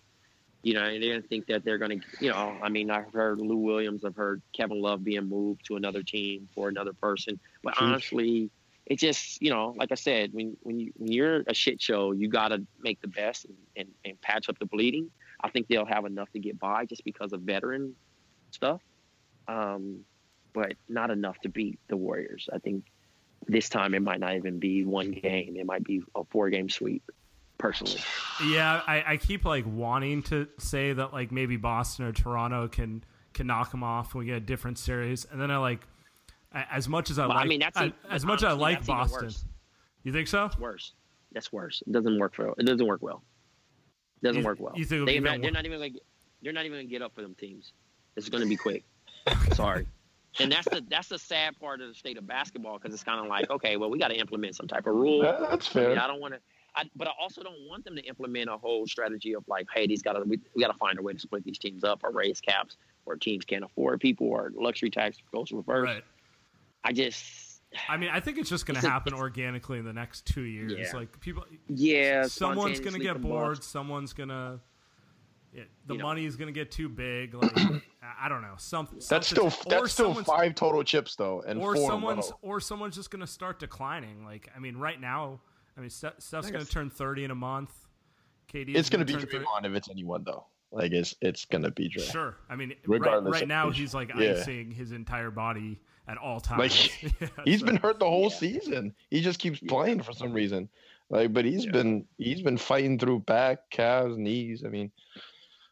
You 0.65 0.75
know, 0.75 0.83
and 0.83 1.03
they're 1.03 1.09
going 1.09 1.21
to 1.21 1.27
think 1.27 1.47
that 1.47 1.65
they're 1.65 1.77
going 1.77 1.99
to, 1.99 2.07
you 2.21 2.29
know, 2.29 2.55
I 2.63 2.69
mean, 2.69 2.89
I've 2.89 3.11
heard 3.11 3.39
Lou 3.39 3.57
Williams, 3.57 4.05
I've 4.05 4.15
heard 4.15 4.41
Kevin 4.53 4.81
Love 4.81 5.03
being 5.03 5.27
moved 5.27 5.65
to 5.65 5.75
another 5.75 6.03
team 6.03 6.47
for 6.55 6.69
another 6.69 6.93
person. 6.93 7.37
But 7.61 7.73
honestly, 7.81 8.49
it 8.85 8.97
just, 8.97 9.41
you 9.41 9.49
know, 9.49 9.73
like 9.77 9.91
I 9.91 9.95
said, 9.95 10.33
when 10.33 10.55
when 10.61 10.79
you 10.79 10.93
when 10.95 11.11
you're 11.11 11.41
a 11.47 11.53
shit 11.53 11.81
show, 11.81 12.13
you 12.13 12.29
got 12.29 12.49
to 12.49 12.65
make 12.81 13.01
the 13.01 13.09
best 13.09 13.43
and, 13.43 13.57
and, 13.75 13.89
and 14.05 14.21
patch 14.21 14.47
up 14.47 14.57
the 14.57 14.65
bleeding. 14.65 15.11
I 15.41 15.49
think 15.49 15.67
they'll 15.67 15.85
have 15.85 16.05
enough 16.05 16.31
to 16.31 16.39
get 16.39 16.57
by 16.59 16.85
just 16.85 17.03
because 17.03 17.33
of 17.33 17.41
veteran 17.41 17.95
stuff, 18.51 18.81
um, 19.49 20.05
but 20.53 20.75
not 20.87 21.11
enough 21.11 21.39
to 21.41 21.49
beat 21.49 21.77
the 21.89 21.97
Warriors. 21.97 22.47
I 22.53 22.59
think 22.59 22.85
this 23.47 23.69
time 23.69 23.93
it 23.93 24.01
might 24.01 24.19
not 24.19 24.35
even 24.35 24.59
be 24.59 24.83
one 24.85 25.11
game. 25.11 25.55
It 25.57 25.65
might 25.65 25.83
be 25.83 26.01
a 26.15 26.23
four 26.25 26.49
game 26.49 26.69
sweep, 26.69 27.03
personally. 27.57 27.99
yeah, 28.47 28.81
I, 28.87 29.03
I 29.13 29.17
keep 29.17 29.45
like 29.45 29.65
wanting 29.67 30.23
to 30.23 30.47
say 30.59 30.93
that 30.93 31.13
like 31.13 31.31
maybe 31.31 31.57
Boston 31.57 32.05
or 32.05 32.11
Toronto 32.11 32.67
can 32.67 33.03
can 33.33 33.47
knock 33.47 33.71
them 33.71 33.83
off. 33.83 34.13
and 34.13 34.19
We 34.19 34.25
get 34.27 34.35
a 34.37 34.39
different 34.39 34.77
series, 34.77 35.25
and 35.25 35.39
then 35.41 35.49
I 35.51 35.57
like 35.57 35.81
as 36.53 36.87
much 36.87 37.09
as 37.09 37.17
I 37.19 37.27
But 37.27 37.35
like 37.35 37.45
I 37.45 37.47
mean, 37.47 37.59
that's 37.59 37.81
e- 37.81 37.93
as 38.09 38.25
much 38.25 38.39
as 38.43 38.49
I 38.49 38.51
like 38.53 38.85
Boston. 38.85 39.29
You 40.03 40.11
think 40.11 40.27
so? 40.27 40.45
It's 40.45 40.59
worse. 40.59 40.93
That's 41.31 41.51
worse. 41.51 41.81
It 41.87 41.93
doesn't 41.93 42.19
work 42.19 42.35
for. 42.35 42.53
It 42.59 42.65
doesn't 42.65 42.85
work 42.85 43.01
well. 43.01 43.23
It 44.21 44.27
doesn't 44.27 44.41
You- 44.41 44.45
work 44.47 44.59
well. 44.59 44.73
you 44.75 44.85
think 44.85 45.05
they 45.05 45.17
be 45.19 45.25
not, 45.25 45.39
not 45.39 45.65
even 45.65 45.79
like 45.79 45.93
they're 46.41 46.53
not 46.53 46.65
even 46.65 46.77
gonna 46.79 46.87
get 46.89 47.01
up 47.01 47.15
for 47.15 47.21
them 47.21 47.35
teams. 47.35 47.73
It's 48.15 48.29
gonna 48.29 48.45
be 48.45 48.55
quick. 48.57 48.83
Sorry. 49.53 49.87
And 50.39 50.51
that's 50.51 50.67
the 50.67 50.83
that's 50.89 51.09
the 51.09 51.19
sad 51.19 51.59
part 51.59 51.81
of 51.81 51.89
the 51.89 51.93
state 51.93 52.17
of 52.17 52.25
basketball 52.25 52.79
because 52.79 52.93
it's 52.93 53.03
kind 53.03 53.19
of 53.19 53.27
like 53.27 53.49
okay, 53.49 53.77
well 53.77 53.89
we 53.89 53.99
got 53.99 54.07
to 54.07 54.15
implement 54.15 54.55
some 54.55 54.67
type 54.67 54.87
of 54.87 54.95
rule. 54.95 55.23
Yeah, 55.23 55.37
that's 55.49 55.69
I 55.69 55.73
fair. 55.73 55.89
mean, 55.89 55.97
I 55.99 56.07
don't 56.07 56.19
want 56.19 56.33
to, 56.33 56.39
I, 56.75 56.85
but 56.95 57.07
I 57.07 57.11
also 57.21 57.43
don't 57.43 57.67
want 57.69 57.85
them 57.85 57.95
to 57.95 58.01
implement 58.03 58.49
a 58.49 58.57
whole 58.57 58.87
strategy 58.87 59.35
of 59.35 59.43
like, 59.47 59.67
hey, 59.73 59.85
these 59.85 60.01
got 60.01 60.13
to 60.13 60.23
we, 60.23 60.39
we 60.55 60.61
got 60.63 60.71
to 60.71 60.77
find 60.77 60.97
a 60.97 61.01
way 61.03 61.13
to 61.13 61.19
split 61.19 61.43
these 61.43 61.59
teams 61.59 61.83
up 61.83 62.03
or 62.03 62.11
raise 62.11 62.41
caps 62.41 62.77
or 63.05 63.15
teams 63.15 63.45
can't 63.45 63.63
afford 63.63 63.99
people 63.99 64.27
or 64.27 64.51
luxury 64.55 64.89
tax 64.89 65.17
goes 65.31 65.51
reverse. 65.51 65.85
Right. 65.85 66.03
I 66.83 66.93
just, 66.93 67.61
I 67.87 67.97
mean, 67.97 68.09
I 68.11 68.19
think 68.19 68.37
it's 68.37 68.49
just 68.49 68.65
going 68.65 68.79
to 68.79 68.89
happen 68.89 69.13
organically 69.13 69.77
in 69.77 69.85
the 69.85 69.93
next 69.93 70.25
two 70.25 70.41
years. 70.41 70.73
Yeah. 70.75 70.97
Like 70.97 71.19
people, 71.19 71.45
yeah, 71.67 72.27
someone's 72.27 72.79
going 72.79 72.93
to 72.93 72.99
get 72.99 73.21
bored. 73.21 73.63
Someone's 73.63 74.13
going 74.13 74.29
to. 74.29 74.59
Yeah, 75.53 75.63
the 75.85 75.93
You 75.93 75.99
know. 75.99 76.05
money's 76.05 76.35
going 76.35 76.51
to 76.51 76.59
get 76.59 76.71
too 76.71 76.89
big. 76.89 77.35
Like 77.35 77.83
I- 78.03 78.25
I 78.25 78.29
don't 78.29 78.41
know. 78.41 78.55
Something. 78.57 78.99
That's 79.09 79.27
still 79.27 79.49
that's 79.67 79.91
still 79.93 80.13
five 80.13 80.55
total 80.55 80.83
chips 80.83 81.15
though, 81.15 81.41
and 81.47 81.59
or 81.59 81.75
four 81.75 81.87
someone's 81.87 82.31
row. 82.31 82.37
or 82.41 82.59
someone's 82.59 82.95
just 82.95 83.09
going 83.11 83.21
to 83.21 83.27
start 83.27 83.59
declining. 83.59 84.25
Like 84.25 84.49
I 84.55 84.59
mean, 84.59 84.75
right 84.77 84.99
now, 84.99 85.39
I 85.77 85.81
mean, 85.81 85.89
Steph, 85.89 86.13
Steph's 86.19 86.47
I 86.47 86.51
going 86.51 86.65
to 86.65 86.69
turn 86.71 86.89
thirty 86.89 87.23
in 87.23 87.31
a 87.31 87.35
month. 87.35 87.71
KD, 88.53 88.75
It's 88.75 88.89
gonna 88.89 89.05
be 89.05 89.13
turn 89.13 89.21
30 89.25 89.39
Draymond 89.39 89.65
if 89.65 89.73
it's 89.73 89.89
anyone 89.89 90.23
though. 90.25 90.45
Like 90.71 90.91
it's 90.91 91.15
it's 91.21 91.45
gonna 91.45 91.71
be 91.71 91.87
Dray. 91.87 92.03
Sure. 92.03 92.35
I 92.49 92.55
mean, 92.55 92.69
right, 92.69 92.77
Regardless 92.85 93.31
right 93.33 93.43
of 93.43 93.47
now 93.47 93.71
he's 93.71 93.93
like 93.93 94.11
Yeah. 94.15 94.31
icing 94.33 94.69
his 94.71 94.91
entire 94.91 95.31
body 95.31 95.79
at 96.07 96.17
all 96.17 96.39
times. 96.41 96.59
Like 96.59 97.03
Yeah, 97.21 97.27
he's 97.45 97.61
so- 97.61 97.65
been 97.67 97.77
hurt 97.77 97.99
the 97.99 98.05
whole 98.05 98.29
Yeah. 98.29 98.37
season. 98.37 98.93
He 99.09 99.21
just 99.21 99.39
keeps 99.39 99.59
playing 99.59 100.01
for 100.03 100.11
some 100.13 100.33
reason. 100.33 100.67
Like, 101.09 101.31
but 101.33 101.45
he's 101.45 101.65
Yeah. 101.65 101.71
been 101.71 102.05
he's 102.17 102.41
been 102.41 102.57
fighting 102.57 102.99
through 102.99 103.19
back, 103.21 103.69
calves, 103.71 104.17
knees. 104.17 104.63
I 104.65 104.69
mean, 104.69 104.91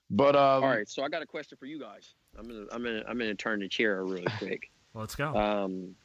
but 0.10 0.36
um, 0.36 0.64
All 0.64 0.70
right, 0.70 0.88
so 0.90 1.04
I 1.04 1.10
got 1.10 1.22
a 1.22 1.26
question 1.28 1.58
for 1.58 1.66
you 1.66 1.80
guys. 1.80 2.14
I'm 2.38 2.48
gonna, 2.48 2.66
I'm 2.72 2.84
gonna, 2.84 3.04
I'm 3.08 3.18
gonna 3.18 3.36
turn 3.36 3.60
the 3.60 3.68
chair 3.68 4.04
really 4.04 4.26
quick. 4.38 4.72
Let's 4.94 5.16
go. 5.16 5.36
Um, 5.36 5.96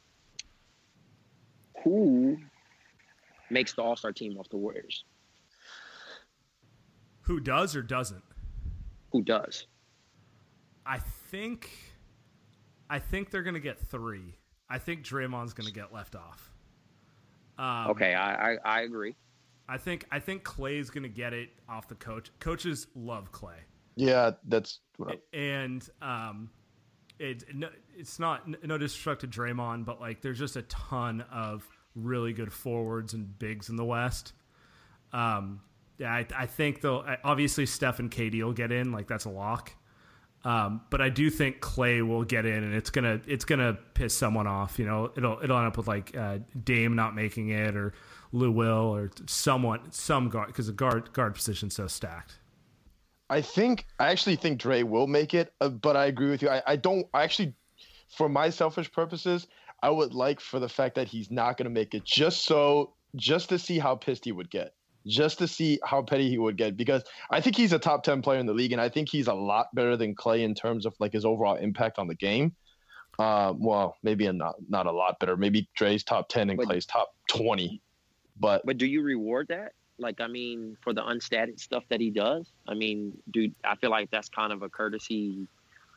who 1.84 2.36
makes 3.50 3.74
the 3.74 3.82
All 3.82 3.96
Star 3.96 4.12
team 4.12 4.36
off 4.38 4.48
the 4.48 4.56
Warriors? 4.56 5.04
Who 7.22 7.40
does 7.40 7.74
or 7.74 7.82
doesn't? 7.82 8.22
Who 9.12 9.22
does? 9.22 9.66
I 10.84 10.98
think, 10.98 11.70
I 12.88 12.98
think 13.00 13.30
they're 13.30 13.42
gonna 13.42 13.58
get 13.60 13.78
three. 13.78 14.34
I 14.68 14.78
think 14.78 15.04
Draymond's 15.04 15.52
gonna 15.54 15.70
get 15.70 15.92
left 15.92 16.14
off. 16.16 16.52
Um, 17.58 17.90
Okay, 17.90 18.14
I, 18.14 18.52
I 18.52 18.56
I 18.64 18.80
agree. 18.82 19.14
I 19.68 19.78
think 19.78 20.04
I 20.12 20.20
think 20.20 20.44
Clay's 20.44 20.90
gonna 20.90 21.08
get 21.08 21.32
it 21.32 21.50
off 21.68 21.88
the 21.88 21.94
coach. 21.96 22.30
Coaches 22.38 22.86
love 22.94 23.32
Clay, 23.32 23.58
Yeah, 23.96 24.32
that's 24.46 24.80
and 25.32 25.88
um, 26.02 26.50
it 27.18 27.44
it's 27.96 28.18
not 28.18 28.46
no 28.64 28.78
disrespect 28.78 29.22
to 29.22 29.26
Draymond, 29.26 29.84
but 29.84 30.00
like 30.00 30.20
there's 30.20 30.38
just 30.38 30.56
a 30.56 30.62
ton 30.62 31.22
of 31.32 31.66
really 31.94 32.32
good 32.32 32.52
forwards 32.52 33.14
and 33.14 33.38
bigs 33.38 33.68
in 33.70 33.76
the 33.76 33.84
West. 33.84 34.34
Um, 35.12 35.62
yeah, 35.98 36.12
I, 36.12 36.26
I 36.36 36.46
think 36.46 36.82
they'll 36.82 37.04
obviously 37.24 37.64
Steph 37.64 37.98
and 37.98 38.10
KD 38.10 38.42
will 38.42 38.52
get 38.52 38.70
in, 38.70 38.92
like 38.92 39.08
that's 39.08 39.24
a 39.24 39.30
lock. 39.30 39.72
Um, 40.44 40.82
but 40.90 41.00
I 41.00 41.08
do 41.08 41.28
think 41.28 41.60
Clay 41.60 42.02
will 42.02 42.22
get 42.22 42.46
in, 42.46 42.62
and 42.62 42.74
it's 42.74 42.90
gonna 42.90 43.20
it's 43.26 43.44
gonna 43.44 43.78
piss 43.94 44.14
someone 44.14 44.46
off. 44.46 44.78
You 44.78 44.84
know, 44.86 45.10
it'll 45.16 45.40
it'll 45.42 45.56
end 45.56 45.66
up 45.66 45.76
with 45.76 45.88
like 45.88 46.16
uh, 46.16 46.38
Dame 46.62 46.94
not 46.94 47.14
making 47.16 47.48
it, 47.48 47.74
or 47.74 47.94
Lou 48.30 48.52
Will, 48.52 48.94
or 48.94 49.10
someone 49.26 49.90
some 49.90 50.28
guard 50.28 50.48
because 50.48 50.66
the 50.68 50.72
guard 50.72 51.12
guard 51.12 51.34
position's 51.34 51.74
so 51.74 51.86
stacked. 51.86 52.38
I 53.28 53.40
think 53.40 53.86
I 53.98 54.10
actually 54.10 54.36
think 54.36 54.60
Dre 54.60 54.82
will 54.82 55.06
make 55.06 55.34
it, 55.34 55.52
uh, 55.60 55.68
but 55.68 55.96
I 55.96 56.06
agree 56.06 56.30
with 56.30 56.42
you. 56.42 56.48
I, 56.48 56.62
I 56.66 56.76
don't 56.76 57.06
I 57.12 57.24
actually, 57.24 57.54
for 58.16 58.28
my 58.28 58.50
selfish 58.50 58.90
purposes, 58.92 59.46
I 59.82 59.90
would 59.90 60.14
like 60.14 60.40
for 60.40 60.60
the 60.60 60.68
fact 60.68 60.94
that 60.94 61.08
he's 61.08 61.30
not 61.30 61.56
going 61.56 61.64
to 61.64 61.70
make 61.70 61.94
it, 61.94 62.04
just 62.04 62.44
so 62.44 62.94
just 63.16 63.48
to 63.48 63.58
see 63.58 63.78
how 63.78 63.96
pissed 63.96 64.24
he 64.24 64.32
would 64.32 64.50
get, 64.50 64.74
just 65.06 65.38
to 65.38 65.48
see 65.48 65.80
how 65.84 66.02
petty 66.02 66.28
he 66.28 66.38
would 66.38 66.56
get, 66.56 66.76
because 66.76 67.02
I 67.30 67.40
think 67.40 67.56
he's 67.56 67.72
a 67.72 67.78
top 67.78 68.04
ten 68.04 68.22
player 68.22 68.38
in 68.38 68.46
the 68.46 68.54
league, 68.54 68.72
and 68.72 68.80
I 68.80 68.88
think 68.88 69.08
he's 69.08 69.26
a 69.26 69.34
lot 69.34 69.74
better 69.74 69.96
than 69.96 70.14
Clay 70.14 70.44
in 70.44 70.54
terms 70.54 70.86
of 70.86 70.94
like 71.00 71.12
his 71.12 71.24
overall 71.24 71.56
impact 71.56 71.98
on 71.98 72.06
the 72.06 72.14
game. 72.14 72.54
Uh, 73.18 73.54
well, 73.56 73.96
maybe 74.02 74.26
a 74.26 74.32
not 74.32 74.54
not 74.68 74.86
a 74.86 74.92
lot 74.92 75.18
better. 75.18 75.36
Maybe 75.36 75.68
Dre's 75.74 76.04
top 76.04 76.28
ten 76.28 76.50
and 76.50 76.56
But- 76.56 76.66
Clay's 76.66 76.86
top 76.86 77.14
twenty, 77.28 77.80
but 78.38 78.62
But 78.64 78.78
do 78.78 78.86
you 78.86 79.02
reward 79.02 79.48
that? 79.48 79.72
Like, 79.98 80.20
I 80.20 80.26
mean, 80.26 80.76
for 80.82 80.92
the 80.92 81.02
unstatted 81.02 81.58
stuff 81.58 81.84
that 81.88 82.00
he 82.00 82.10
does. 82.10 82.46
I 82.68 82.74
mean, 82.74 83.16
dude, 83.30 83.54
I 83.64 83.76
feel 83.76 83.90
like 83.90 84.10
that's 84.10 84.28
kind 84.28 84.52
of 84.52 84.62
a 84.62 84.68
courtesy. 84.68 85.46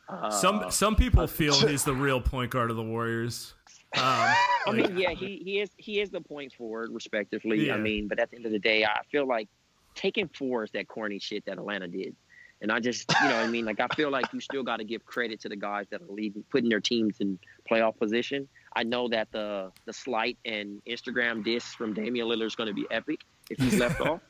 Uh, 0.08 0.30
some 0.32 0.72
some 0.72 0.96
people 0.96 1.28
feel 1.28 1.54
he's 1.68 1.84
the 1.84 1.94
real 1.94 2.22
point 2.22 2.52
guard 2.52 2.72
of 2.72 2.78
the 2.78 2.84
Warriors. 2.84 3.54
Um, 3.96 4.04
I 4.04 4.36
like- 4.68 4.76
mean, 4.76 4.98
yeah, 5.00 5.12
he, 5.14 5.42
he 5.44 5.62
is 5.62 5.72
he 5.78 6.00
is 6.00 6.12
the 6.12 6.22
point 6.22 6.54
forward, 6.54 6.92
respectively. 6.92 7.66
Yeah. 7.66 7.74
I 7.74 7.78
mean, 7.80 8.08
but 8.08 8.20
at 8.20 8.30
the 8.30 8.36
end 8.36 8.46
of 8.46 8.52
the 8.52 8.60
day, 8.60 8.86
I 8.86 9.02
feel 9.12 9.28
like 9.28 9.48
taking 9.96 10.28
four 10.28 10.64
is 10.64 10.70
that 10.72 10.88
corny 10.88 11.18
shit 11.18 11.44
that 11.46 11.58
Atlanta 11.58 11.88
did. 11.88 12.16
And 12.62 12.72
I 12.72 12.80
just, 12.80 13.12
you 13.20 13.30
know, 13.30 13.38
what 13.38 13.46
I 13.46 13.48
mean, 13.48 13.66
like 13.66 13.80
I 13.80 13.88
feel 13.96 14.12
like 14.12 14.32
you 14.32 14.42
still 14.42 14.62
got 14.62 14.78
to 14.78 14.84
give 14.84 15.06
credit 15.06 15.40
to 15.42 15.50
the 15.50 15.56
guys 15.56 15.88
that 15.90 16.02
are 16.04 16.08
leading, 16.08 16.44
putting 16.52 16.70
their 16.70 16.82
teams 16.82 17.18
in 17.20 17.40
playoff 17.68 17.98
position. 17.98 18.48
I 18.76 18.84
know 18.84 19.08
that 19.10 19.32
the 19.32 19.72
the 19.86 19.94
slight 19.94 20.38
and 20.46 20.82
Instagram 20.86 21.44
diss 21.44 21.64
from 21.74 21.94
Damian 21.94 22.28
Lillard 22.28 22.46
is 22.46 22.56
going 22.56 22.68
to 22.68 22.76
be 22.76 22.86
epic 22.92 23.22
if 23.50 23.60
he's 23.60 23.80
left 23.80 24.00
off. 24.10 24.22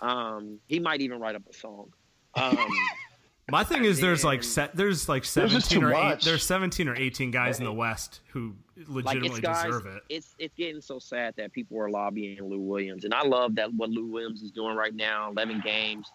Um, 0.00 0.58
he 0.66 0.78
might 0.78 1.00
even 1.00 1.18
write 1.20 1.34
up 1.34 1.42
a 1.48 1.52
song. 1.52 1.92
Um, 2.34 2.56
My 3.50 3.64
thing 3.64 3.84
is, 3.86 3.98
there's 3.98 4.24
like 4.24 4.40
And- 4.40 4.44
se- 4.46 4.70
there's 4.74 5.08
like 5.08 5.24
seventeen 5.24 5.82
or 5.82 5.94
eight, 5.94 6.20
there's 6.20 6.42
seventeen 6.44 6.86
or 6.86 6.94
eighteen 6.94 7.30
guys 7.30 7.58
in 7.58 7.64
the 7.64 7.72
West 7.72 8.20
who 8.32 8.54
legitimately 8.86 9.38
it's 9.38 9.40
guys, 9.40 9.64
deserve 9.64 9.86
it. 9.86 10.02
it's 10.10 10.34
it's 10.38 10.54
getting 10.54 10.82
so 10.82 10.98
sad 10.98 11.32
that 11.38 11.50
people 11.52 11.78
are 11.80 11.88
lobbying 11.90 12.42
Lou 12.46 12.60
Williams, 12.60 13.04
and 13.04 13.14
I 13.14 13.22
love 13.22 13.54
that 13.54 13.72
what 13.72 13.88
Lou 13.88 14.04
Williams 14.06 14.42
is 14.42 14.50
doing 14.50 14.76
right 14.76 14.94
now, 14.94 15.30
eleven 15.30 15.60
games. 15.64 16.12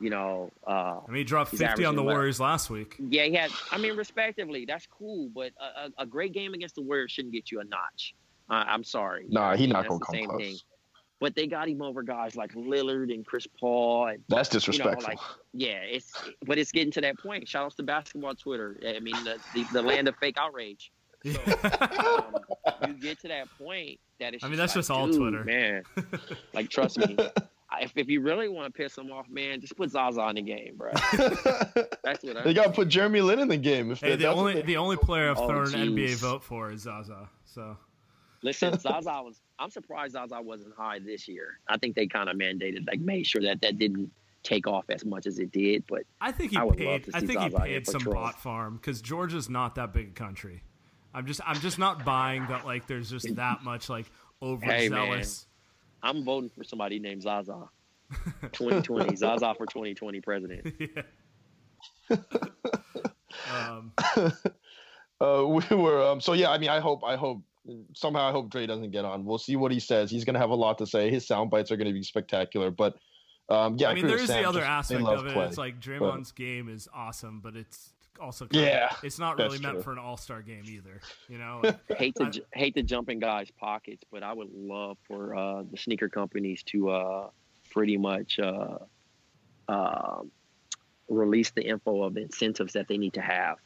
You 0.00 0.08
know, 0.08 0.50
uh, 0.66 1.00
I 1.06 1.08
mean, 1.08 1.16
he 1.18 1.24
dropped 1.24 1.50
fifty 1.50 1.64
on 1.84 1.94
the 1.94 2.00
averaging 2.00 2.06
what? 2.06 2.12
Warriors 2.14 2.40
last 2.40 2.70
week. 2.70 2.96
yeah, 2.98 3.24
he 3.24 3.34
had. 3.34 3.50
I 3.70 3.76
mean, 3.76 3.94
respectively, 3.94 4.64
that's 4.64 4.86
cool, 4.86 5.28
but 5.34 5.52
a, 5.60 5.84
a, 5.84 6.04
a 6.04 6.06
great 6.06 6.32
game 6.32 6.54
against 6.54 6.76
the 6.76 6.82
Warriors 6.82 7.12
shouldn't 7.12 7.34
get 7.34 7.52
you 7.52 7.60
a 7.60 7.64
notch. 7.64 8.14
Uh, 8.48 8.64
I'm 8.66 8.84
sorry. 8.84 9.24
You 9.26 9.32
know 9.34 9.40
nah, 9.42 9.46
what 9.48 9.52
I 9.52 9.56
he 9.58 9.62
mean? 9.64 9.72
not 9.74 9.82
That's 9.82 9.98
gonna 9.98 10.20
come 10.22 10.30
close. 10.30 10.40
thing. 10.42 10.56
But 11.20 11.34
they 11.34 11.46
got 11.46 11.68
him 11.68 11.82
over 11.82 12.02
guys 12.02 12.34
like 12.34 12.54
Lillard 12.54 13.12
and 13.12 13.26
Chris 13.26 13.46
Paul, 13.46 14.06
and 14.06 14.22
That's 14.28 14.48
you 14.48 14.56
know, 14.56 14.58
disrespectful. 14.60 15.08
like 15.08 15.18
yeah, 15.52 15.80
it's 15.82 16.12
but 16.46 16.56
it's 16.58 16.72
getting 16.72 16.90
to 16.92 17.00
that 17.02 17.18
point. 17.18 17.46
Shout 17.46 17.66
outs 17.66 17.74
to 17.76 17.82
basketball 17.82 18.34
Twitter. 18.34 18.80
I 18.86 19.00
mean, 19.00 19.14
the, 19.24 19.38
the, 19.54 19.66
the 19.72 19.82
land 19.82 20.08
of 20.08 20.16
fake 20.16 20.36
outrage. 20.38 20.90
So, 21.22 21.38
um, 21.44 22.34
you 22.88 22.94
get 22.94 23.20
to 23.20 23.28
that 23.28 23.46
point 23.58 24.00
that 24.20 24.32
it's. 24.32 24.42
I 24.42 24.48
mean, 24.48 24.56
that's 24.56 24.74
like, 24.74 24.78
just 24.80 24.90
all 24.90 25.06
Twitter. 25.12 25.44
man. 25.44 25.82
Like, 26.54 26.70
trust 26.70 26.96
me. 26.96 27.14
If, 27.78 27.92
if 27.94 28.08
you 28.08 28.22
really 28.22 28.48
want 28.48 28.72
to 28.72 28.76
piss 28.82 28.94
them 28.94 29.12
off, 29.12 29.28
man, 29.28 29.60
just 29.60 29.76
put 29.76 29.90
Zaza 29.90 30.26
in 30.28 30.36
the 30.36 30.42
game, 30.42 30.76
bro. 30.76 30.90
That's 31.12 32.24
what 32.24 32.38
I. 32.38 32.42
they 32.42 32.54
got 32.54 32.64
to 32.64 32.72
put 32.72 32.88
Jeremy 32.88 33.20
Lin 33.20 33.38
in 33.38 33.48
the 33.48 33.56
game. 33.58 33.90
If 33.90 34.00
Hey, 34.00 34.16
the 34.16 34.26
only 34.26 34.62
the 34.62 34.78
only 34.78 34.96
player 34.96 35.30
I've 35.30 35.38
Oh, 35.38 35.46
thrown 35.46 35.74
an 35.74 35.94
NBA 35.94 36.16
vote 36.16 36.42
for 36.42 36.72
is 36.72 36.82
Zaza. 36.82 37.28
So 37.44 37.76
Listen, 38.42 38.78
Zaza 38.80 39.22
was. 39.22 39.40
I'm 39.58 39.70
surprised 39.70 40.12
Zaza 40.12 40.40
wasn't 40.40 40.74
high 40.76 40.98
this 40.98 41.28
year. 41.28 41.60
I 41.68 41.76
think 41.76 41.94
they 41.94 42.06
kind 42.06 42.28
of 42.28 42.36
mandated, 42.36 42.86
like, 42.86 43.00
made 43.00 43.26
sure 43.26 43.42
that 43.42 43.60
that 43.60 43.78
didn't 43.78 44.10
take 44.42 44.66
off 44.66 44.84
as 44.88 45.04
much 45.04 45.26
as 45.26 45.38
it 45.38 45.52
did. 45.52 45.84
But 45.86 46.02
I 46.20 46.32
think 46.32 46.52
he 46.52 46.56
I 46.56 46.62
would 46.64 46.80
love 46.80 47.02
paid. 47.02 47.12
to 47.12 47.16
I 47.16 47.20
think 47.20 47.40
he 47.40 47.50
Zaza 47.50 47.64
here 47.66 47.80
paid 47.80 47.86
some 47.86 48.00
Troy. 48.00 48.14
bot 48.14 48.40
farm 48.40 48.76
because 48.76 49.02
Georgia's 49.02 49.48
not 49.50 49.74
that 49.74 49.92
big 49.92 50.08
a 50.08 50.12
country. 50.12 50.62
I'm 51.12 51.26
just 51.26 51.40
I'm 51.44 51.60
just 51.60 51.78
not 51.78 52.04
buying 52.04 52.46
that 52.46 52.64
like 52.64 52.86
there's 52.86 53.10
just 53.10 53.34
that 53.36 53.62
much 53.64 53.88
like 53.88 54.10
overzealous. 54.42 55.46
Hey, 56.02 56.08
man. 56.08 56.16
I'm 56.16 56.24
voting 56.24 56.50
for 56.50 56.64
somebody 56.64 56.98
named 56.98 57.22
Zaza. 57.22 57.68
2020 58.52 59.14
Zaza 59.16 59.54
for 59.56 59.66
2020 59.66 60.20
president. 60.20 60.74
Yeah. 60.78 62.16
um, 63.54 63.92
uh, 65.20 65.44
we 65.46 65.76
were 65.76 66.02
um, 66.02 66.20
so 66.20 66.32
yeah. 66.32 66.50
I 66.50 66.58
mean, 66.58 66.70
I 66.70 66.80
hope, 66.80 67.04
I 67.04 67.16
hope 67.16 67.42
somehow, 67.94 68.28
I 68.28 68.32
hope 68.32 68.50
Dre 68.50 68.66
doesn't 68.66 68.90
get 68.90 69.04
on. 69.04 69.24
We'll 69.24 69.38
see 69.38 69.56
what 69.56 69.72
he 69.72 69.80
says. 69.80 70.10
He's 70.10 70.24
gonna 70.24 70.38
have 70.38 70.50
a 70.50 70.54
lot 70.54 70.78
to 70.78 70.86
say. 70.86 71.10
His 71.10 71.26
sound 71.26 71.50
bites 71.50 71.70
are 71.70 71.76
gonna 71.76 71.92
be 71.92 72.02
spectacular. 72.02 72.70
But 72.70 72.96
um, 73.48 73.76
yeah, 73.78 73.88
I 73.88 73.94
mean, 73.94 74.04
agree 74.04 74.18
there 74.18 74.26
Sam. 74.26 74.42
the 74.42 74.48
other 74.48 74.60
Just- 74.60 74.70
aspect 74.92 75.02
of 75.06 75.26
it. 75.26 75.32
Clay. 75.32 75.46
It's 75.46 75.58
like 75.58 75.80
Draymond's 75.80 76.32
game 76.32 76.68
is 76.68 76.88
awesome, 76.94 77.40
but 77.40 77.56
it's 77.56 77.92
also 78.20 78.46
kind 78.46 78.64
of- 78.64 78.68
Yeah, 78.68 78.94
it's 79.02 79.18
not 79.18 79.38
really 79.38 79.58
meant 79.58 79.74
true. 79.74 79.82
for 79.82 79.92
an 79.92 79.98
All 79.98 80.16
Star 80.16 80.40
game 80.42 80.64
either. 80.66 81.00
You 81.28 81.38
know, 81.38 81.62
hate 81.98 82.14
to 82.16 82.24
I- 82.26 82.58
hate 82.58 82.74
to 82.76 82.82
jump 82.82 83.08
in 83.10 83.18
guys' 83.18 83.50
pockets, 83.50 84.04
but 84.12 84.22
I 84.22 84.32
would 84.32 84.50
love 84.52 84.98
for 85.08 85.34
uh, 85.34 85.62
the 85.70 85.76
sneaker 85.76 86.08
companies 86.08 86.62
to 86.64 86.90
uh, 86.90 87.30
pretty 87.72 87.96
much 87.96 88.38
uh, 88.38 88.78
uh, 89.68 90.20
release 91.08 91.50
the 91.50 91.62
info 91.66 92.02
of 92.04 92.14
the 92.14 92.22
incentives 92.22 92.72
that 92.74 92.86
they 92.88 92.98
need 92.98 93.14
to 93.14 93.20
have, 93.22 93.56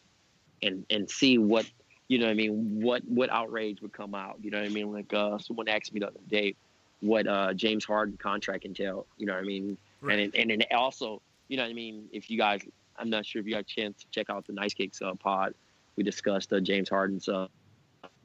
and 0.62 0.86
and 0.90 1.10
see 1.10 1.36
what 1.38 1.66
you 2.08 2.18
know. 2.18 2.26
what 2.26 2.30
I 2.32 2.34
mean, 2.34 2.80
what 2.82 3.02
what 3.06 3.30
outrage 3.30 3.80
would 3.82 3.92
come 3.92 4.14
out? 4.14 4.38
You 4.42 4.50
know 4.50 4.58
what 4.60 4.66
I 4.66 4.70
mean? 4.70 4.92
Like 4.92 5.12
uh, 5.12 5.38
someone 5.38 5.68
asked 5.68 5.92
me 5.92 6.00
the 6.00 6.08
other 6.08 6.20
day, 6.28 6.54
what 7.00 7.26
uh, 7.26 7.52
James 7.54 7.84
Harden 7.84 8.16
contract 8.16 8.64
entail. 8.64 9.06
You 9.18 9.26
know 9.26 9.34
what 9.34 9.42
I 9.42 9.46
mean? 9.46 9.76
Right. 10.00 10.18
And 10.20 10.34
and 10.34 10.50
then 10.50 10.62
also, 10.74 11.20
you 11.48 11.56
know 11.56 11.62
what 11.62 11.70
I 11.70 11.74
mean? 11.74 12.08
If 12.12 12.30
you 12.30 12.38
guys, 12.38 12.62
I'm 12.96 13.10
not 13.10 13.26
sure 13.26 13.40
if 13.40 13.46
you 13.46 13.52
got 13.54 13.60
a 13.60 13.64
chance 13.64 14.00
to 14.00 14.06
check 14.10 14.30
out 14.30 14.46
the 14.46 14.52
Nice 14.52 14.74
Kicks 14.74 15.00
uh, 15.02 15.14
pod. 15.14 15.54
We 15.96 16.02
discussed 16.02 16.52
uh, 16.52 16.60
James 16.60 16.88
Harden's 16.88 17.28
uh, 17.28 17.46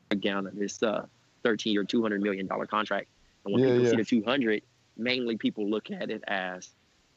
breakdown 0.09 0.47
of 0.47 0.55
this 0.55 0.81
uh, 0.81 1.05
13 1.43 1.73
year, 1.73 1.83
200 1.83 2.21
million 2.21 2.47
dollar 2.47 2.65
contract. 2.65 3.07
And 3.45 3.53
when 3.53 3.63
Yeah, 3.63 3.69
people 3.69 3.83
yeah. 3.85 3.89
see 3.91 3.97
the 3.97 4.05
200, 4.05 4.63
mainly 4.97 5.37
people 5.37 5.69
look 5.69 5.91
at 5.91 6.09
it 6.09 6.23
as, 6.27 6.69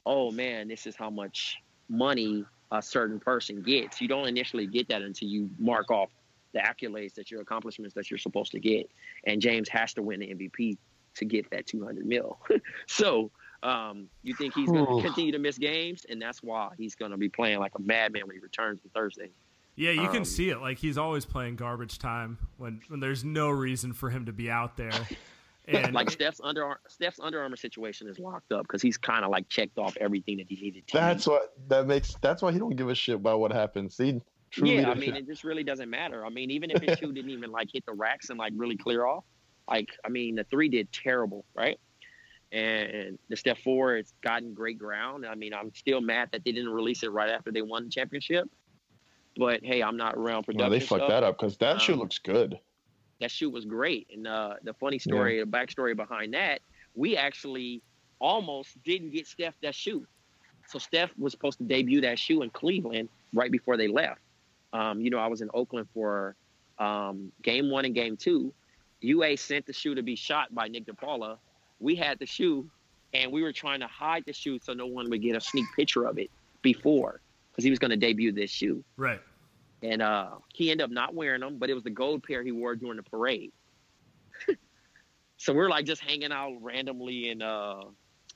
oh 0.07 0.31
man, 0.31 0.69
this 0.69 0.87
is 0.87 0.95
how 0.95 1.11
much 1.11 1.57
money 1.89 2.45
a 2.71 2.83
certain 2.83 3.19
person 3.19 3.63
gets. 3.63 4.01
You 4.01 4.09
don't 4.09 4.27
initially 4.29 4.67
get 4.67 4.89
that 4.89 5.03
until 5.03 5.29
you 5.29 5.51
mark 5.59 5.91
off 5.91 6.11
the 6.53 6.61
accolades 6.61 7.15
that 7.15 7.31
your 7.31 7.41
accomplishments 7.41 7.95
that 7.95 8.11
you're 8.11 8.19
supposed 8.19 8.53
to 8.53 8.61
get. 8.61 8.91
And 9.27 9.41
James 9.41 9.69
has 9.71 9.95
to 9.95 10.03
win 10.03 10.21
the 10.21 10.27
MVP 10.35 10.79
to 11.17 11.25
get 11.25 11.51
that 11.51 11.67
200 11.67 12.07
mil. 12.07 12.39
so 12.87 13.31
um, 13.63 14.09
you 14.23 14.35
think 14.35 14.55
he's 14.55 14.69
going 14.71 14.87
to 14.87 15.03
continue 15.03 15.33
to 15.33 15.39
miss 15.39 15.57
games, 15.59 16.05
and 16.09 16.21
that's 16.21 16.43
why 16.43 16.71
he's 16.79 16.95
going 16.95 17.11
to 17.13 17.17
be 17.17 17.29
playing 17.29 17.59
like 17.59 17.73
a 17.77 17.83
madman 17.83 18.27
when 18.27 18.35
he 18.37 18.41
returns 18.41 18.81
on 18.85 18.91
Thursday. 18.95 19.31
yeah, 19.77 19.91
you 19.93 20.07
can 20.09 20.19
Um, 20.19 20.25
see 20.25 20.51
it. 20.51 20.59
Like 20.59 20.79
he's 20.79 20.99
always 20.99 21.25
playing 21.25 21.57
garbage 21.57 21.99
time 21.99 22.39
when 22.59 22.81
when 22.89 23.01
there's 23.01 23.25
no 23.25 23.51
reason 23.51 23.93
for 23.93 24.11
him 24.11 24.27
to 24.27 24.33
be 24.33 24.51
out 24.51 24.77
there. 24.77 24.91
And 25.69 25.95
like 25.95 26.11
Steph's 26.11 26.41
under 26.43 26.77
Steph's 26.89 27.21
Under 27.21 27.41
Armour 27.41 27.55
situation 27.55 28.09
is 28.09 28.19
locked 28.19 28.51
up 28.51 28.63
because 28.63 28.83
he's 28.83 28.97
kind 28.99 29.25
of 29.25 29.31
like 29.31 29.49
checked 29.49 29.79
off 29.79 29.97
everything 30.01 30.39
that 30.39 30.49
he 30.49 30.57
needed 30.57 30.89
to. 30.89 30.95
That's 30.95 31.25
what 31.25 31.55
that 31.69 31.87
makes. 31.87 32.17
That's 32.21 32.43
why 32.43 32.51
he 32.51 32.59
don't 32.59 32.75
give 32.75 32.89
a 32.89 32.97
shit 32.97 33.15
about 33.15 33.39
what 33.39 33.53
happens. 33.53 33.97
He 33.97 34.21
truly. 34.53 34.77
yeah, 34.77 34.91
I 34.91 34.95
mean, 34.95 35.17
it 35.17 35.27
just 35.27 35.43
really 35.45 35.65
doesn't 35.65 35.91
matter. 35.91 36.25
I 36.25 36.29
mean, 36.29 36.51
even 36.51 36.71
if 36.71 36.81
his 36.83 36.97
shoe 37.01 37.13
didn't 37.13 37.31
even 37.31 37.51
like 37.51 37.69
hit 37.73 37.85
the 37.87 37.93
racks 37.93 38.31
and 38.31 38.39
like 38.39 38.53
really 38.57 38.77
clear 38.77 39.05
off, 39.07 39.25
like 39.69 39.89
I 40.05 40.09
mean, 40.09 40.37
the 40.37 40.45
three 40.45 40.69
did 40.69 40.93
terrible, 40.93 41.45
right? 41.55 41.79
And 42.53 43.19
the 43.31 43.37
step 43.37 43.59
four, 43.65 43.97
it's 43.97 44.13
gotten 44.23 44.53
great 44.53 44.79
ground. 44.79 45.25
I 45.27 45.35
mean, 45.35 45.55
I'm 45.55 45.73
still 45.75 46.01
mad 46.03 46.29
that 46.33 46.45
they 46.45 46.53
didn't 46.53 46.71
release 46.71 47.03
it 47.03 47.11
right 47.11 47.31
after 47.31 47.51
they 47.51 47.63
won 47.63 47.85
the 47.85 47.91
championship. 47.91 48.47
But 49.39 49.65
hey, 49.65 49.83
I'm 49.83 49.97
not 49.97 50.15
around 50.17 50.45
Well, 50.47 50.55
production. 50.57 50.71
they 50.71 50.81
fucked 50.81 50.99
stuff. 51.01 51.09
that 51.09 51.23
up 51.25 51.39
because 51.39 51.57
that 51.59 51.81
shoe 51.81 51.95
Um, 51.95 52.01
looks 52.01 52.19
good. 52.19 52.59
that 53.21 53.31
shoe 53.31 53.49
was 53.49 53.65
great. 53.65 54.09
And 54.13 54.27
uh, 54.27 54.55
the 54.65 54.75
funny 54.75 54.99
story, 54.99 55.41
the 55.41 55.47
backstory 55.47 55.97
behind 55.97 56.35
that, 56.35 56.61
we 56.95 57.17
actually 57.17 57.81
almost 58.19 58.71
didn't 58.85 59.11
get 59.13 59.27
Steph 59.27 59.55
that 59.63 59.75
shoe. 59.75 60.07
So 60.69 60.79
Steph 60.79 61.17
was 61.17 61.33
supposed 61.33 61.57
to 61.59 61.65
debut 61.65 62.03
that 62.03 62.19
shoe 62.19 62.43
in 62.43 62.51
Cleveland 62.51 63.09
right 63.33 63.51
before 63.51 63.77
they 63.79 63.89
left. 63.89 64.21
Um, 64.73 65.01
you 65.01 65.11
know, 65.11 65.19
I 65.19 65.27
was 65.27 65.41
in 65.41 65.51
Oakland 65.53 65.89
for 65.93 66.37
um, 66.79 67.33
game 67.43 67.71
one 67.71 67.85
and 67.85 67.95
game 67.95 68.17
two. 68.17 68.53
UA 69.01 69.37
sent 69.37 69.67
the 69.67 69.73
shoe 69.73 69.95
to 69.95 70.03
be 70.03 70.17
shot 70.17 70.55
by 70.55 70.69
Nick 70.69 70.87
DePaula. 70.87 71.39
We 71.81 71.95
had 71.97 72.19
the 72.19 72.27
shoe, 72.27 72.71
and 73.13 73.33
we 73.33 73.43
were 73.43 73.53
trying 73.53 73.81
to 73.81 73.87
hide 73.87 74.25
the 74.27 74.33
shoe 74.33 74.59
so 74.63 74.73
no 74.73 74.87
one 74.87 75.11
would 75.11 75.23
get 75.23 75.37
a 75.37 75.41
sneak 75.41 75.67
picture 75.77 76.05
of 76.05 76.19
it 76.19 76.31
before, 76.63 77.21
because 77.51 77.65
he 77.65 77.71
was 77.71 77.79
going 77.79 77.91
to 77.91 77.97
debut 77.97 78.33
this 78.33 78.51
shoe. 78.51 78.85
Right. 78.97 79.21
And 79.83 80.01
uh, 80.01 80.31
he 80.55 80.71
ended 80.71 80.85
up 80.85 80.91
not 80.91 81.15
wearing 81.15 81.41
them, 81.41 81.59
but 81.59 81.69
it 81.69 81.75
was 81.75 81.83
the 81.83 81.91
gold 81.91 82.23
pair 82.23 82.43
he 82.45 82.53
wore 82.53 82.77
during 82.77 82.97
the 82.97 83.03
parade. 83.03 83.53
so 85.37 85.53
we're 85.53 85.69
like 85.69 85.85
just 85.85 86.01
hanging 86.01 86.31
out 86.31 86.57
randomly 86.61 87.31
in 87.31 87.43
uh, 87.43 87.83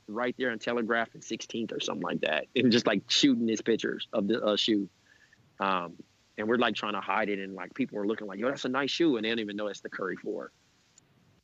right 0.09 0.35
there 0.39 0.51
in 0.51 0.59
Telegraph 0.59 1.15
and 1.15 1.23
16th 1.23 1.73
or 1.73 1.79
something 1.79 2.03
like 2.03 2.21
that, 2.23 2.47
and 2.57 2.73
just 2.73 2.87
like 2.87 3.03
shooting 3.09 3.47
his 3.47 3.63
pictures 3.63 4.09
of 4.13 4.27
the 4.27 4.43
uh, 4.43 4.57
shoe. 4.57 4.89
Um, 5.61 5.95
and 6.39 6.49
we're 6.49 6.57
like 6.57 6.75
trying 6.75 6.95
to 6.95 7.01
hide 7.01 7.29
it, 7.29 7.39
and 7.39 7.55
like 7.55 7.75
people 7.75 7.99
were 7.99 8.07
looking 8.07 8.27
like, 8.27 8.39
"Yo, 8.39 8.49
that's 8.49 8.65
a 8.65 8.69
nice 8.69 8.91
shoe," 8.91 9.17
and 9.17 9.25
they 9.25 9.31
don't 9.31 9.39
even 9.39 9.57
know 9.57 9.69
it's 9.69 9.81
the 9.81 9.89
Curry 9.89 10.17
Four. 10.17 10.53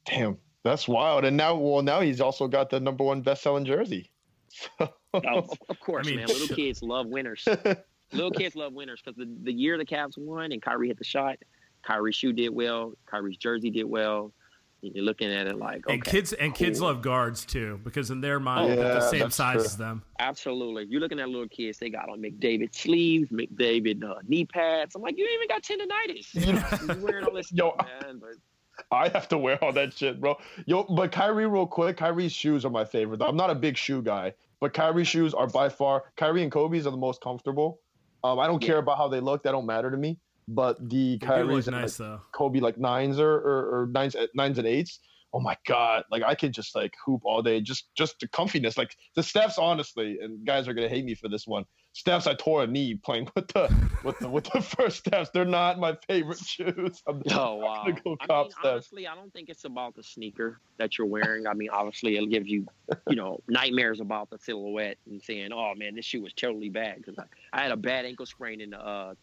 Damn, 0.04 0.38
that's 0.64 0.88
wild. 0.88 1.24
And 1.24 1.36
now, 1.36 1.54
well, 1.54 1.82
now 1.82 2.00
he's 2.00 2.20
also 2.20 2.48
got 2.48 2.70
the 2.70 2.80
number 2.80 3.04
one 3.04 3.22
best-selling 3.22 3.64
jersey. 3.64 4.10
Oh, 5.14 5.20
of, 5.24 5.50
of 5.68 5.78
course, 5.78 6.06
I 6.06 6.10
mean, 6.10 6.20
man. 6.20 6.26
Little 6.26 6.56
kids 6.56 6.82
love 6.82 7.06
winners. 7.06 7.46
Little 8.12 8.30
kids 8.30 8.56
love 8.56 8.72
winners 8.72 9.02
because 9.04 9.18
the, 9.18 9.28
the 9.42 9.52
year 9.52 9.76
the 9.76 9.84
Cavs 9.84 10.16
won 10.16 10.52
and 10.52 10.62
Kyrie 10.62 10.88
hit 10.88 10.96
the 10.96 11.04
shot, 11.04 11.36
Kyrie's 11.82 12.14
shoe 12.14 12.32
did 12.32 12.48
well, 12.48 12.94
Kyrie's 13.04 13.36
jersey 13.36 13.68
did 13.70 13.84
well. 13.84 14.32
And 14.82 14.94
You're 14.96 15.04
looking 15.04 15.32
at 15.32 15.46
it 15.46 15.56
like, 15.58 15.86
okay, 15.86 15.94
and 15.94 16.04
kids 16.04 16.32
and 16.32 16.54
kids 16.54 16.80
love 16.80 17.02
guards 17.02 17.44
too 17.44 17.80
because 17.84 18.10
in 18.10 18.20
their 18.20 18.40
mind 18.40 18.72
Oh, 18.72 18.76
they're 18.76 18.94
the 18.94 19.00
same 19.10 19.30
size 19.30 19.54
true. 19.56 19.64
as 19.64 19.76
them. 19.76 20.02
Absolutely. 20.18 20.86
You're 20.88 21.00
looking 21.00 21.20
at 21.20 21.28
little 21.28 21.48
kids, 21.48 21.78
they 21.78 21.88
got 21.88 22.08
on 22.08 22.20
McDavid 22.20 22.74
sleeves, 22.74 23.30
McDavid 23.30 24.02
uh, 24.02 24.14
knee 24.26 24.44
pads. 24.44 24.94
I'm 24.96 25.02
like, 25.02 25.16
you 25.16 25.26
even 25.26 25.48
got 25.48 25.62
tendonitis. 25.62 26.34
You're 26.88 26.96
wearing 27.04 27.24
all 27.24 27.34
this 27.34 27.52
Yo, 27.52 27.74
stuff, 27.74 27.86
man. 28.02 28.18
But 28.20 28.30
I 28.90 29.08
have 29.10 29.28
to 29.28 29.38
wear 29.38 29.62
all 29.62 29.72
that 29.72 29.92
shit, 29.94 30.20
bro. 30.20 30.36
Yo, 30.66 30.82
but 30.84 31.12
Kyrie, 31.12 31.46
real 31.46 31.66
quick, 31.66 31.96
Kyrie's 31.98 32.32
shoes 32.32 32.64
are 32.64 32.70
my 32.70 32.84
favorite. 32.84 33.22
I'm 33.22 33.36
not 33.36 33.50
a 33.50 33.54
big 33.54 33.76
shoe 33.76 34.02
guy, 34.02 34.32
but 34.60 34.72
Kyrie's 34.74 35.06
shoes 35.08 35.32
are 35.34 35.46
by 35.46 35.68
far 35.68 36.04
Kyrie 36.16 36.42
and 36.42 36.50
Kobe's 36.50 36.86
are 36.88 36.90
the 36.90 36.96
most 36.96 37.20
comfortable. 37.20 37.78
Um, 38.24 38.38
I 38.40 38.46
don't 38.48 38.60
Yeah. 38.62 38.68
care 38.68 38.78
about 38.78 38.96
how 38.98 39.06
they 39.08 39.20
look; 39.20 39.42
that 39.44 39.52
don't 39.52 39.66
matter 39.66 39.90
to 39.92 39.96
me. 39.96 40.18
But 40.48 40.88
the 40.88 41.18
They 41.18 41.18
do 41.18 41.26
Kyrie's 41.26 41.68
and 41.68 41.76
nice 41.76 42.00
like. 42.00 42.20
Kobe 42.32 42.60
like 42.60 42.78
nines 42.78 43.18
or, 43.18 43.32
or 43.32 43.82
or 43.82 43.86
nines 43.86 44.16
nines 44.34 44.58
and 44.58 44.66
eights. 44.66 45.00
Oh 45.34 45.40
my 45.40 45.56
god! 45.66 46.04
Like 46.10 46.22
I 46.22 46.34
could 46.34 46.52
just 46.52 46.74
like 46.74 46.94
hoop 47.04 47.22
all 47.24 47.42
day. 47.42 47.60
Just 47.60 47.94
just 47.94 48.20
the 48.20 48.28
comfiness. 48.28 48.76
Like 48.76 48.96
the 49.14 49.22
Steph's 49.22 49.56
honestly, 49.56 50.18
and 50.20 50.44
guys 50.44 50.68
are 50.68 50.74
gonna 50.74 50.88
hate 50.88 51.04
me 51.04 51.14
for 51.14 51.28
this 51.28 51.46
one. 51.46 51.64
Steph's 51.94 52.26
I 52.26 52.34
tore 52.34 52.64
a 52.64 52.66
knee 52.66 52.94
playing 52.94 53.28
with 53.34 53.48
the 53.48 53.74
with 54.02 54.18
the 54.18 54.28
with 54.28 54.44
the 54.44 54.60
first 54.76 54.98
Steph's. 54.98 55.30
They're 55.32 55.44
not 55.44 55.78
my 55.78 55.96
favorite 56.06 56.38
shoes. 56.46 57.02
I'm, 57.06 57.22
Oh 57.30 57.54
wow! 57.56 57.84
gonna 57.84 58.00
go 58.02 58.16
I 58.20 58.26
cop 58.26 58.46
mean, 58.46 58.54
honestly, 58.64 59.06
I 59.06 59.14
don't 59.14 59.32
think 59.32 59.48
it's 59.48 59.64
about 59.64 59.94
the 59.94 60.02
sneaker 60.02 60.60
that 60.78 60.98
you're 60.98 61.06
wearing. 61.06 61.46
I 61.46 61.54
mean, 61.54 61.68
obviously, 61.72 62.16
it'll 62.16 62.28
give 62.28 62.46
you, 62.46 62.66
you 63.08 63.16
know, 63.16 63.40
nightmares 63.48 64.00
about 64.00 64.28
the 64.28 64.38
silhouette 64.38 64.98
and 65.06 65.22
saying, 65.22 65.50
"Oh 65.52 65.74
man, 65.76 65.94
this 65.94 66.04
shoe 66.04 66.22
was 66.22 66.32
totally 66.32 66.68
bad." 66.68 66.96
Because 66.96 67.18
I, 67.18 67.24
I 67.52 67.62
had 67.62 67.70
a 67.70 67.76
bad 67.76 68.04
ankle 68.04 68.26
sprain 68.26 68.60
in 68.60 68.70
the 68.70 68.78
uh, 68.80 69.10
in, 69.10 69.16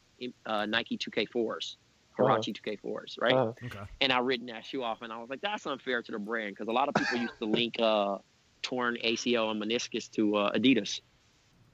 uh, 0.45 0.65
Nike 0.65 0.97
2K4s, 0.97 1.75
Huarache 2.17 2.53
2K4s, 2.53 3.13
right? 3.21 3.33
Uh, 3.33 3.53
Okay. 3.63 3.79
and 4.01 4.11
I 4.11 4.19
written 4.19 4.47
that 4.47 4.65
shoe 4.65 4.83
off, 4.83 5.01
and 5.01 5.11
I 5.13 5.17
was 5.17 5.29
like, 5.29 5.41
"That's 5.41 5.65
unfair 5.65 6.01
to 6.01 6.11
the 6.11 6.19
brand," 6.19 6.51
because 6.55 6.67
a 6.67 6.71
lot 6.71 6.89
of 6.89 6.95
people 6.95 7.17
used 7.17 7.37
to 7.41 7.45
link 7.45 7.75
uh, 7.79 8.17
torn 8.63 8.97
ACL 9.03 9.51
and 9.51 9.61
meniscus 9.61 10.09
to 10.11 10.35
uh, 10.35 10.51
Adidas. 10.53 10.99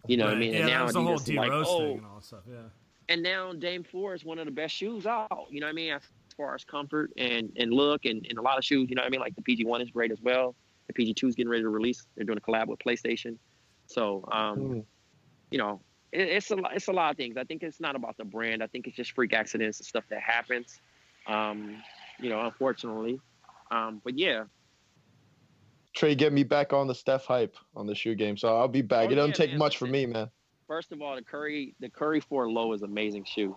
You 0.08 0.18
know 0.18 0.26
what 0.26 0.36
I 0.36 0.39
mean? 0.39 0.54
Yeah, 0.54 0.60
and 0.60 0.68
that 0.68 0.74
now 0.78 0.84
was 0.86 0.93
the 0.93 1.02
whole 1.02 1.14
Adidas 1.14 1.22
is 1.22 1.24
D 1.26 1.38
like, 1.38 1.52
Rose 1.52 1.68
"Oh, 1.70 1.80
thing 1.80 1.98
and 1.98 2.06
all 2.06 2.16
that 2.16 2.24
stuff. 2.26 2.43
Yeah. 2.48 2.62
and 3.10 3.24
now 3.24 3.54
Dame 3.54 3.84
Four 3.84 4.14
is 4.14 4.24
one 4.26 4.39
of 4.39 4.46
the 4.46 4.52
best 4.52 4.76
shoes 4.76 5.06
out. 5.06 5.30
You 5.50 5.60
know 5.62 5.68
what 5.68 5.72
I 5.72 5.74
mean? 5.74 5.93
As 5.93 6.02
far 6.38 6.54
as 6.56 6.64
comfort 6.64 7.12
and, 7.18 7.50
and 7.58 7.72
look 7.72 8.06
and, 8.06 8.26
and 8.30 8.38
a 8.38 8.41
lot 8.41 8.58
of 8.58 8.66
shoes, 8.66 8.88
you 8.89 8.96
know 8.96 9.02
what 9.02 9.08
I 9.08 9.10
mean? 9.10 9.22
Like 9.22 9.36
the 9.36 9.41
PG 9.41 9.66
One 9.66 9.82
is 9.82 9.89
great 9.89 10.12
as 10.12 10.20
well. 10.22 10.56
The 10.88 10.93
PG 10.93 11.14
Two 11.16 11.28
is 11.28 11.36
getting 11.36 11.50
ready 11.50 11.64
to 11.64 11.70
release. 11.70 12.06
They're 12.16 12.26
doing 12.26 12.38
a 12.38 12.41
collab 12.41 12.68
with 12.68 12.80
PlayStation. 12.86 13.38
So 13.88 14.24
um, 14.32 14.60
Mm. 14.60 14.86
you 15.52 15.58
know, 15.58 15.72
it, 15.72 15.80
it's 16.16 16.51
a 16.51 16.55
lot- 16.55 16.76
it's 16.76 16.88
a 16.88 16.91
lot 16.91 17.11
of 17.11 17.18
things. 17.18 17.38
I 17.38 17.43
think 17.43 17.63
it's 17.63 17.80
not 17.80 17.95
about 17.95 18.18
the 18.18 18.26
brand. 18.26 18.63
I 18.63 18.68
think 18.68 18.88
it's 18.88 18.95
just 18.95 19.11
freak 19.11 19.34
accidents 19.34 19.80
and 19.80 19.86
stuff 19.86 20.05
that 20.09 20.22
happens. 20.22 20.80
Um, 21.28 21.82
you 22.20 22.30
know, 22.30 22.41
unfortunately. 22.41 23.20
Um, 23.72 24.01
but 24.03 24.18
yeah, 24.18 24.43
Trey, 25.95 26.13
get 26.13 26.34
me 26.34 26.43
back 26.43 26.74
on 26.74 26.88
the 26.88 26.95
Steph 26.95 27.26
hype 27.26 27.55
on 27.76 27.88
the 27.88 27.95
shoe 27.95 28.16
game. 28.16 28.36
So 28.36 28.55
I'll 28.55 28.68
be 28.68 28.82
back. 28.82 29.09
Oh, 29.09 29.11
it 29.11 29.16
doesn't 29.16 29.32
yeah, 29.32 29.36
take 29.36 29.49
man, 29.51 29.59
much 29.59 29.78
for 29.78 29.88
me, 29.88 30.05
man. 30.05 30.30
First 30.68 30.91
of 30.91 31.01
all, 31.01 31.16
the 31.16 31.22
Curry 31.22 31.74
the 31.80 31.89
Curry 31.89 32.20
Four 32.20 32.51
Low 32.51 32.74
is 32.74 32.82
amazing 32.82 33.24
shoe. 33.24 33.55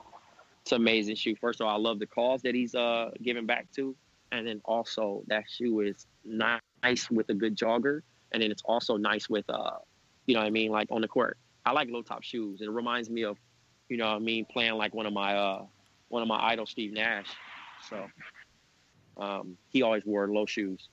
It's 0.63 0.73
an 0.73 0.77
amazing 0.77 1.17
shoe. 1.17 1.35
First 1.35 1.61
of 1.61 1.67
all, 1.67 1.75
I 1.75 1.79
love 1.79 1.99
the 1.99 2.07
cause 2.07 2.43
that 2.43 2.55
he's 2.55 2.75
uh 2.75 3.11
giving 3.23 3.45
back 3.45 3.67
to, 3.73 3.95
and 4.31 4.47
then 4.47 4.61
also 4.65 5.25
that 5.27 5.45
shoe 5.49 5.81
is 5.81 6.07
nice 6.25 7.11
with 7.11 7.29
a 7.31 7.35
good 7.35 7.57
jogger, 7.57 8.03
and 8.33 8.43
then 8.43 8.51
it's 8.51 8.63
also 8.65 8.97
nice 8.97 9.29
with 9.29 9.45
uh, 9.49 9.79
you 10.27 10.35
know 10.35 10.41
what 10.41 10.47
I 10.47 10.51
mean, 10.51 10.71
like 10.71 10.89
on 10.91 11.01
the 11.01 11.09
court. 11.09 11.39
I 11.69 11.73
like 11.73 11.91
low 11.91 12.01
top 12.01 12.23
shoes. 12.23 12.63
It 12.63 12.71
reminds 12.71 13.11
me 13.11 13.25
of, 13.25 13.37
you 13.91 13.99
know 13.99 14.07
what 14.07 14.17
I 14.17 14.19
mean, 14.21 14.47
playing 14.47 14.75
like 14.75 14.95
one 14.95 15.05
of 15.05 15.13
my 15.13 15.37
uh 15.37 15.67
one 16.09 16.23
of 16.23 16.29
my 16.29 16.43
idols, 16.43 16.71
Steve 16.71 16.93
Nash. 16.95 17.27
So 17.91 18.07
um, 19.19 19.59
he 19.69 19.83
always 19.83 20.03
wore 20.07 20.27
low 20.29 20.47
shoes. 20.47 20.89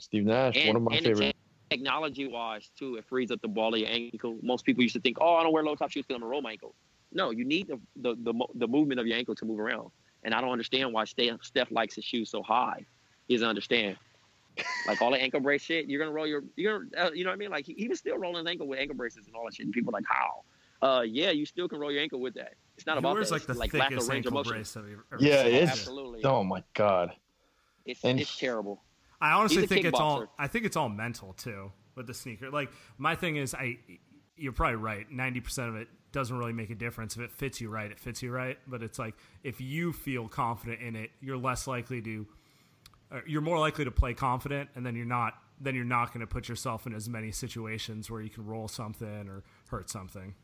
Steve 0.00 0.24
Nash, 0.24 0.56
And, 0.56 0.66
one 0.66 0.76
of 0.76 0.82
my 0.82 0.96
and 0.96 1.04
favorite. 1.04 1.36
technology 1.70 2.26
wise 2.26 2.68
too, 2.76 2.96
it 2.96 3.04
frees 3.08 3.30
up 3.30 3.40
the 3.42 3.48
ball 3.48 3.74
of 3.74 3.80
your 3.80 3.88
ankle. 3.90 4.36
Most 4.42 4.64
people 4.64 4.82
used 4.82 4.96
to 4.96 5.00
think, 5.00 5.18
oh, 5.20 5.36
I 5.36 5.44
don't 5.44 5.52
wear 5.52 5.62
low 5.62 5.76
top 5.76 5.90
shoes 5.92 6.04
because 6.04 6.16
I'm 6.16 6.22
gonna 6.22 6.30
roll 6.30 6.42
my 6.42 6.50
ankle. 6.52 6.74
No, 7.12 7.30
you 7.30 7.44
need 7.44 7.68
the, 7.68 7.78
the 7.94 8.16
the 8.16 8.46
the 8.56 8.66
movement 8.66 8.98
of 8.98 9.06
your 9.06 9.16
ankle 9.16 9.36
to 9.36 9.44
move 9.44 9.60
around. 9.60 9.90
And 10.24 10.34
I 10.34 10.40
don't 10.40 10.50
understand 10.50 10.92
why 10.92 11.04
Steph, 11.04 11.42
Steph 11.42 11.70
likes 11.70 11.94
his 11.94 12.04
shoes 12.04 12.28
so 12.30 12.42
high. 12.42 12.84
He 13.28 13.34
doesn't 13.36 13.48
understand. 13.48 13.98
Like 14.86 15.02
all 15.02 15.10
the 15.10 15.20
ankle 15.20 15.40
brace 15.40 15.62
shit, 15.62 15.86
you're 15.86 15.98
gonna 15.98 16.12
roll 16.12 16.26
your, 16.26 16.44
you're 16.56 16.80
gonna, 16.88 17.06
uh, 17.08 17.10
you 17.12 17.24
know 17.24 17.30
what 17.30 17.34
I 17.34 17.38
mean? 17.38 17.50
Like 17.50 17.66
he, 17.66 17.74
he 17.74 17.88
was 17.88 17.98
still 17.98 18.16
rolling 18.18 18.44
his 18.44 18.50
ankle 18.50 18.66
with 18.68 18.78
ankle 18.78 18.96
braces 18.96 19.26
and 19.26 19.34
all 19.34 19.44
that 19.46 19.54
shit. 19.54 19.66
And 19.66 19.72
people 19.74 19.90
are 19.94 19.98
like, 19.98 20.04
how? 20.08 20.42
Uh, 20.86 21.00
yeah, 21.02 21.30
you 21.30 21.46
still 21.46 21.68
can 21.68 21.78
roll 21.78 21.90
your 21.90 22.02
ankle 22.02 22.20
with 22.20 22.34
that. 22.34 22.54
It's 22.76 22.86
not 22.86 22.94
He 22.94 22.98
about 22.98 23.14
that. 23.16 23.30
like 23.30 23.38
It's 23.42 23.46
the 23.46 23.54
lack 23.54 23.72
of 23.74 23.80
thickest 23.88 24.10
range 24.10 24.26
of 24.26 24.30
ankle 24.32 24.32
motion. 24.32 24.52
brace 24.52 24.72
that 24.74 24.84
we've 24.84 24.98
ever 25.12 25.22
Yeah, 25.22 25.42
seen. 25.44 25.54
it's- 25.54 25.70
Absolutely, 25.70 26.24
Oh 26.24 26.44
my 26.44 26.62
god. 26.74 27.12
it's 27.84 28.04
and 28.04 28.20
it's 28.20 28.36
terrible. 28.36 28.82
I 29.20 29.32
honestly 29.32 29.62
He's 29.62 29.70
a 29.70 29.74
think 29.74 29.86
it's 29.86 29.98
all. 29.98 30.26
I 30.38 30.48
think 30.48 30.66
it's 30.66 30.76
all 30.76 30.88
mental 30.90 31.32
too 31.32 31.72
with 31.94 32.06
the 32.06 32.14
sneaker. 32.14 32.50
Like 32.50 32.70
my 32.98 33.14
thing 33.14 33.36
is, 33.36 33.54
I. 33.54 33.78
You're 34.36 34.52
probably 34.52 34.76
right. 34.76 35.10
Ninety 35.10 35.40
percent 35.40 35.68
of 35.68 35.76
it 35.76 35.88
doesn't 36.12 36.36
really 36.36 36.52
make 36.52 36.68
a 36.70 36.74
difference 36.74 37.14
if 37.16 37.22
it 37.22 37.30
fits 37.30 37.60
you 37.60 37.70
right. 37.70 37.90
It 37.90 37.98
fits 38.00 38.20
you 38.22 38.32
right, 38.32 38.58
but 38.66 38.82
it's 38.82 38.98
like 38.98 39.14
if 39.44 39.60
you 39.60 39.92
feel 39.92 40.26
confident 40.28 40.80
in 40.82 40.96
it, 40.96 41.10
you're 41.20 41.36
less 41.38 41.66
likely 41.66 42.02
to. 42.02 42.26
You're 43.26 43.42
more 43.42 43.58
likely 43.58 43.84
to 43.84 43.90
play 43.90 44.14
confident, 44.14 44.70
and 44.74 44.84
then 44.84 44.96
you're 44.96 45.06
not. 45.06 45.34
Then 45.60 45.76
you're 45.76 45.84
not 45.84 46.12
going 46.12 46.20
to 46.20 46.26
put 46.26 46.48
yourself 46.48 46.84
in 46.84 46.94
as 46.94 47.08
many 47.08 47.30
situations 47.30 48.10
where 48.10 48.20
you 48.20 48.28
can 48.28 48.44
roll 48.44 48.66
something 48.66 49.28
or 49.28 49.44
hurt 49.68 49.88
something. 49.88 50.34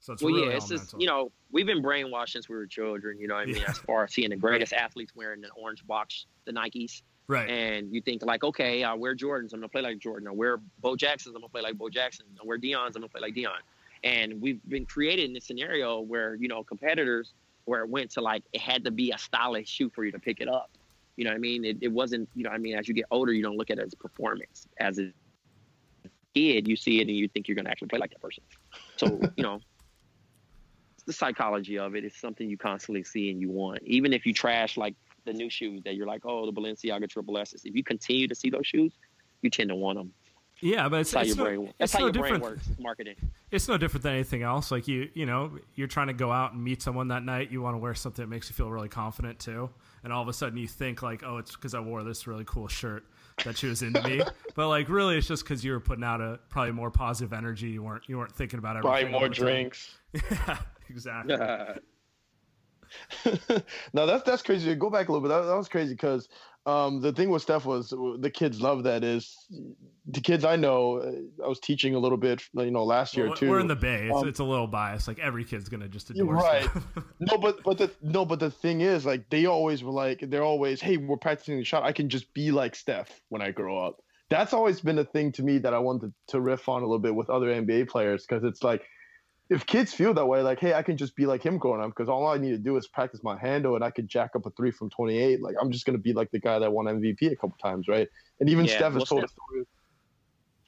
So 0.00 0.12
it's 0.12 0.20
well, 0.22 0.34
really 0.34 0.48
yeah, 0.48 0.56
it's 0.56 0.68
just 0.68 1.00
you 1.00 1.06
know 1.06 1.30
we've 1.52 1.64
been 1.64 1.80
brainwashed 1.80 2.30
since 2.30 2.48
we 2.48 2.56
were 2.56 2.66
children. 2.66 3.20
You 3.20 3.28
know, 3.28 3.34
what 3.34 3.42
I 3.42 3.46
mean, 3.46 3.56
Yeah. 3.56 3.70
as 3.70 3.78
far 3.78 4.02
as 4.02 4.12
seeing 4.12 4.30
the 4.30 4.36
greatest 4.36 4.72
athletes 4.72 5.12
wearing 5.14 5.44
an 5.44 5.50
orange 5.56 5.86
box, 5.86 6.26
the 6.44 6.52
Nikes, 6.52 7.02
right? 7.28 7.48
and 7.48 7.94
you 7.94 8.00
think 8.00 8.24
like, 8.24 8.42
okay, 8.42 8.82
I 8.82 8.94
wear 8.94 9.14
Jordans, 9.14 9.52
I'm 9.52 9.60
gonna 9.60 9.68
play 9.68 9.80
like 9.80 10.00
Jordan. 10.00 10.26
I 10.26 10.32
wear 10.32 10.56
Bo 10.80 10.96
Jacksons, 10.96 11.36
I'm 11.36 11.40
gonna 11.40 11.50
play 11.50 11.62
like 11.62 11.78
Bo 11.78 11.88
Jackson. 11.88 12.26
I 12.40 12.44
wear 12.44 12.58
Deion's, 12.58 12.96
I'm 12.96 13.02
gonna 13.02 13.08
play 13.10 13.20
like 13.20 13.34
Dion. 13.34 13.60
And 14.02 14.42
we've 14.42 14.58
been 14.68 14.86
created 14.86 15.26
in 15.26 15.34
this 15.34 15.44
scenario 15.44 16.00
where 16.00 16.34
you 16.34 16.48
know 16.48 16.64
competitors, 16.64 17.32
where 17.66 17.82
it 17.84 17.88
went 17.88 18.10
to 18.12 18.20
like 18.20 18.42
it 18.52 18.60
had 18.60 18.82
to 18.86 18.90
be 18.90 19.12
a 19.12 19.18
stylish 19.18 19.68
shoe 19.68 19.88
for 19.88 20.04
you 20.04 20.10
to 20.10 20.18
pick 20.18 20.40
it 20.40 20.48
up. 20.48 20.68
You 21.16 21.24
know 21.24 21.30
what 21.30 21.36
I 21.36 21.40
mean? 21.40 21.64
It, 21.64 21.78
it 21.80 21.88
wasn't. 21.88 22.28
You 22.34 22.44
know, 22.44 22.50
I 22.50 22.58
mean, 22.58 22.76
as 22.76 22.88
you 22.88 22.94
get 22.94 23.04
older, 23.10 23.32
you 23.32 23.42
don't 23.42 23.56
look 23.56 23.70
at 23.70 23.78
it 23.78 23.84
as 23.86 23.94
performance. 23.94 24.66
As 24.78 24.98
a 24.98 25.12
kid, 26.34 26.66
you 26.66 26.76
see 26.76 27.00
it 27.00 27.08
and 27.08 27.16
you 27.16 27.28
think 27.28 27.48
you're 27.48 27.54
gonna 27.54 27.70
actually 27.70 27.88
play 27.88 27.98
like 27.98 28.10
that 28.10 28.20
person. 28.20 28.42
So 28.96 29.20
you 29.36 29.42
know, 29.42 29.60
the 31.06 31.12
psychology 31.12 31.78
of 31.78 31.94
it. 31.94 32.04
It's 32.04 32.20
something 32.20 32.48
you 32.48 32.56
constantly 32.56 33.04
see 33.04 33.30
and 33.30 33.40
you 33.40 33.50
want. 33.50 33.80
Even 33.84 34.12
if 34.12 34.26
you 34.26 34.32
trash 34.32 34.76
like 34.76 34.94
the 35.24 35.32
new 35.32 35.50
shoes 35.50 35.82
that 35.84 35.94
you're 35.94 36.06
like, 36.06 36.22
oh, 36.24 36.46
the 36.46 36.52
Balenciaga 36.52 37.08
Triple 37.08 37.38
S's. 37.38 37.64
If 37.64 37.74
you 37.74 37.84
continue 37.84 38.28
to 38.28 38.34
see 38.34 38.50
those 38.50 38.66
shoes, 38.66 38.92
you 39.42 39.50
tend 39.50 39.68
to 39.68 39.74
want 39.74 39.98
them. 39.98 40.12
Yeah, 40.62 40.88
but 40.88 41.00
it's, 41.00 41.10
That's 41.10 41.12
how 41.12 41.20
it's 41.20 41.36
your 41.36 41.36
no, 41.36 41.62
brain. 41.62 41.74
That's 41.78 41.92
how 41.92 41.98
no 41.98 42.04
your 42.06 42.12
brain 42.12 42.32
different. 42.34 42.42
works. 42.56 42.68
Marketing. 42.78 43.16
it's 43.50 43.68
no 43.68 43.76
different 43.76 44.04
than 44.04 44.14
anything 44.14 44.42
else. 44.42 44.70
Like 44.70 44.86
you, 44.86 45.10
you 45.12 45.26
know, 45.26 45.58
you're 45.74 45.88
trying 45.88 46.06
to 46.06 46.12
go 46.12 46.30
out 46.30 46.52
and 46.52 46.62
meet 46.62 46.80
someone 46.80 47.08
that 47.08 47.24
night. 47.24 47.50
You 47.50 47.60
want 47.60 47.74
to 47.74 47.78
wear 47.78 47.94
something 47.94 48.22
that 48.22 48.28
makes 48.28 48.48
you 48.48 48.54
feel 48.54 48.70
really 48.70 48.88
confident 48.88 49.40
too. 49.40 49.70
And 50.04 50.12
all 50.12 50.22
of 50.22 50.28
a 50.28 50.32
sudden, 50.32 50.56
you 50.58 50.68
think 50.68 51.02
like, 51.02 51.22
oh, 51.24 51.38
it's 51.38 51.52
because 51.54 51.74
I 51.74 51.80
wore 51.80 52.04
this 52.04 52.26
really 52.26 52.44
cool 52.44 52.68
shirt 52.68 53.04
that 53.44 53.58
she 53.58 53.66
was 53.66 53.82
into 53.82 54.02
me. 54.02 54.22
But 54.54 54.68
like, 54.68 54.88
really, 54.90 55.16
it's 55.16 55.26
just 55.26 55.44
because 55.44 55.64
you 55.64 55.72
were 55.72 55.80
putting 55.80 56.04
out 56.04 56.20
a 56.20 56.38
probably 56.50 56.72
more 56.72 56.90
positive 56.90 57.32
energy. 57.32 57.68
You 57.68 57.82
weren't 57.82 58.02
you 58.06 58.18
weren't 58.18 58.34
thinking 58.34 58.58
about 58.58 58.76
everything. 58.76 59.10
Buy 59.10 59.18
more 59.18 59.28
drinks. 59.28 59.98
Yeah, 60.30 60.58
exactly. 60.90 61.36
no, 63.94 64.06
that's 64.06 64.22
that's 64.24 64.42
crazy. 64.42 64.74
Go 64.74 64.90
back 64.90 65.08
a 65.08 65.12
little 65.12 65.26
bit. 65.26 65.34
That, 65.34 65.46
that 65.46 65.56
was 65.56 65.68
crazy 65.68 65.94
because 65.94 66.28
um, 66.64 67.00
the 67.00 67.12
thing 67.12 67.30
with 67.30 67.42
Steph 67.42 67.64
was 67.64 67.90
the 67.90 68.30
kids 68.30 68.60
love 68.60 68.84
that 68.84 69.02
is 69.02 69.36
the 70.06 70.20
kids 70.20 70.44
I 70.44 70.56
know, 70.56 70.98
uh, 70.98 71.44
I 71.44 71.48
was 71.48 71.60
teaching 71.60 71.94
a 71.94 71.98
little 71.98 72.18
bit, 72.18 72.42
you 72.54 72.70
know, 72.70 72.84
last 72.84 73.16
year 73.16 73.26
Well, 73.26 73.36
too. 73.36 73.50
We're 73.50 73.60
in 73.60 73.68
the 73.68 73.76
Bay. 73.76 74.08
It's, 74.08 74.16
Um, 74.16 74.28
it's 74.28 74.38
a 74.40 74.44
little 74.44 74.66
biased. 74.66 75.08
Like 75.08 75.18
every 75.18 75.44
kid's 75.44 75.68
gonna 75.68 75.88
just 75.88 76.10
adore 76.10 76.34
right. 76.34 76.68
No, 77.20 77.38
but 77.38 77.62
but 77.64 77.78
the 77.78 77.90
no, 78.02 78.24
but 78.24 78.38
the 78.40 78.50
thing 78.50 78.80
is, 78.80 79.04
like 79.04 79.28
they 79.30 79.46
always 79.46 79.82
were 79.82 79.92
like, 79.92 80.20
they're 80.28 80.44
always, 80.44 80.80
hey, 80.80 80.96
we're 80.96 81.16
practicing 81.16 81.58
the 81.58 81.64
shot. 81.64 81.82
I 81.82 81.92
can 81.92 82.08
just 82.08 82.32
be 82.32 82.50
like 82.50 82.74
Steph 82.74 83.20
when 83.28 83.42
I 83.42 83.50
grow 83.50 83.84
up. 83.84 83.96
That's 84.30 84.52
always 84.52 84.80
been 84.80 84.98
a 84.98 85.04
thing 85.04 85.32
to 85.32 85.42
me 85.42 85.58
that 85.58 85.74
I 85.74 85.78
wanted 85.78 86.12
to 86.28 86.40
riff 86.40 86.68
on 86.68 86.82
a 86.82 86.86
little 86.86 86.98
bit 86.98 87.14
with 87.14 87.28
other 87.28 87.48
NBA 87.48 87.88
players 87.88 88.24
because 88.26 88.44
it's 88.44 88.62
like, 88.62 88.82
if 89.50 89.66
kids 89.66 89.92
feel 89.92 90.14
that 90.14 90.26
way, 90.26 90.40
like, 90.42 90.60
hey, 90.60 90.72
I 90.74 90.82
can 90.82 90.96
just 90.96 91.14
be 91.14 91.26
like 91.26 91.44
him 91.44 91.58
growing 91.58 91.82
up 91.82 91.90
because 91.90 92.08
all 92.08 92.26
I 92.26 92.38
need 92.38 92.50
to 92.50 92.58
do 92.58 92.76
is 92.76 92.88
practice 92.88 93.22
my 93.22 93.38
handle 93.38 93.74
and 93.74 93.84
I 93.84 93.90
could 93.90 94.08
jack 94.08 94.30
up 94.34 94.46
a 94.46 94.50
three 94.50 94.70
from 94.70 94.88
28. 94.90 95.42
Like 95.42 95.56
I'm 95.60 95.70
just 95.70 95.84
gonna 95.84 95.98
be 95.98 96.12
like 96.12 96.30
the 96.30 96.38
guy 96.40 96.58
that 96.58 96.72
won 96.72 96.86
MVP 96.86 97.30
a 97.30 97.36
couple 97.36 97.56
times, 97.62 97.88
right? 97.88 98.08
And 98.40 98.48
even 98.48 98.64
Yeah, 98.64 98.76
Steph 98.76 98.92
well, 98.92 99.00
has 99.00 99.08
told 99.08 99.20
Steph- 99.22 99.30
story. 99.30 99.64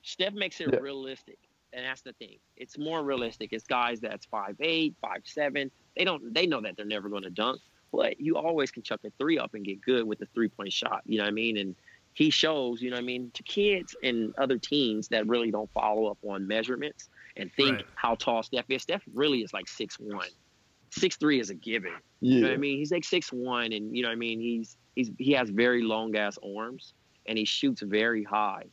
Steph 0.03 0.35
makes 0.35 0.61
it 0.61 0.69
Yeah. 0.73 0.81
realistic, 0.81 1.39
and 1.73 1.87
that's 1.87 2.03
the 2.03 2.13
thing. 2.15 2.39
It's 2.57 2.77
more 2.77 3.03
realistic. 3.03 3.53
It's 3.53 3.65
guys 3.65 4.01
that's 4.01 4.27
five 4.27 4.57
eight, 4.61 4.95
five 5.01 5.23
seven. 5.25 5.71
They 5.97 6.05
don't. 6.05 6.35
They 6.35 6.47
know 6.47 6.61
that 6.61 6.77
they're 6.77 6.85
never 6.85 7.09
going 7.09 7.23
to 7.23 7.31
dunk, 7.31 7.61
but 7.91 8.21
you 8.21 8.37
always 8.37 8.71
can 8.71 8.83
chuck 8.83 9.01
a 9.07 9.11
three 9.19 9.39
up 9.39 9.55
and 9.55 9.65
get 9.65 9.81
good 9.81 10.05
with 10.05 10.19
the 10.19 10.27
three 10.35 10.49
point 10.49 10.73
shot. 10.73 11.01
You 11.07 11.19
know 11.19 11.25
what 11.25 11.29
I 11.31 11.33
mean? 11.33 11.57
And 11.57 11.75
he 12.13 12.31
shows, 12.31 12.81
you 12.83 12.91
know 12.91 12.97
what 12.97 13.03
I 13.03 13.07
mean, 13.07 13.31
to 13.35 13.43
kids 13.43 13.97
and 14.03 14.35
other 14.39 14.59
teens 14.59 15.09
that 15.09 15.27
really 15.27 15.51
don't 15.51 15.71
follow 15.73 16.07
up 16.07 16.19
on 16.23 16.47
measurements 16.47 17.09
and 17.37 17.53
think 17.53 17.77
Right. 17.77 17.87
how 17.97 18.15
tall 18.15 18.43
Steph 18.43 18.67
is. 18.69 18.83
Steph 18.83 19.03
really 19.13 19.43
is 19.43 19.53
like 19.53 19.69
six 19.69 19.99
one. 19.99 20.29
Six 20.91 21.17
three 21.17 21.41
is 21.41 21.51
a 21.51 21.55
given. 21.55 21.93
Yeah. 22.21 22.35
You 22.37 22.41
know 22.43 22.49
what 22.49 22.55
I 22.55 22.59
mean? 22.59 22.79
He's 22.79 22.93
like 22.93 23.05
six 23.05 23.33
one, 23.33 23.73
and 23.73 23.97
you 23.97 24.03
know 24.03 24.09
what 24.09 24.15
I 24.15 24.17
mean. 24.17 24.41
He's 24.41 24.77
he's 24.95 25.11
he 25.19 25.33
has 25.33 25.51
very 25.51 25.83
long 25.83 26.17
ass 26.17 26.39
arms, 26.57 26.95
and 27.27 27.37
he 27.37 27.45
shoots 27.45 27.83
very 27.83 28.23
high. 28.23 28.65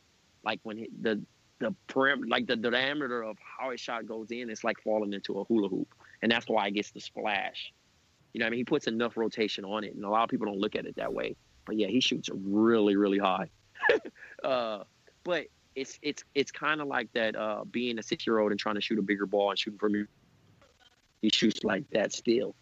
Like 0.44 0.60
when 0.62 0.76
he, 0.78 0.88
the 1.00 1.20
the 1.58 1.74
perim, 1.88 2.28
like 2.28 2.46
the 2.46 2.56
diameter 2.56 3.22
of 3.22 3.36
how 3.58 3.70
his 3.70 3.80
shot 3.80 4.06
goes 4.06 4.30
in, 4.30 4.50
it's 4.50 4.64
like 4.64 4.80
falling 4.82 5.12
into 5.12 5.38
a 5.40 5.44
hula 5.44 5.68
hoop, 5.68 5.94
and 6.22 6.30
that's 6.30 6.48
why 6.48 6.66
it 6.68 6.72
gets 6.74 6.90
the 6.92 7.00
splash. 7.00 7.72
You 8.32 8.38
know 8.38 8.44
what 8.44 8.48
I 8.48 8.50
mean? 8.50 8.58
He 8.58 8.64
puts 8.64 8.86
enough 8.86 9.16
rotation 9.16 9.64
on 9.64 9.84
it, 9.84 9.94
and 9.94 10.04
a 10.04 10.08
lot 10.08 10.24
of 10.24 10.30
people 10.30 10.46
don't 10.46 10.58
look 10.58 10.74
at 10.74 10.86
it 10.86 10.96
that 10.96 11.12
way. 11.12 11.36
But 11.64 11.76
yeah, 11.76 11.88
he 11.88 12.00
shoots 12.00 12.28
really 12.32 12.96
really 12.96 13.18
high. 13.18 13.50
uh, 14.44 14.84
but 15.24 15.46
it's 15.74 15.98
it's 16.02 16.24
it's 16.34 16.50
kind 16.50 16.80
of 16.80 16.86
like 16.86 17.12
that 17.14 17.36
uh, 17.36 17.64
being 17.70 17.98
a 17.98 18.02
six 18.02 18.26
year 18.26 18.38
old 18.38 18.50
and 18.50 18.60
trying 18.60 18.74
to 18.74 18.80
shoot 18.80 18.98
a 18.98 19.02
bigger 19.02 19.26
ball 19.26 19.50
and 19.50 19.58
shooting 19.58 19.78
from 19.78 19.94
your 19.94 20.06
he 21.22 21.30
shoots 21.30 21.62
like 21.62 21.84
that 21.92 22.12
still. 22.12 22.54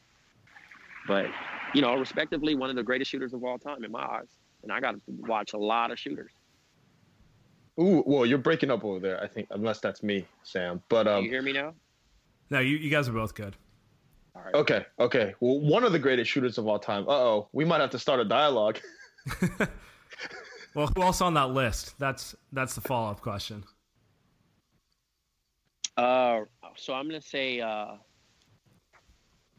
But 1.09 1.27
you 1.75 1.83
know, 1.83 1.95
respectively, 1.95 2.55
one 2.55 2.71
of 2.71 2.77
the 2.77 2.83
greatest 2.83 3.11
shooters 3.11 3.33
of 3.33 3.43
all 3.43 3.59
time 3.59 3.85
in 3.85 3.91
my 3.91 4.03
eyes. 4.03 4.29
And 4.63 4.71
I 4.71 4.81
got 4.81 4.93
to 4.93 5.01
watch 5.09 5.55
a 5.55 5.59
lot 5.59 5.91
of 5.91 5.99
shooters. 5.99 6.33
Ooh, 7.81 8.03
well, 8.05 8.27
you're 8.27 8.39
breaking 8.39 8.71
up 8.71 8.85
over 8.85 9.01
there. 9.01 9.23
I 9.23 9.27
think, 9.27 9.49
unless 9.51 9.81
that's 9.81 10.03
me, 10.03 10.27
Sam. 10.43 10.83
But 10.91 11.05
Do 11.05 11.11
um, 11.11 11.25
you 11.25 11.31
hear 11.31 11.41
me 11.41 11.53
now? 11.53 11.73
no, 12.51 12.61
you, 12.61 12.77
you 12.77 12.91
guys 12.91 13.09
are 13.09 13.13
both 13.13 13.35
good. 13.35 13.57
All 14.37 14.43
right. 14.43 14.55
Okay, 14.55 14.85
okay. 14.99 15.35
Well, 15.41 15.61
one 15.61 15.85
of 15.85 15.93
the 15.93 15.99
greatest 15.99 16.31
shooters 16.31 16.59
of 16.59 16.67
all 16.69 16.79
time. 16.79 17.09
Uh 17.09 17.13
oh, 17.13 17.49
we 17.53 17.65
might 17.65 17.81
have 17.81 17.91
to 17.91 17.99
start 17.99 18.21
a 18.21 18.25
dialogue. 18.25 18.79
Well, 20.75 20.87
who 20.95 21.03
else 21.03 21.21
on 21.21 21.35
that 21.35 21.51
list? 21.51 21.99
That's 21.99 22.35
that's 22.53 22.75
the 22.75 22.81
follow 22.81 23.11
up 23.11 23.21
question. 23.21 23.65
Uh, 25.97 26.41
so 26.77 26.95
I'm 26.95 27.09
gonna 27.09 27.21
say 27.21 27.61
uh, 27.61 27.95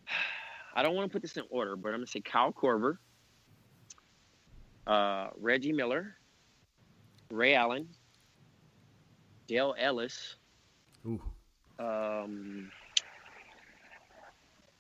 I 0.76 0.84
don't 0.84 0.96
want 0.96 1.10
to 1.10 1.14
put 1.14 1.22
this 1.22 1.36
in 1.36 1.44
order, 1.50 1.76
but 1.76 1.90
I'm 1.90 1.96
gonna 1.96 2.08
say 2.08 2.22
Kyle 2.22 2.54
Korver, 2.54 2.98
uh, 4.88 5.28
Reggie 5.38 5.74
Miller, 5.74 6.16
Ray 7.30 7.56
Allen, 7.56 7.90
Dale 9.48 9.76
Ellis, 9.78 10.38
Ooh, 11.06 11.22
um, 11.78 12.72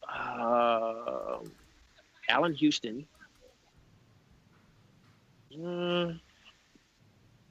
uh, 0.07 1.39
Allan 2.29 2.53
Houston. 2.53 3.05
Uh, 5.59 6.13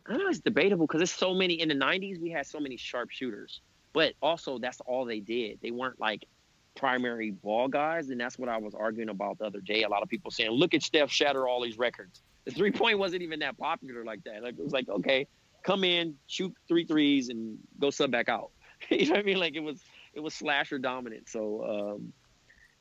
I 0.07 0.16
know 0.16 0.28
it's 0.28 0.40
debatable 0.40 0.86
because 0.86 0.98
there's 0.98 1.12
so 1.12 1.34
many 1.34 1.61
in 1.61 1.68
the 1.68 1.74
'90s. 1.74 2.20
We 2.20 2.30
had 2.30 2.46
so 2.46 2.59
many 2.59 2.76
sharp 2.76 3.11
shooters, 3.11 3.61
but 3.92 4.14
also 4.22 4.59
that's 4.59 4.80
all 4.80 5.05
they 5.05 5.20
did. 5.20 5.59
They 5.62 5.70
weren't 5.70 6.01
like 6.01 6.26
primary 6.74 7.30
ball 7.30 7.68
guys, 7.68 8.11
and 8.11 8.20
that's 8.20 8.38
what 8.38 8.48
I 8.48 8.57
was 8.57 8.74
arguing 8.74 9.09
about 9.09 9.38
the 9.38 9.44
other 9.44 9.61
day. 9.61 9.82
A 9.82 9.88
lot 9.88 10.03
of 10.03 10.09
people 10.09 10.30
saying, 10.30 10.51
"Look 10.51 10.74
at 10.74 10.82
Steph 10.82 11.11
shatter 11.11 11.46
all 11.46 11.62
these 11.62 11.78
records." 11.78 12.22
The 12.44 12.51
three 12.53 12.72
point 12.72 12.98
wasn't 12.98 13.22
even 13.22 13.40
that 13.40 13.59
popular 13.59 14.05
like 14.05 14.24
that. 14.24 14.42
Like 14.42 14.59
it 14.59 14.64
was 14.64 14.72
like, 14.72 14.88
okay, 14.88 15.26
come 15.62 15.84
in, 15.84 16.16
shoot 16.26 16.53
three 16.66 16.86
threes, 16.86 17.28
and 17.28 17.59
go 17.78 17.90
sub 17.90 18.11
back 18.11 18.28
out. 18.28 18.51
you 18.90 19.07
know 19.07 19.12
what 19.12 19.20
I 19.20 19.22
mean? 19.22 19.38
Like 19.38 19.55
it 19.55 19.61
was 19.61 19.80
it 20.14 20.20
was 20.20 20.34
slasher 20.34 20.78
dominant. 20.78 21.28
So 21.28 21.64
um, 21.94 22.12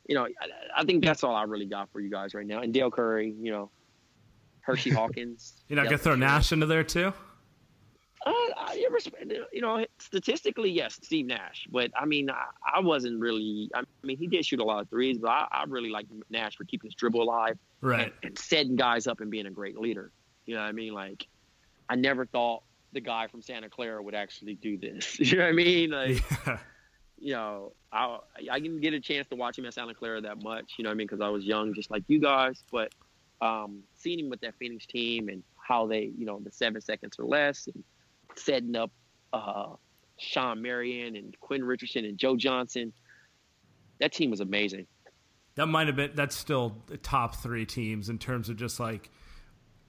you 0.08 0.16
know, 0.16 0.26
I, 0.26 0.82
I 0.82 0.84
think 0.86 1.04
that's 1.04 1.24
all 1.24 1.36
I 1.36 1.44
really 1.44 1.68
got 1.68 1.92
for 1.92 2.00
you 2.00 2.10
guys 2.10 2.34
right 2.34 2.48
now. 2.48 2.62
And 2.62 2.74
Dell 2.74 2.90
Curry, 2.90 3.36
you 3.40 3.52
know, 3.52 3.70
Hersey 4.62 4.90
Hawkins. 4.92 5.54
you're 5.68 5.76
not 5.78 5.84
Yep, 5.84 5.90
gonna 5.92 5.98
throw. 6.04 6.16
Nash 6.16 6.52
into 6.52 6.66
there 6.66 6.84
too? 6.84 7.14
Uh, 8.26 8.32
I, 8.58 8.74
you 8.74 8.90
respect, 8.92 9.32
you 9.54 9.62
know, 9.62 9.86
statistically, 9.98 10.70
yes, 10.70 11.00
Steve 11.02 11.26
Nash. 11.26 11.66
But 11.72 11.92
I 11.98 12.06
mean, 12.06 12.30
I, 12.30 12.48
I 12.76 12.80
wasn't 12.82 13.20
really. 13.20 13.70
I 13.74 13.84
mean, 14.04 14.18
he 14.18 14.28
did 14.28 14.46
shoot 14.46 14.60
a 14.60 14.64
lot 14.64 14.82
of 14.82 14.90
threes, 14.90 15.18
but 15.18 15.30
I, 15.30 15.48
I 15.50 15.64
really 15.68 15.90
like 15.90 16.06
Nash 16.30 16.58
for 16.58 16.66
keeping 16.66 16.90
his 16.90 16.96
dribble 16.96 17.22
alive 17.22 17.58
Right. 17.82 18.02
and, 18.02 18.12
and 18.24 18.38
setting 18.38 18.76
guys 18.76 19.08
up 19.08 19.22
and 19.22 19.32
being 19.32 19.46
a 19.46 19.52
great 19.52 19.80
leader. 19.80 20.12
You 20.46 20.56
know 20.56 20.62
what 20.62 20.68
I 20.68 20.72
mean? 20.74 20.94
Like, 20.94 21.28
I 21.88 21.96
never 21.96 22.26
thought 22.26 22.64
the 22.92 23.00
guy 23.00 23.28
from 23.28 23.42
Santa 23.42 23.70
Clara 23.70 24.04
would 24.04 24.16
actually 24.16 24.56
do 24.56 24.78
this. 24.78 25.18
You 25.20 25.38
know 25.38 25.44
what 25.44 25.50
I 25.50 25.54
mean? 25.54 25.92
Like, 25.92 26.24
Yeah. 26.46 26.58
you 27.20 27.34
know, 27.34 27.72
I 27.94 28.18
I 28.52 28.60
didn't 28.60 28.82
get 28.82 28.94
a 28.94 29.00
chance 29.00 29.30
to 29.30 29.36
watch 29.38 29.58
him 29.58 29.66
at 29.66 29.74
Santa 29.76 29.94
Clara 29.94 30.20
that 30.22 30.44
much. 30.44 30.74
You 30.78 30.84
know 30.84 30.90
what 30.90 30.96
I 30.96 30.98
mean? 30.98 31.08
Because 31.08 31.22
I 31.22 31.30
was 31.30 31.46
young, 31.46 31.74
just 31.74 31.90
like 31.90 32.04
you 32.08 32.20
guys. 32.20 32.62
But 32.70 32.94
um, 33.42 33.84
seeing 33.96 34.20
him 34.20 34.30
with 34.30 34.42
that 34.42 34.56
Phoenix 34.60 34.86
team 34.86 35.30
and 35.30 35.44
how 35.56 35.88
they, 35.88 36.12
you 36.18 36.26
know, 36.26 36.40
the 36.44 36.52
seven 36.52 36.82
seconds 36.82 37.16
or 37.20 37.26
less, 37.26 37.68
and 37.68 37.84
setting 38.36 38.76
up 38.76 38.92
uh, 39.34 39.74
Shawn 40.18 40.62
Marion 40.62 41.16
and 41.16 41.40
Quinn 41.40 41.64
Richardson 41.64 42.06
and 42.06 42.18
Joe 42.18 42.36
Johnson, 42.36 42.92
that 44.00 44.12
team 44.14 44.32
was 44.32 44.40
amazing. 44.40 44.88
That 45.56 45.68
might 45.68 45.88
have 45.88 45.96
been. 45.96 46.12
That's 46.16 46.36
still 46.36 46.78
the 46.88 46.98
top 46.98 47.36
three 47.36 47.66
teams 47.66 48.10
in 48.10 48.18
terms 48.18 48.50
of 48.50 48.56
just 48.56 48.80
like 48.80 49.10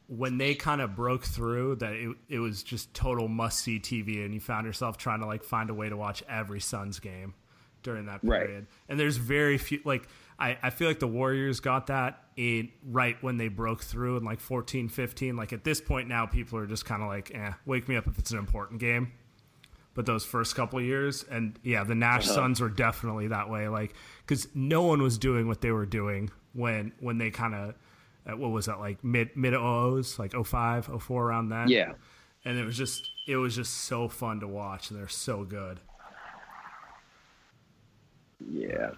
when 0.09 0.37
they 0.39 0.55
kind 0.55 0.81
of 0.81 0.97
broke 0.97 1.25
through. 1.25 1.77
That 1.77 1.93
it 1.93 2.17
it 2.29 2.39
was 2.41 2.63
just 2.63 2.93
total 2.93 3.29
must 3.29 3.61
see 3.61 3.79
TV, 3.79 4.25
and 4.25 4.35
you 4.35 4.41
found 4.41 4.67
yourself 4.67 4.97
trying 4.97 5.21
to 5.21 5.27
like 5.27 5.45
find 5.45 5.71
a 5.71 5.75
way 5.75 5.89
to 5.89 5.97
watch 5.97 6.23
every 6.29 6.61
Suns 6.61 6.99
game 6.99 7.35
during 7.83 8.07
that 8.07 8.21
Right. 8.23 8.47
period. 8.47 8.67
And 8.89 8.99
there's 8.99 9.17
very 9.17 9.59
few 9.59 9.81
like. 9.85 10.09
I, 10.41 10.57
I 10.63 10.71
feel 10.71 10.89
like 10.89 10.99
the 11.01 11.07
Warriors 11.07 11.61
got 11.61 11.89
that 11.89 12.23
in 12.37 12.71
right 12.85 13.17
when 13.23 13.37
they 13.37 13.49
broke 13.49 13.83
through 13.83 14.17
in 14.17 14.25
like 14.25 14.41
14, 14.41 14.89
15. 14.89 15.37
Like 15.37 15.53
at 15.53 15.65
this 15.65 15.81
point 15.81 16.09
now, 16.09 16.25
people 16.27 16.59
are 16.59 16.67
just 16.67 16.85
kind 16.87 17.03
of 17.03 17.09
like, 17.09 17.31
eh, 17.35 17.53
wake 17.67 17.89
me 17.89 17.97
up 17.97 18.07
if 18.07 18.19
it's 18.19 18.31
an 18.31 18.39
important 18.39 18.81
game 18.81 19.13
but 19.93 20.07
those 20.07 20.25
first 20.25 20.55
couple 20.55 20.79
of 20.79 20.85
years 20.85 21.25
and 21.33 21.59
yeah 21.65 21.83
the 21.83 21.97
nash 21.97 22.25
suns 22.25 22.61
were 22.61 22.69
definitely 22.69 23.27
that 23.27 23.51
way 23.51 23.67
like 23.69 23.93
because 24.25 24.47
no 24.55 24.83
one 24.83 25.03
was 25.03 25.19
doing 25.19 25.49
what 25.49 25.61
they 25.61 25.73
were 25.73 25.85
doing 25.85 26.31
when 26.53 26.93
when 27.01 27.19
they 27.19 27.29
kind 27.29 27.55
of 27.57 27.75
what 28.39 28.51
was 28.51 28.67
that 28.67 28.79
like 28.79 29.03
mid 29.03 29.37
mid 29.37 29.53
o's 29.53 30.17
like 30.17 30.33
05 30.33 31.03
04 31.03 31.25
around 31.29 31.49
then 31.49 31.67
Yeah. 31.69 31.95
and 32.45 32.57
it 32.57 32.65
was 32.65 32.77
just 32.79 33.11
it 33.27 33.35
was 33.35 33.57
just 33.57 33.75
so 33.79 34.07
fun 34.07 34.39
to 34.41 34.47
watch 34.47 34.91
and 34.93 34.99
they're 35.01 35.09
so 35.09 35.43
good 35.43 35.81
Yeah. 38.49 38.93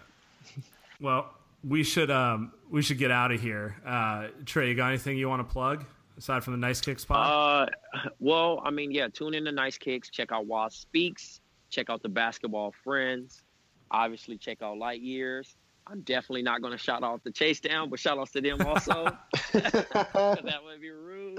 Well 1.03 1.31
we 1.63 1.83
should 1.83 2.11
um 2.11 2.53
we 2.71 2.81
should 2.81 2.99
get 2.99 3.11
out 3.11 3.31
of 3.31 3.41
here 3.41 3.77
uh 3.85 4.29
trey 4.47 4.69
you 4.69 4.75
got 4.75 4.89
anything 4.89 5.19
you 5.19 5.29
want 5.29 5.47
to 5.47 5.53
plug 5.53 5.85
aside 6.17 6.43
from 6.43 6.53
the 6.55 6.59
nice 6.59 6.81
kicks 6.81 7.05
pod 7.05 7.69
Uh, 7.95 8.09
well, 8.21 8.63
I 8.65 8.71
mean, 8.71 8.91
yeah, 8.91 9.09
tune 9.09 9.35
in 9.35 9.45
to 9.45 9.53
Nice 9.53 9.77
Kicks. 9.77 10.09
Check 10.09 10.33
out 10.33 10.47
Waz 10.47 10.75
Speaks. 10.75 11.41
Check 11.71 11.91
out 11.91 12.03
the 12.03 12.09
Basketball 12.09 12.73
Friends. 12.85 13.43
Obviously, 13.91 14.37
check 14.39 14.63
out 14.63 14.79
Light 14.79 15.01
Years. 15.01 15.57
I'm 15.87 16.01
definitely 16.03 16.43
not 16.43 16.63
going 16.63 16.73
to 16.73 16.79
shout 16.79 17.03
out 17.03 17.23
the 17.25 17.31
Chase 17.33 17.61
Down, 17.61 17.91
but 17.91 17.99
shout 17.99 18.19
outs 18.19 18.31
to 18.33 18.41
them 18.41 18.61
also. 18.63 19.05
that 19.53 20.61
would 20.65 20.81
be 20.81 20.91
rude. 20.91 21.39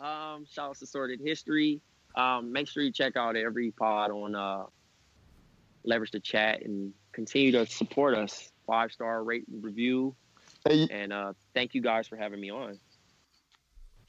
Um, 0.00 0.44
shout 0.50 0.70
outs 0.70 0.80
to 0.80 0.86
Sorted 0.86 1.20
History. 1.24 1.80
Um, 2.16 2.52
make 2.52 2.68
sure 2.68 2.82
you 2.82 2.92
check 2.92 3.16
out 3.16 3.36
every 3.36 3.70
pod 3.70 4.10
on 4.10 4.34
uh, 4.34 4.64
Leverage 5.84 6.10
the 6.10 6.20
Chat 6.20 6.62
and 6.62 6.92
continue 7.12 7.52
to 7.52 7.66
support 7.66 8.14
us. 8.14 8.50
Five 8.66 8.92
star 8.92 9.22
rate 9.22 9.44
and 9.52 9.62
review. 9.62 10.14
Hey, 10.66 10.88
And 10.90 11.12
uh, 11.12 11.32
thank 11.52 11.74
you 11.74 11.82
guys 11.82 12.08
for 12.08 12.16
having 12.16 12.40
me 12.40 12.50
on. 12.50 12.78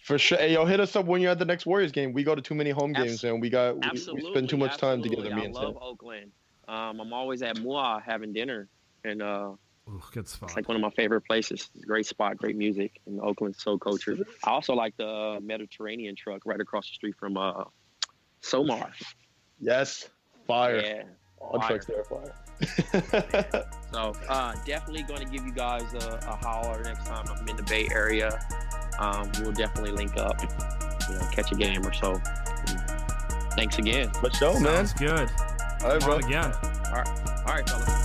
for 0.04 0.18
sure. 0.18 0.38
Hey, 0.38 0.54
yo, 0.54 0.66
hit 0.66 0.80
us 0.80 0.96
up 0.96 1.06
when 1.06 1.20
you're 1.22 1.32
at 1.32 1.40
the 1.40 1.46
next 1.46 1.66
Warriors 1.66 1.92
game. 1.92 2.14
We 2.14 2.24
go 2.24 2.34
to 2.36 2.42
too 2.42 2.56
many 2.56 2.70
home 2.70 2.96
Abs- 2.96 3.04
games, 3.04 3.24
and 3.26 3.42
we 3.42 3.50
got 3.50 3.76
we, 3.76 3.82
we 3.82 3.88
Absolutely. 3.90 4.32
spend 4.32 4.50
too 4.50 4.58
much 4.58 4.78
time 4.78 5.00
absolutely. 5.00 5.10
together. 5.24 5.36
Me 5.36 5.42
I 5.42 5.46
and 5.46 5.54
love 5.54 5.74
Sam. 5.74 5.82
Oakland. 5.82 6.32
Um, 6.68 7.00
I'm 7.02 7.14
always 7.14 7.42
at 7.42 7.58
Mua 7.58 8.02
having 8.06 8.32
dinner, 8.34 8.68
and 9.04 9.22
uh, 9.22 9.52
Ooh, 9.90 10.02
good 10.12 10.28
spot 10.28 10.50
it's 10.50 10.56
like 10.56 10.68
one 10.68 10.76
of 10.76 10.82
my 10.82 10.90
favorite 10.92 11.22
places. 11.22 11.70
It's 11.76 11.84
a 11.84 11.88
great 11.88 12.06
spot, 12.06 12.38
great 12.38 12.56
music, 12.56 13.00
and 13.06 13.20
Oakland's 13.20 13.62
so 13.62 13.78
cultured. 13.78 14.26
I 14.44 14.50
also 14.52 14.74
like 14.74 14.96
the 14.98 15.08
uh, 15.08 15.40
Mediterranean 15.42 16.16
truck 16.16 16.42
right 16.46 16.60
across 16.60 16.88
the 16.88 16.94
street 16.94 17.16
from 17.20 17.38
uh, 17.38 17.66
Somar. 18.42 18.92
Yes, 19.60 20.10
fire. 20.48 20.82
Yeah. 20.82 21.04
On 21.54 21.60
fire. 21.62 21.80
trucks 21.80 21.86
there. 22.92 23.64
So 23.92 24.14
uh, 24.30 24.54
definitely 24.66 25.04
going 25.04 25.26
to 25.26 25.32
give 25.32 25.46
you 25.46 25.54
guys 25.54 25.94
a, 25.94 26.20
a 26.28 26.36
holler 26.36 26.82
next 26.84 27.06
time 27.06 27.26
I'm 27.30 27.48
in 27.48 27.56
the 27.56 27.64
Bay 27.64 27.88
Area. 27.92 28.40
Um, 29.00 29.32
we'll 29.42 29.52
definitely 29.52 29.92
link 29.92 30.18
up, 30.18 30.42
you 30.42 31.16
know, 31.16 31.28
catch 31.32 31.52
a 31.52 31.56
game 31.56 31.86
or 31.86 31.94
so. 31.94 32.14
And 32.68 33.52
thanks 33.56 33.78
again. 33.78 34.12
Let's 34.24 34.40
go, 34.40 34.54
man. 34.60 34.88
Sounds 34.88 34.94
good. 34.94 35.30
All 35.84 35.92
right, 35.92 36.00
Come 36.00 36.00
bro. 36.00 36.16
on 36.16 36.24
again. 36.24 36.52
All 36.54 37.54
right, 37.54 37.70
fellas. 37.70 38.05